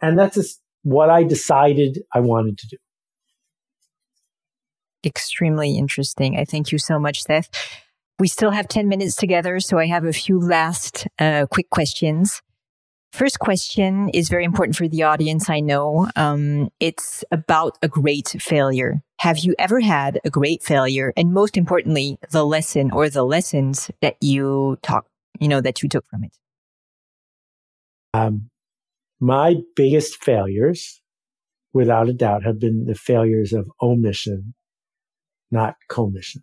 And 0.00 0.18
that's 0.18 0.36
just 0.36 0.60
what 0.82 1.10
I 1.10 1.24
decided 1.24 2.02
I 2.12 2.20
wanted 2.20 2.58
to 2.58 2.68
do. 2.68 2.76
Extremely 5.04 5.76
interesting. 5.76 6.38
I 6.38 6.44
thank 6.44 6.70
you 6.72 6.78
so 6.78 6.98
much, 6.98 7.22
Seth. 7.22 7.48
We 8.18 8.28
still 8.28 8.50
have 8.50 8.68
10 8.68 8.88
minutes 8.88 9.14
together, 9.14 9.60
so 9.60 9.78
I 9.78 9.86
have 9.86 10.04
a 10.04 10.12
few 10.12 10.40
last 10.40 11.06
uh, 11.18 11.46
quick 11.50 11.70
questions. 11.70 12.42
First 13.12 13.38
question 13.38 14.10
is 14.10 14.28
very 14.28 14.44
important 14.44 14.76
for 14.76 14.88
the 14.88 15.02
audience. 15.04 15.48
I 15.48 15.60
know 15.60 16.08
um, 16.16 16.68
it's 16.80 17.24
about 17.30 17.78
a 17.82 17.88
great 17.88 18.36
failure. 18.40 19.02
Have 19.20 19.38
you 19.38 19.54
ever 19.58 19.80
had 19.80 20.20
a 20.24 20.30
great 20.30 20.62
failure? 20.62 21.12
And 21.16 21.32
most 21.32 21.56
importantly, 21.56 22.18
the 22.30 22.44
lesson 22.44 22.90
or 22.90 23.08
the 23.08 23.24
lessons 23.24 23.90
that 24.02 24.16
you 24.20 24.78
talk, 24.82 25.06
you 25.40 25.48
know, 25.48 25.62
that 25.62 25.82
you 25.82 25.88
took 25.88 26.06
from 26.10 26.24
it. 26.24 26.36
Um, 28.12 28.50
my 29.18 29.56
biggest 29.74 30.22
failures, 30.22 31.00
without 31.72 32.08
a 32.08 32.12
doubt, 32.12 32.44
have 32.44 32.58
been 32.58 32.84
the 32.84 32.94
failures 32.94 33.52
of 33.52 33.70
omission, 33.80 34.54
not 35.50 35.76
commission. 35.88 36.42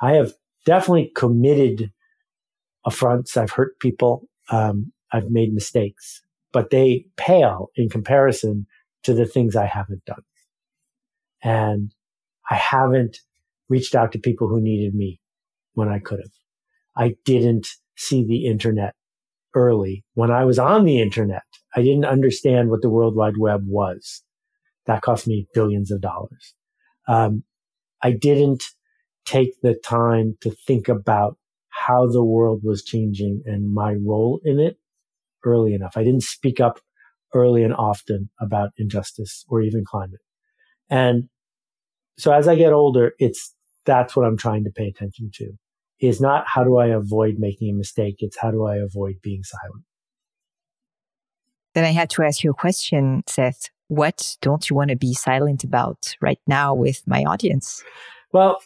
I 0.00 0.12
have 0.12 0.32
definitely 0.66 1.10
committed 1.14 1.90
affronts. 2.84 3.36
I've 3.36 3.52
hurt 3.52 3.78
people. 3.78 4.28
Um, 4.50 4.92
I've 5.12 5.30
made 5.30 5.52
mistakes, 5.52 6.22
but 6.52 6.70
they 6.70 7.06
pale 7.16 7.70
in 7.76 7.88
comparison 7.88 8.66
to 9.02 9.14
the 9.14 9.26
things 9.26 9.56
I 9.56 9.66
haven't 9.66 10.04
done. 10.04 10.22
And 11.42 11.94
I 12.50 12.56
haven't 12.56 13.18
reached 13.68 13.94
out 13.94 14.12
to 14.12 14.18
people 14.18 14.48
who 14.48 14.60
needed 14.60 14.94
me 14.94 15.20
when 15.74 15.88
I 15.88 15.98
could 15.98 16.20
have. 16.20 16.32
I 16.96 17.14
didn't 17.24 17.68
see 17.96 18.24
the 18.24 18.46
internet 18.46 18.94
early. 19.54 20.04
When 20.14 20.30
I 20.30 20.44
was 20.44 20.58
on 20.58 20.84
the 20.84 21.00
internet, 21.00 21.42
I 21.74 21.82
didn't 21.82 22.04
understand 22.04 22.70
what 22.70 22.82
the 22.82 22.90
World 22.90 23.16
Wide 23.16 23.38
Web 23.38 23.62
was. 23.66 24.22
That 24.86 25.02
cost 25.02 25.26
me 25.26 25.46
billions 25.54 25.90
of 25.90 26.00
dollars. 26.00 26.54
Um, 27.06 27.44
I 28.02 28.12
didn't 28.12 28.64
take 29.24 29.60
the 29.62 29.74
time 29.74 30.36
to 30.40 30.50
think 30.66 30.88
about 30.88 31.36
how 31.68 32.06
the 32.06 32.24
world 32.24 32.62
was 32.64 32.82
changing 32.82 33.42
and 33.46 33.72
my 33.72 33.94
role 33.94 34.40
in 34.44 34.58
it 34.58 34.78
early 35.44 35.74
enough. 35.74 35.92
I 35.96 36.04
didn't 36.04 36.22
speak 36.22 36.60
up 36.60 36.80
early 37.34 37.62
and 37.62 37.74
often 37.74 38.30
about 38.40 38.70
injustice 38.76 39.44
or 39.48 39.62
even 39.62 39.84
climate. 39.84 40.20
And 40.88 41.28
so 42.18 42.32
as 42.32 42.48
I 42.48 42.56
get 42.56 42.72
older, 42.72 43.12
it's, 43.18 43.54
that's 43.86 44.16
what 44.16 44.26
I'm 44.26 44.36
trying 44.36 44.64
to 44.64 44.70
pay 44.70 44.88
attention 44.88 45.30
to 45.34 45.52
is 46.00 46.20
not 46.20 46.44
how 46.46 46.64
do 46.64 46.78
I 46.78 46.86
avoid 46.86 47.36
making 47.38 47.70
a 47.70 47.76
mistake? 47.76 48.16
It's 48.18 48.38
how 48.38 48.50
do 48.50 48.64
I 48.64 48.76
avoid 48.76 49.16
being 49.22 49.42
silent? 49.42 49.84
Then 51.74 51.84
I 51.84 51.90
had 51.90 52.10
to 52.10 52.22
ask 52.22 52.42
you 52.42 52.50
a 52.50 52.54
question, 52.54 53.22
Seth. 53.26 53.70
What 53.88 54.36
don't 54.40 54.68
you 54.68 54.76
want 54.76 54.90
to 54.90 54.96
be 54.96 55.14
silent 55.14 55.62
about 55.62 56.14
right 56.20 56.38
now 56.46 56.74
with 56.74 57.02
my 57.06 57.24
audience? 57.24 57.84
Well, 58.32 58.58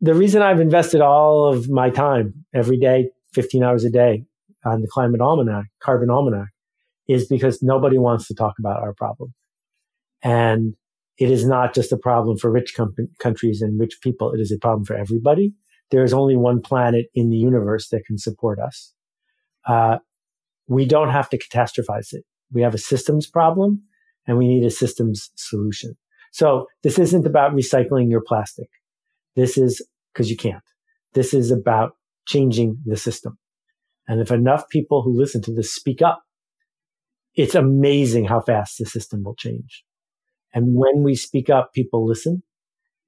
the 0.00 0.14
reason 0.14 0.42
I've 0.42 0.60
invested 0.60 1.00
all 1.00 1.46
of 1.46 1.68
my 1.68 1.90
time 1.90 2.44
every 2.52 2.78
day, 2.78 3.10
15 3.34 3.62
hours 3.62 3.84
a 3.84 3.90
day 3.90 4.24
on 4.64 4.80
the 4.80 4.88
climate 4.88 5.20
almanac, 5.20 5.66
carbon 5.80 6.10
almanac, 6.10 6.48
is 7.08 7.26
because 7.26 7.62
nobody 7.62 7.98
wants 7.98 8.26
to 8.28 8.34
talk 8.34 8.54
about 8.58 8.80
our 8.80 8.94
problem. 8.94 9.34
And 10.22 10.74
it 11.18 11.30
is 11.30 11.46
not 11.46 11.74
just 11.74 11.92
a 11.92 11.96
problem 11.96 12.38
for 12.38 12.50
rich 12.50 12.74
com- 12.76 12.94
countries 13.20 13.62
and 13.62 13.78
rich 13.78 13.98
people. 14.02 14.32
It 14.32 14.40
is 14.40 14.50
a 14.50 14.58
problem 14.58 14.84
for 14.84 14.96
everybody. 14.96 15.54
There 15.90 16.02
is 16.02 16.12
only 16.12 16.36
one 16.36 16.60
planet 16.60 17.06
in 17.14 17.30
the 17.30 17.36
universe 17.36 17.88
that 17.90 18.04
can 18.06 18.18
support 18.18 18.58
us. 18.58 18.92
Uh, 19.66 19.98
we 20.66 20.86
don't 20.86 21.10
have 21.10 21.28
to 21.30 21.38
catastrophize 21.38 22.12
it. 22.12 22.24
We 22.52 22.62
have 22.62 22.74
a 22.74 22.78
systems 22.78 23.26
problem 23.26 23.82
and 24.26 24.38
we 24.38 24.48
need 24.48 24.64
a 24.64 24.70
systems 24.70 25.30
solution. 25.36 25.96
So 26.32 26.66
this 26.82 26.98
isn't 26.98 27.26
about 27.26 27.52
recycling 27.52 28.10
your 28.10 28.22
plastic. 28.22 28.68
This 29.36 29.56
is 29.56 29.86
because 30.12 30.30
you 30.30 30.36
can't. 30.36 30.62
This 31.12 31.34
is 31.34 31.50
about 31.50 31.92
changing 32.26 32.78
the 32.86 32.96
system. 32.96 33.38
And 34.06 34.20
if 34.20 34.30
enough 34.30 34.68
people 34.68 35.02
who 35.02 35.18
listen 35.18 35.42
to 35.42 35.54
this 35.54 35.74
speak 35.74 36.02
up, 36.02 36.22
it's 37.34 37.54
amazing 37.54 38.26
how 38.26 38.40
fast 38.40 38.78
the 38.78 38.86
system 38.86 39.24
will 39.24 39.34
change. 39.34 39.84
And 40.52 40.74
when 40.74 41.02
we 41.02 41.16
speak 41.16 41.50
up, 41.50 41.72
people 41.74 42.06
listen. 42.06 42.42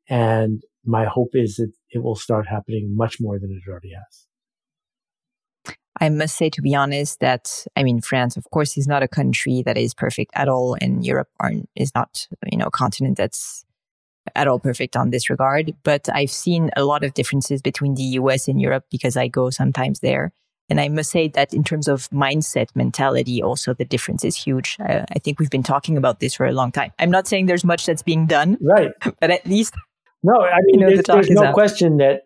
And 0.08 0.62
my 0.84 1.04
hope 1.04 1.30
is 1.34 1.56
that 1.56 1.72
it 1.90 2.02
will 2.02 2.16
start 2.16 2.46
happening 2.48 2.94
much 2.96 3.18
more 3.20 3.38
than 3.38 3.50
it 3.50 3.70
already 3.70 3.92
has. 3.92 4.26
I 6.00 6.08
must 6.10 6.36
say, 6.36 6.50
to 6.50 6.60
be 6.60 6.74
honest, 6.74 7.20
that 7.20 7.66
I 7.74 7.82
mean, 7.82 8.00
France, 8.00 8.36
of 8.36 8.44
course, 8.50 8.76
is 8.76 8.86
not 8.86 9.02
a 9.02 9.08
country 9.08 9.62
that 9.64 9.78
is 9.78 9.94
perfect 9.94 10.30
at 10.34 10.48
all, 10.48 10.76
and 10.80 11.06
Europe 11.06 11.28
is 11.74 11.94
not, 11.94 12.28
you 12.50 12.58
know, 12.58 12.66
a 12.66 12.70
continent 12.70 13.16
that's 13.16 13.64
at 14.34 14.48
all 14.48 14.58
perfect 14.58 14.96
on 14.96 15.10
this 15.10 15.30
regard. 15.30 15.72
But 15.84 16.08
I've 16.12 16.30
seen 16.30 16.70
a 16.76 16.84
lot 16.84 17.04
of 17.04 17.14
differences 17.14 17.62
between 17.62 17.94
the 17.94 18.02
US 18.02 18.46
and 18.48 18.60
Europe 18.60 18.84
because 18.90 19.16
I 19.16 19.28
go 19.28 19.50
sometimes 19.50 20.00
there. 20.00 20.32
And 20.68 20.80
I 20.80 20.88
must 20.88 21.10
say 21.10 21.28
that 21.28 21.54
in 21.54 21.62
terms 21.62 21.86
of 21.86 22.08
mindset 22.10 22.68
mentality, 22.74 23.42
also 23.42 23.72
the 23.72 23.84
difference 23.84 24.24
is 24.24 24.36
huge. 24.36 24.76
Uh, 24.80 25.04
I 25.14 25.18
think 25.20 25.38
we've 25.38 25.50
been 25.50 25.62
talking 25.62 25.96
about 25.96 26.20
this 26.20 26.34
for 26.34 26.46
a 26.46 26.52
long 26.52 26.72
time. 26.72 26.92
I'm 26.98 27.10
not 27.10 27.26
saying 27.28 27.46
there's 27.46 27.64
much 27.64 27.86
that's 27.86 28.02
being 28.02 28.26
done, 28.26 28.58
right? 28.60 28.90
But 29.20 29.30
at 29.30 29.46
least 29.46 29.74
no, 30.22 30.40
I 30.40 30.58
mean, 30.64 30.74
you 30.74 30.80
know, 30.80 30.86
there's, 30.88 31.04
the 31.04 31.12
there's 31.12 31.30
no 31.30 31.52
question 31.52 31.98
that 31.98 32.22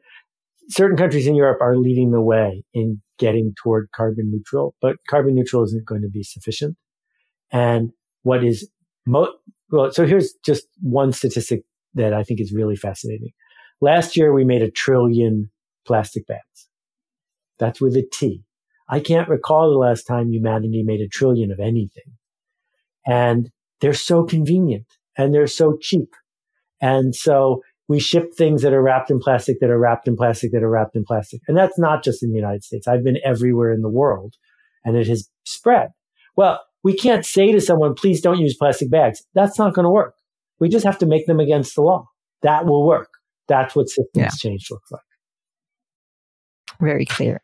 certain 0.71 0.97
countries 0.97 1.27
in 1.27 1.35
Europe 1.35 1.61
are 1.61 1.77
leading 1.77 2.13
the 2.13 2.21
way 2.21 2.65
in 2.73 3.03
getting 3.19 3.53
toward 3.63 3.89
carbon 3.95 4.31
neutral, 4.31 4.75
but 4.81 4.97
carbon 5.09 5.35
neutral 5.35 5.65
isn't 5.65 5.85
going 5.85 6.01
to 6.03 6.09
be 6.09 6.23
sufficient. 6.23 6.77
And 7.53 7.91
what 8.23 8.43
is 8.43 8.71
mo- 9.07 9.35
well, 9.71 9.93
so 9.93 10.07
here's 10.07 10.33
just 10.45 10.67
one 10.81 11.13
statistic 11.13 11.63
that 11.95 12.15
I 12.15 12.23
think 12.23 12.41
is 12.41 12.53
really 12.53 12.77
fascinating. 12.77 13.33
Last 13.81 14.17
year, 14.17 14.33
we 14.33 14.45
made 14.45 14.63
a 14.63 14.71
trillion 14.71 15.51
plastic 15.87 16.27
bags. 16.27 16.69
That's 17.61 17.81
with 17.81 17.95
a 17.97 18.03
T. 18.03 18.43
I 18.89 18.99
can't 18.99 19.29
recall 19.29 19.71
the 19.71 19.77
last 19.79 20.03
time 20.03 20.33
humanity 20.33 20.83
made 20.83 21.01
a 21.01 21.07
trillion 21.07 21.53
of 21.53 21.61
anything. 21.61 22.17
And 23.07 23.51
they're 23.81 23.95
so 23.95 24.25
convenient 24.25 24.87
and 25.17 25.33
they're 25.33 25.47
so 25.47 25.77
cheap. 25.81 26.15
And 26.83 27.15
so 27.15 27.63
we 27.89 28.01
ship 28.01 28.35
things 28.37 28.63
that 28.63 28.73
are 28.73 28.83
wrapped 28.83 29.11
in 29.11 29.21
plastic, 29.21 29.61
that 29.61 29.71
are 29.71 29.79
wrapped 29.79 30.09
in 30.09 30.17
plastic, 30.17 30.53
that 30.53 30.63
are 30.63 30.71
wrapped 30.71 30.97
in 30.97 31.05
plastic. 31.05 31.41
And 31.47 31.57
that's 31.57 31.79
not 31.79 32.03
just 32.03 32.23
in 32.23 32.31
the 32.31 32.37
United 32.37 32.65
States. 32.65 32.89
I've 32.89 33.05
been 33.05 33.19
everywhere 33.25 33.73
in 33.73 33.83
the 33.83 33.89
world 33.89 34.35
and 34.85 34.97
it 34.97 35.07
has 35.07 35.29
spread. 35.45 35.91
Well, 36.37 36.61
we 36.83 36.97
can't 36.97 37.27
say 37.27 37.53
to 37.53 37.61
someone, 37.61 37.95
please 37.95 38.21
don't 38.21 38.41
use 38.41 38.57
plastic 38.57 38.91
bags. 38.91 39.23
That's 39.35 39.59
not 39.59 39.75
going 39.75 39.85
to 39.85 39.91
work. 39.91 40.15
We 40.59 40.69
just 40.69 40.85
have 40.85 40.99
to 40.99 41.07
make 41.07 41.27
them 41.27 41.41
against 41.41 41.75
the 41.75 41.83
law. 41.83 42.07
That 42.43 42.65
will 42.65 42.87
work. 42.87 43.11
That's 43.49 43.77
what 43.77 43.89
systems 43.89 44.09
yeah. 44.15 44.29
change 44.29 44.69
looks 44.71 44.91
like. 44.91 45.03
Very 46.81 47.05
clear. 47.05 47.43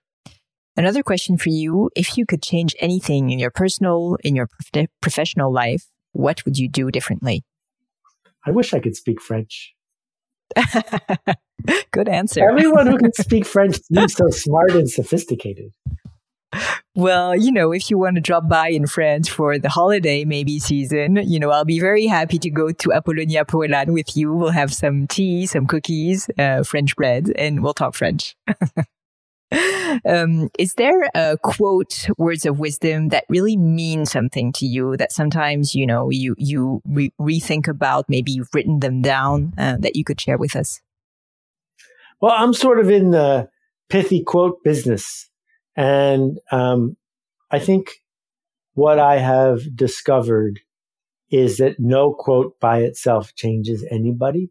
Another 0.76 1.02
question 1.02 1.38
for 1.38 1.48
you. 1.48 1.90
If 1.96 2.18
you 2.18 2.26
could 2.26 2.42
change 2.42 2.74
anything 2.80 3.30
in 3.30 3.38
your 3.38 3.50
personal, 3.50 4.18
in 4.22 4.36
your 4.36 4.46
prof- 4.46 4.88
professional 5.00 5.52
life, 5.52 5.86
what 6.12 6.44
would 6.44 6.58
you 6.58 6.68
do 6.68 6.90
differently? 6.90 7.44
I 8.44 8.50
wish 8.50 8.74
I 8.74 8.80
could 8.80 8.94
speak 8.94 9.20
French. 9.20 9.74
Good 11.90 12.08
answer. 12.08 12.48
Everyone 12.48 12.86
who 12.86 12.98
can 12.98 13.12
speak 13.18 13.46
French 13.46 13.80
seems 13.82 14.14
so 14.14 14.28
smart 14.30 14.72
and 14.72 14.88
sophisticated. 14.88 15.72
Well, 16.94 17.36
you 17.36 17.52
know, 17.52 17.72
if 17.72 17.90
you 17.90 17.98
want 17.98 18.14
to 18.14 18.20
drop 18.20 18.48
by 18.48 18.68
in 18.68 18.86
France 18.86 19.28
for 19.28 19.58
the 19.58 19.68
holiday 19.68 20.24
maybe 20.24 20.58
season, 20.58 21.16
you 21.16 21.38
know, 21.38 21.50
I'll 21.50 21.64
be 21.64 21.80
very 21.80 22.06
happy 22.06 22.38
to 22.38 22.50
go 22.50 22.70
to 22.70 22.92
Apollonia 22.92 23.44
Poilâne 23.44 23.92
with 23.92 24.16
you. 24.16 24.32
We'll 24.32 24.50
have 24.50 24.72
some 24.72 25.06
tea, 25.06 25.46
some 25.46 25.66
cookies, 25.66 26.30
uh, 26.38 26.62
French 26.62 26.96
bread, 26.96 27.32
and 27.36 27.62
we'll 27.62 27.74
talk 27.74 27.94
French. 27.94 28.36
um, 29.52 30.48
is 30.58 30.74
there 30.74 31.08
a 31.14 31.38
quote, 31.42 32.08
words 32.18 32.44
of 32.46 32.58
wisdom 32.58 33.08
that 33.08 33.24
really 33.28 33.56
mean 33.56 34.04
something 34.04 34.52
to 34.52 34.66
you 34.66 34.96
that 34.96 35.12
sometimes, 35.12 35.74
you 35.74 35.86
know, 35.86 36.10
you, 36.10 36.34
you 36.36 36.82
re- 36.84 37.12
rethink 37.20 37.68
about, 37.68 38.08
maybe 38.08 38.32
you've 38.32 38.54
written 38.54 38.80
them 38.80 39.02
down 39.02 39.54
uh, 39.56 39.76
that 39.78 39.96
you 39.96 40.04
could 40.04 40.20
share 40.20 40.38
with 40.38 40.56
us? 40.56 40.80
Well, 42.20 42.34
I'm 42.36 42.54
sort 42.54 42.80
of 42.80 42.90
in 42.90 43.10
the 43.10 43.48
pithy 43.88 44.24
quote 44.24 44.62
business. 44.64 45.30
And 45.76 46.38
um, 46.50 46.96
I 47.50 47.58
think 47.58 47.90
what 48.74 48.98
I 48.98 49.18
have 49.18 49.76
discovered 49.76 50.60
is 51.30 51.58
that 51.58 51.78
no 51.78 52.12
quote 52.12 52.58
by 52.60 52.80
itself 52.80 53.34
changes 53.34 53.86
anybody. 53.90 54.50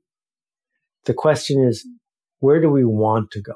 The 1.06 1.14
question 1.14 1.64
is, 1.64 1.88
where 2.39 2.62
do 2.62 2.70
we 2.70 2.86
want 2.86 3.32
to 3.32 3.41
go? 3.41 3.54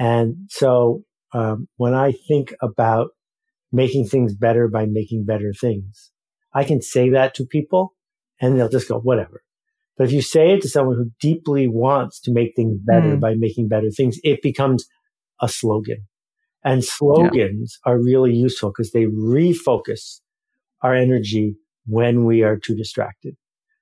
And 0.00 0.46
so 0.48 1.04
um, 1.34 1.68
when 1.76 1.94
I 1.94 2.12
think 2.26 2.54
about 2.62 3.10
making 3.70 4.06
things 4.06 4.34
better 4.34 4.66
by 4.66 4.86
making 4.86 5.26
better 5.26 5.52
things, 5.52 6.10
I 6.54 6.64
can 6.64 6.80
say 6.80 7.10
that 7.10 7.34
to 7.34 7.44
people 7.44 7.94
and 8.40 8.58
they'll 8.58 8.70
just 8.70 8.88
go, 8.88 8.98
whatever. 8.98 9.42
But 9.98 10.06
if 10.06 10.12
you 10.12 10.22
say 10.22 10.54
it 10.54 10.62
to 10.62 10.68
someone 10.70 10.96
who 10.96 11.10
deeply 11.20 11.68
wants 11.68 12.18
to 12.22 12.32
make 12.32 12.56
things 12.56 12.78
better 12.78 13.16
mm. 13.16 13.20
by 13.20 13.34
making 13.34 13.68
better 13.68 13.90
things, 13.90 14.18
it 14.24 14.40
becomes 14.40 14.86
a 15.42 15.48
slogan. 15.48 16.06
And 16.64 16.82
slogans 16.82 17.78
yeah. 17.84 17.92
are 17.92 18.02
really 18.02 18.32
useful 18.32 18.70
because 18.70 18.92
they 18.92 19.04
refocus 19.04 20.20
our 20.82 20.94
energy 20.94 21.56
when 21.86 22.24
we 22.24 22.42
are 22.42 22.56
too 22.56 22.74
distracted. 22.74 23.36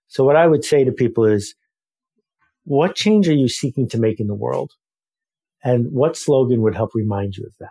So 0.08 0.24
what 0.24 0.34
I 0.34 0.48
would 0.48 0.64
say 0.64 0.82
to 0.82 0.90
people 0.90 1.24
is, 1.24 1.54
what 2.64 2.96
change 2.96 3.28
are 3.28 3.34
you 3.34 3.48
seeking 3.48 3.88
to 3.90 3.98
make 3.98 4.18
in 4.18 4.26
the 4.26 4.34
world? 4.34 4.72
And 5.62 5.92
what 5.92 6.16
slogan 6.16 6.62
would 6.62 6.74
help 6.74 6.90
remind 6.94 7.36
you 7.36 7.44
of 7.44 7.54
that? 7.60 7.70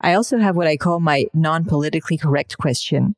I 0.00 0.14
also 0.14 0.38
have 0.38 0.56
what 0.56 0.66
I 0.66 0.76
call 0.76 1.00
my 1.00 1.26
non 1.32 1.64
politically 1.64 2.18
correct 2.18 2.58
question. 2.58 3.14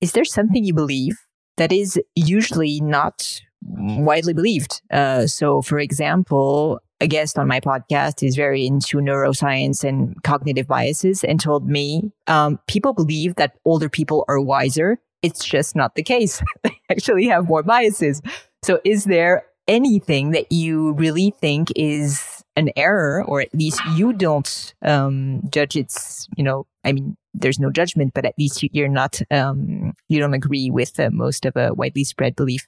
Is 0.00 0.12
there 0.12 0.24
something 0.24 0.64
you 0.64 0.74
believe 0.74 1.16
that 1.56 1.70
is 1.70 2.00
usually 2.14 2.80
not 2.80 3.40
widely 3.62 4.32
believed? 4.32 4.82
Uh, 4.90 5.26
so, 5.26 5.62
for 5.62 5.78
example, 5.78 6.80
a 7.00 7.06
guest 7.06 7.38
on 7.38 7.46
my 7.46 7.60
podcast 7.60 8.26
is 8.26 8.34
very 8.34 8.66
into 8.66 8.98
neuroscience 8.98 9.84
and 9.84 10.20
cognitive 10.22 10.66
biases 10.66 11.22
and 11.22 11.38
told 11.38 11.68
me 11.68 12.10
um, 12.26 12.58
people 12.66 12.94
believe 12.94 13.36
that 13.36 13.52
older 13.64 13.88
people 13.88 14.24
are 14.28 14.40
wiser. 14.40 14.98
It's 15.22 15.44
just 15.44 15.76
not 15.76 15.94
the 15.94 16.02
case. 16.02 16.42
they 16.62 16.80
actually 16.90 17.26
have 17.26 17.46
more 17.46 17.62
biases. 17.62 18.22
So, 18.64 18.80
is 18.84 19.04
there 19.04 19.44
anything 19.66 20.30
that 20.32 20.50
you 20.50 20.92
really 20.92 21.34
think 21.40 21.72
is 21.76 22.44
an 22.56 22.70
error, 22.76 23.24
or 23.26 23.40
at 23.40 23.54
least 23.54 23.80
you 23.96 24.12
don't 24.12 24.74
um, 24.82 25.42
judge 25.50 25.76
it's, 25.76 26.28
you 26.36 26.44
know, 26.44 26.66
I 26.84 26.92
mean, 26.92 27.16
there's 27.32 27.58
no 27.58 27.70
judgment, 27.70 28.14
but 28.14 28.24
at 28.24 28.34
least 28.38 28.62
you, 28.62 28.84
are 28.84 28.88
not, 28.88 29.20
um, 29.30 29.94
you 30.08 30.20
don't 30.20 30.34
agree 30.34 30.70
with 30.70 30.98
uh, 31.00 31.10
most 31.10 31.44
of 31.44 31.56
a 31.56 31.74
widely 31.74 32.04
spread 32.04 32.36
belief. 32.36 32.66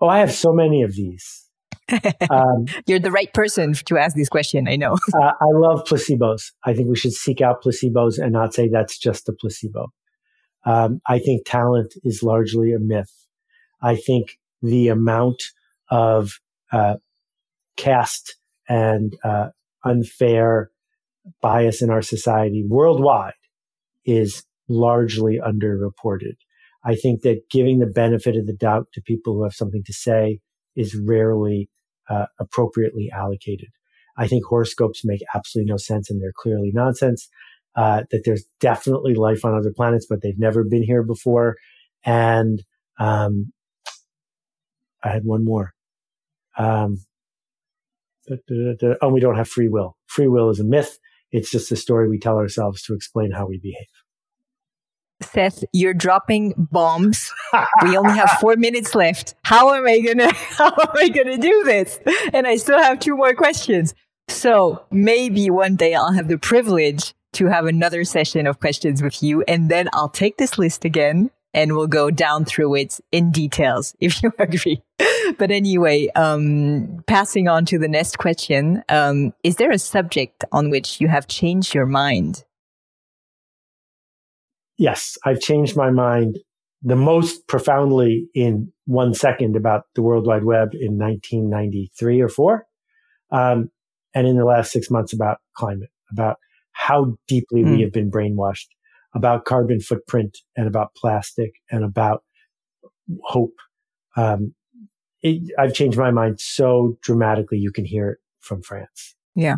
Oh, 0.00 0.08
I 0.08 0.18
have 0.18 0.32
so 0.32 0.52
many 0.52 0.82
of 0.82 0.94
these. 0.94 1.38
Um, 2.30 2.66
You're 2.86 3.00
the 3.00 3.10
right 3.10 3.32
person 3.34 3.74
to 3.74 3.98
ask 3.98 4.16
this 4.16 4.28
question. 4.28 4.66
I 4.66 4.76
know. 4.76 4.96
uh, 5.14 5.32
I 5.38 5.44
love 5.52 5.84
placebos. 5.84 6.52
I 6.64 6.72
think 6.72 6.88
we 6.88 6.96
should 6.96 7.12
seek 7.12 7.42
out 7.42 7.62
placebos 7.62 8.18
and 8.18 8.32
not 8.32 8.54
say 8.54 8.68
that's 8.68 8.96
just 8.96 9.28
a 9.28 9.32
placebo. 9.32 9.92
Um, 10.64 11.02
I 11.06 11.18
think 11.18 11.42
talent 11.44 11.94
is 12.02 12.22
largely 12.22 12.72
a 12.72 12.78
myth. 12.78 13.12
I 13.82 13.96
think 13.96 14.38
the 14.62 14.88
amount 14.88 15.42
of 15.92 16.40
uh, 16.72 16.94
caste 17.76 18.36
and 18.66 19.14
uh, 19.22 19.48
unfair 19.84 20.70
bias 21.42 21.82
in 21.82 21.90
our 21.90 22.00
society 22.00 22.64
worldwide 22.66 23.34
is 24.06 24.42
largely 24.70 25.38
underreported. 25.38 26.36
I 26.82 26.94
think 26.94 27.20
that 27.22 27.42
giving 27.50 27.78
the 27.78 27.86
benefit 27.86 28.36
of 28.36 28.46
the 28.46 28.54
doubt 28.54 28.88
to 28.94 29.02
people 29.02 29.34
who 29.34 29.42
have 29.44 29.52
something 29.52 29.84
to 29.84 29.92
say 29.92 30.40
is 30.74 30.96
rarely 30.96 31.68
uh, 32.08 32.26
appropriately 32.40 33.10
allocated. 33.14 33.68
I 34.16 34.26
think 34.26 34.44
horoscopes 34.46 35.04
make 35.04 35.20
absolutely 35.34 35.70
no 35.70 35.76
sense 35.76 36.10
and 36.10 36.22
they're 36.22 36.32
clearly 36.34 36.70
nonsense. 36.72 37.28
Uh, 37.76 38.02
that 38.10 38.22
there's 38.24 38.44
definitely 38.60 39.14
life 39.14 39.44
on 39.44 39.54
other 39.54 39.72
planets, 39.74 40.06
but 40.08 40.20
they've 40.22 40.38
never 40.38 40.64
been 40.64 40.82
here 40.82 41.02
before. 41.02 41.56
And 42.04 42.62
um, 42.98 43.52
I 45.02 45.08
had 45.08 45.24
one 45.24 45.44
more. 45.44 45.72
Um, 46.58 46.98
oh, 48.30 49.08
we 49.08 49.20
don't 49.20 49.36
have 49.36 49.48
free 49.48 49.68
will. 49.68 49.96
Free 50.06 50.28
will 50.28 50.50
is 50.50 50.60
a 50.60 50.64
myth. 50.64 50.98
It's 51.30 51.50
just 51.50 51.72
a 51.72 51.76
story 51.76 52.08
we 52.08 52.18
tell 52.18 52.36
ourselves 52.36 52.82
to 52.82 52.94
explain 52.94 53.32
how 53.32 53.46
we 53.46 53.58
behave. 53.58 53.86
Seth, 55.22 55.64
you're 55.72 55.94
dropping 55.94 56.54
bombs. 56.56 57.32
we 57.82 57.96
only 57.96 58.14
have 58.14 58.30
four 58.40 58.56
minutes 58.58 58.94
left. 58.94 59.34
How 59.44 59.72
am 59.74 59.86
I 59.86 60.00
gonna, 60.00 60.32
how 60.34 60.66
am 60.66 60.88
I 60.96 61.08
gonna 61.08 61.38
do 61.38 61.62
this? 61.64 62.00
And 62.32 62.46
I 62.46 62.56
still 62.56 62.78
have 62.78 62.98
two 62.98 63.16
more 63.16 63.34
questions. 63.34 63.94
So 64.28 64.84
maybe 64.90 65.50
one 65.50 65.76
day 65.76 65.94
I'll 65.94 66.12
have 66.12 66.28
the 66.28 66.38
privilege 66.38 67.14
to 67.34 67.46
have 67.46 67.66
another 67.66 68.04
session 68.04 68.46
of 68.46 68.60
questions 68.60 69.02
with 69.02 69.22
you. 69.22 69.42
And 69.42 69.70
then 69.70 69.88
I'll 69.92 70.08
take 70.08 70.36
this 70.36 70.58
list 70.58 70.84
again 70.84 71.30
and 71.54 71.76
we'll 71.76 71.86
go 71.86 72.10
down 72.10 72.44
through 72.44 72.74
it 72.76 73.00
in 73.10 73.30
details 73.30 73.94
if 74.00 74.22
you 74.22 74.32
agree. 74.38 74.82
but 75.38 75.50
anyway, 75.50 76.08
um, 76.14 77.02
passing 77.06 77.48
on 77.48 77.64
to 77.66 77.78
the 77.78 77.88
next 77.88 78.18
question. 78.18 78.82
Um, 78.88 79.32
is 79.42 79.56
there 79.56 79.70
a 79.70 79.78
subject 79.78 80.44
on 80.52 80.70
which 80.70 81.00
you 81.00 81.08
have 81.08 81.26
changed 81.26 81.74
your 81.74 81.86
mind? 81.86 82.44
Yes, 84.78 85.16
I've 85.24 85.40
changed 85.40 85.76
my 85.76 85.90
mind 85.90 86.38
the 86.82 86.96
most 86.96 87.46
profoundly 87.46 88.28
in 88.34 88.72
one 88.86 89.14
second 89.14 89.54
about 89.56 89.84
the 89.94 90.02
World 90.02 90.26
Wide 90.26 90.44
Web 90.44 90.70
in 90.74 90.98
1993 90.98 92.20
or 92.20 92.28
four. 92.28 92.66
Um, 93.30 93.70
and 94.14 94.26
in 94.26 94.36
the 94.36 94.44
last 94.44 94.72
six 94.72 94.90
months 94.90 95.12
about 95.12 95.38
climate, 95.56 95.90
about 96.10 96.36
how 96.72 97.16
deeply 97.28 97.62
mm. 97.62 97.70
we 97.70 97.76
hmm. 97.76 97.82
have 97.82 97.92
been 97.92 98.10
brainwashed 98.10 98.66
about 99.14 99.44
carbon 99.44 99.80
footprint 99.80 100.38
and 100.56 100.66
about 100.66 100.94
plastic 100.94 101.52
and 101.70 101.84
about 101.84 102.22
hope. 103.24 103.54
Um, 104.16 104.54
it, 105.22 105.52
I've 105.58 105.74
changed 105.74 105.98
my 105.98 106.10
mind 106.10 106.40
so 106.40 106.98
dramatically. 107.02 107.58
You 107.58 107.72
can 107.72 107.84
hear 107.84 108.10
it 108.10 108.18
from 108.40 108.62
France. 108.62 109.14
Yeah. 109.34 109.56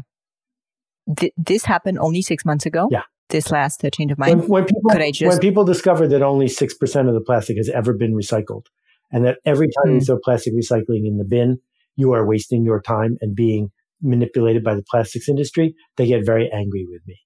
Th- 1.17 1.33
this 1.37 1.65
happened 1.65 1.99
only 1.99 2.23
six 2.23 2.45
months 2.45 2.67
ago. 2.67 2.89
Yeah. 2.91 3.03
This 3.31 3.51
last 3.51 3.85
uh, 3.85 3.91
change 3.91 4.13
of 4.13 4.19
mind. 4.19 4.41
When, 4.41 4.49
when 4.49 4.65
people, 4.65 4.91
Could 4.91 5.03
I 5.03 5.11
just... 5.11 5.29
when 5.29 5.39
people 5.39 5.65
discover 5.65 6.07
that 6.09 6.23
only 6.23 6.47
6% 6.47 7.09
of 7.09 7.15
the 7.15 7.21
plastic 7.21 7.57
has 7.57 7.71
ever 7.71 7.95
been 7.95 8.15
recycled 8.15 8.67
and 9.11 9.25
that 9.25 9.39
every 9.47 9.69
time 9.69 9.93
mm. 9.93 9.95
you 9.95 10.01
throw 10.01 10.19
plastic 10.23 10.55
recycling 10.55 11.07
in 11.07 11.17
the 11.19 11.25
bin, 11.25 11.59
you 11.97 12.13
are 12.13 12.27
wasting 12.27 12.65
your 12.65 12.83
time 12.83 13.17
and 13.21 13.35
being 13.35 13.71
manipulated 14.03 14.63
by 14.63 14.75
the 14.75 14.83
plastics 14.83 15.29
industry, 15.29 15.75
they 15.97 16.07
get 16.07 16.27
very 16.27 16.51
angry 16.53 16.87
with 16.89 17.01
me. 17.07 17.21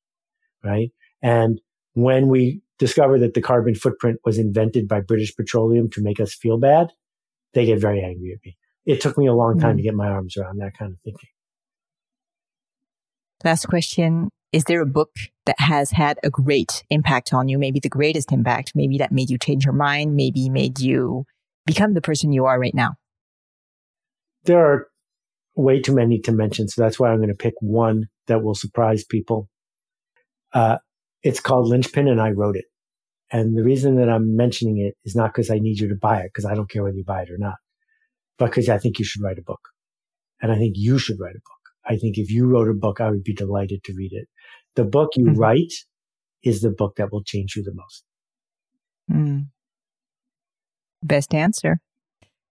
Right. 0.63 0.91
And 1.23 1.61
when 2.03 2.29
we 2.29 2.63
discover 2.79 3.19
that 3.19 3.35
the 3.35 3.43
carbon 3.43 3.75
footprint 3.75 4.21
was 4.25 4.39
invented 4.39 4.89
by 4.89 5.01
British 5.01 5.35
Petroleum 5.35 5.91
to 5.91 6.03
make 6.03 6.21
us 6.21 6.35
feel 6.35 6.59
bad, 6.59 6.89
they 7.55 7.67
get 7.67 7.81
very 7.81 8.03
angry 8.03 8.33
at 8.33 8.45
me. 8.45 8.57
It 8.87 9.01
took 9.01 9.19
me 9.19 9.27
a 9.27 9.35
long 9.35 9.59
time 9.59 9.75
mm. 9.75 9.79
to 9.79 9.83
get 9.83 9.95
my 9.95 10.09
arms 10.09 10.37
around 10.37 10.59
that 10.59 10.77
kind 10.79 10.93
of 10.93 11.01
thinking. 11.01 11.29
Last 13.45 13.67
question. 13.67 14.31
Is 14.51 14.65
there 14.65 14.81
a 14.81 14.87
book 14.87 15.11
that 15.45 15.57
has 15.59 15.91
had 15.91 16.19
a 16.25 16.31
great 16.31 16.85
impact 16.89 17.35
on 17.35 17.49
you? 17.49 17.59
Maybe 17.59 17.81
the 17.81 17.91
greatest 17.91 18.33
impact, 18.33 18.73
maybe 18.75 18.97
that 18.99 19.13
made 19.13 19.29
you 19.29 19.37
change 19.37 19.65
your 19.65 19.75
mind, 19.75 20.17
maybe 20.17 20.49
made 20.49 20.81
you 20.81 21.27
become 21.67 21.93
the 21.93 22.01
person 22.01 22.33
you 22.33 22.47
are 22.47 22.59
right 22.59 22.75
now? 22.75 22.95
there 24.49 24.65
are 24.65 24.89
way 25.55 25.81
too 25.81 25.95
many 25.95 26.19
to 26.21 26.33
mention. 26.33 26.69
So 26.69 26.83
that's 26.83 26.99
why 26.99 27.11
I'm 27.11 27.19
going 27.19 27.29
to 27.29 27.35
pick 27.35 27.55
one 27.61 28.09
that 28.27 28.43
will 28.43 28.55
surprise 28.55 29.05
people. 29.05 29.49
Uh, 30.53 30.79
it's 31.23 31.41
called 31.41 31.69
Linchpin 31.69 32.09
and 32.09 32.21
I 32.21 32.31
wrote 32.31 32.57
it. 32.57 32.67
And 33.31 33.57
the 33.57 33.63
reason 33.63 33.97
that 33.97 34.09
I'm 34.09 34.37
mentioning 34.37 34.79
it 34.79 34.95
is 35.05 35.15
not 35.15 35.33
because 35.33 35.51
I 35.51 35.59
need 35.59 35.81
you 35.81 35.89
to 35.89 35.95
buy 35.95 36.21
it, 36.21 36.31
because 36.33 36.47
I 36.47 36.55
don't 36.55 36.71
care 36.71 36.83
whether 36.83 36.97
you 36.97 37.05
buy 37.05 37.23
it 37.23 37.31
or 37.31 37.39
not, 37.39 37.57
but 38.39 38.47
because 38.47 38.69
I 38.69 38.79
think 38.79 38.99
you 38.99 39.05
should 39.05 39.23
write 39.23 39.39
a 39.39 39.43
book. 39.43 39.61
And 40.41 40.51
I 40.51 40.57
think 40.57 40.75
you 40.77 40.99
should 40.99 41.21
write 41.21 41.35
a 41.35 41.45
book. 41.45 41.59
I 41.85 41.97
think 41.97 42.17
if 42.17 42.31
you 42.31 42.47
wrote 42.47 42.69
a 42.69 42.75
book, 42.75 43.01
I 43.01 43.11
would 43.11 43.25
be 43.25 43.35
delighted 43.35 43.85
to 43.85 43.95
read 43.95 44.13
it. 44.13 44.29
The 44.77 44.85
book 44.85 45.11
you 45.17 45.27
mm-hmm. 45.27 45.39
write 45.39 45.73
is 46.43 46.61
the 46.61 46.71
book 46.71 46.97
that 46.97 47.13
will 47.13 47.23
change 47.23 47.57
you 47.57 47.63
the 47.63 47.75
most. 47.75 48.05
Mm. 49.11 49.47
Best 51.03 51.35
answer. 51.35 51.81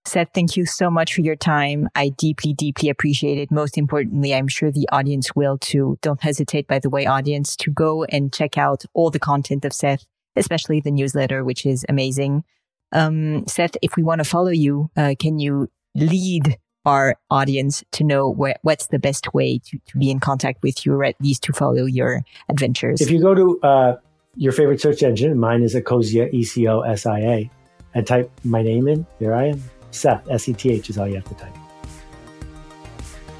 Seth, 0.07 0.29
thank 0.33 0.55
you 0.55 0.65
so 0.65 0.89
much 0.89 1.13
for 1.13 1.21
your 1.21 1.35
time. 1.35 1.89
I 1.93 2.09
deeply, 2.09 2.53
deeply 2.53 2.89
appreciate 2.89 3.37
it. 3.37 3.51
Most 3.51 3.77
importantly, 3.77 4.33
I'm 4.33 4.47
sure 4.47 4.71
the 4.71 4.87
audience 4.91 5.35
will 5.35 5.57
too. 5.57 5.97
Don't 6.01 6.21
hesitate, 6.23 6.65
by 6.65 6.79
the 6.79 6.89
way, 6.89 7.05
audience, 7.05 7.55
to 7.57 7.71
go 7.71 8.05
and 8.05 8.33
check 8.33 8.57
out 8.57 8.85
all 8.93 9.11
the 9.11 9.19
content 9.19 9.65
of 9.65 9.73
Seth, 9.73 10.05
especially 10.37 10.79
the 10.79 10.91
newsletter, 10.91 11.43
which 11.43 11.65
is 11.65 11.85
amazing. 11.89 12.45
Um, 12.93 13.45
Seth, 13.47 13.75
if 13.81 13.97
we 13.97 14.03
want 14.03 14.19
to 14.19 14.23
follow 14.23 14.49
you, 14.49 14.89
uh, 14.95 15.15
can 15.19 15.39
you 15.39 15.69
lead 15.93 16.57
our 16.85 17.17
audience 17.29 17.83
to 17.91 18.05
know 18.05 18.33
what's 18.61 18.87
the 18.87 18.99
best 18.99 19.33
way 19.33 19.59
to, 19.65 19.77
to 19.87 19.97
be 19.97 20.09
in 20.09 20.21
contact 20.21 20.63
with 20.63 20.85
you 20.85 20.93
or 20.93 21.03
at 21.03 21.19
least 21.19 21.43
to 21.43 21.53
follow 21.53 21.85
your 21.85 22.21
adventures? 22.47 23.01
If 23.01 23.11
you 23.11 23.21
go 23.21 23.35
to 23.35 23.59
uh, 23.61 23.95
your 24.35 24.53
favorite 24.53 24.79
search 24.79 25.03
engine, 25.03 25.37
mine 25.37 25.63
is 25.63 25.75
Ecosia, 25.75 26.33
E 26.33 26.45
C 26.45 26.65
O 26.69 26.79
S 26.79 27.05
I 27.05 27.19
A, 27.19 27.51
and 27.93 28.07
type 28.07 28.31
my 28.45 28.61
name 28.61 28.87
in, 28.87 29.05
there 29.19 29.35
I 29.35 29.47
am. 29.47 29.61
Seth, 29.91 30.29
S 30.29 30.49
E 30.49 30.53
T 30.53 30.71
H 30.71 30.89
is 30.89 30.97
all 30.97 31.07
you 31.07 31.15
have 31.15 31.25
to 31.25 31.33
type. 31.35 31.53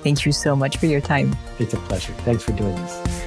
Thank 0.03 0.25
you 0.25 0.31
so 0.31 0.55
much 0.55 0.77
for 0.77 0.85
your 0.85 1.01
time. 1.01 1.35
It's 1.59 1.73
a 1.73 1.77
pleasure. 1.77 2.13
Thanks 2.23 2.43
for 2.43 2.53
doing 2.53 2.75
this. 2.75 3.26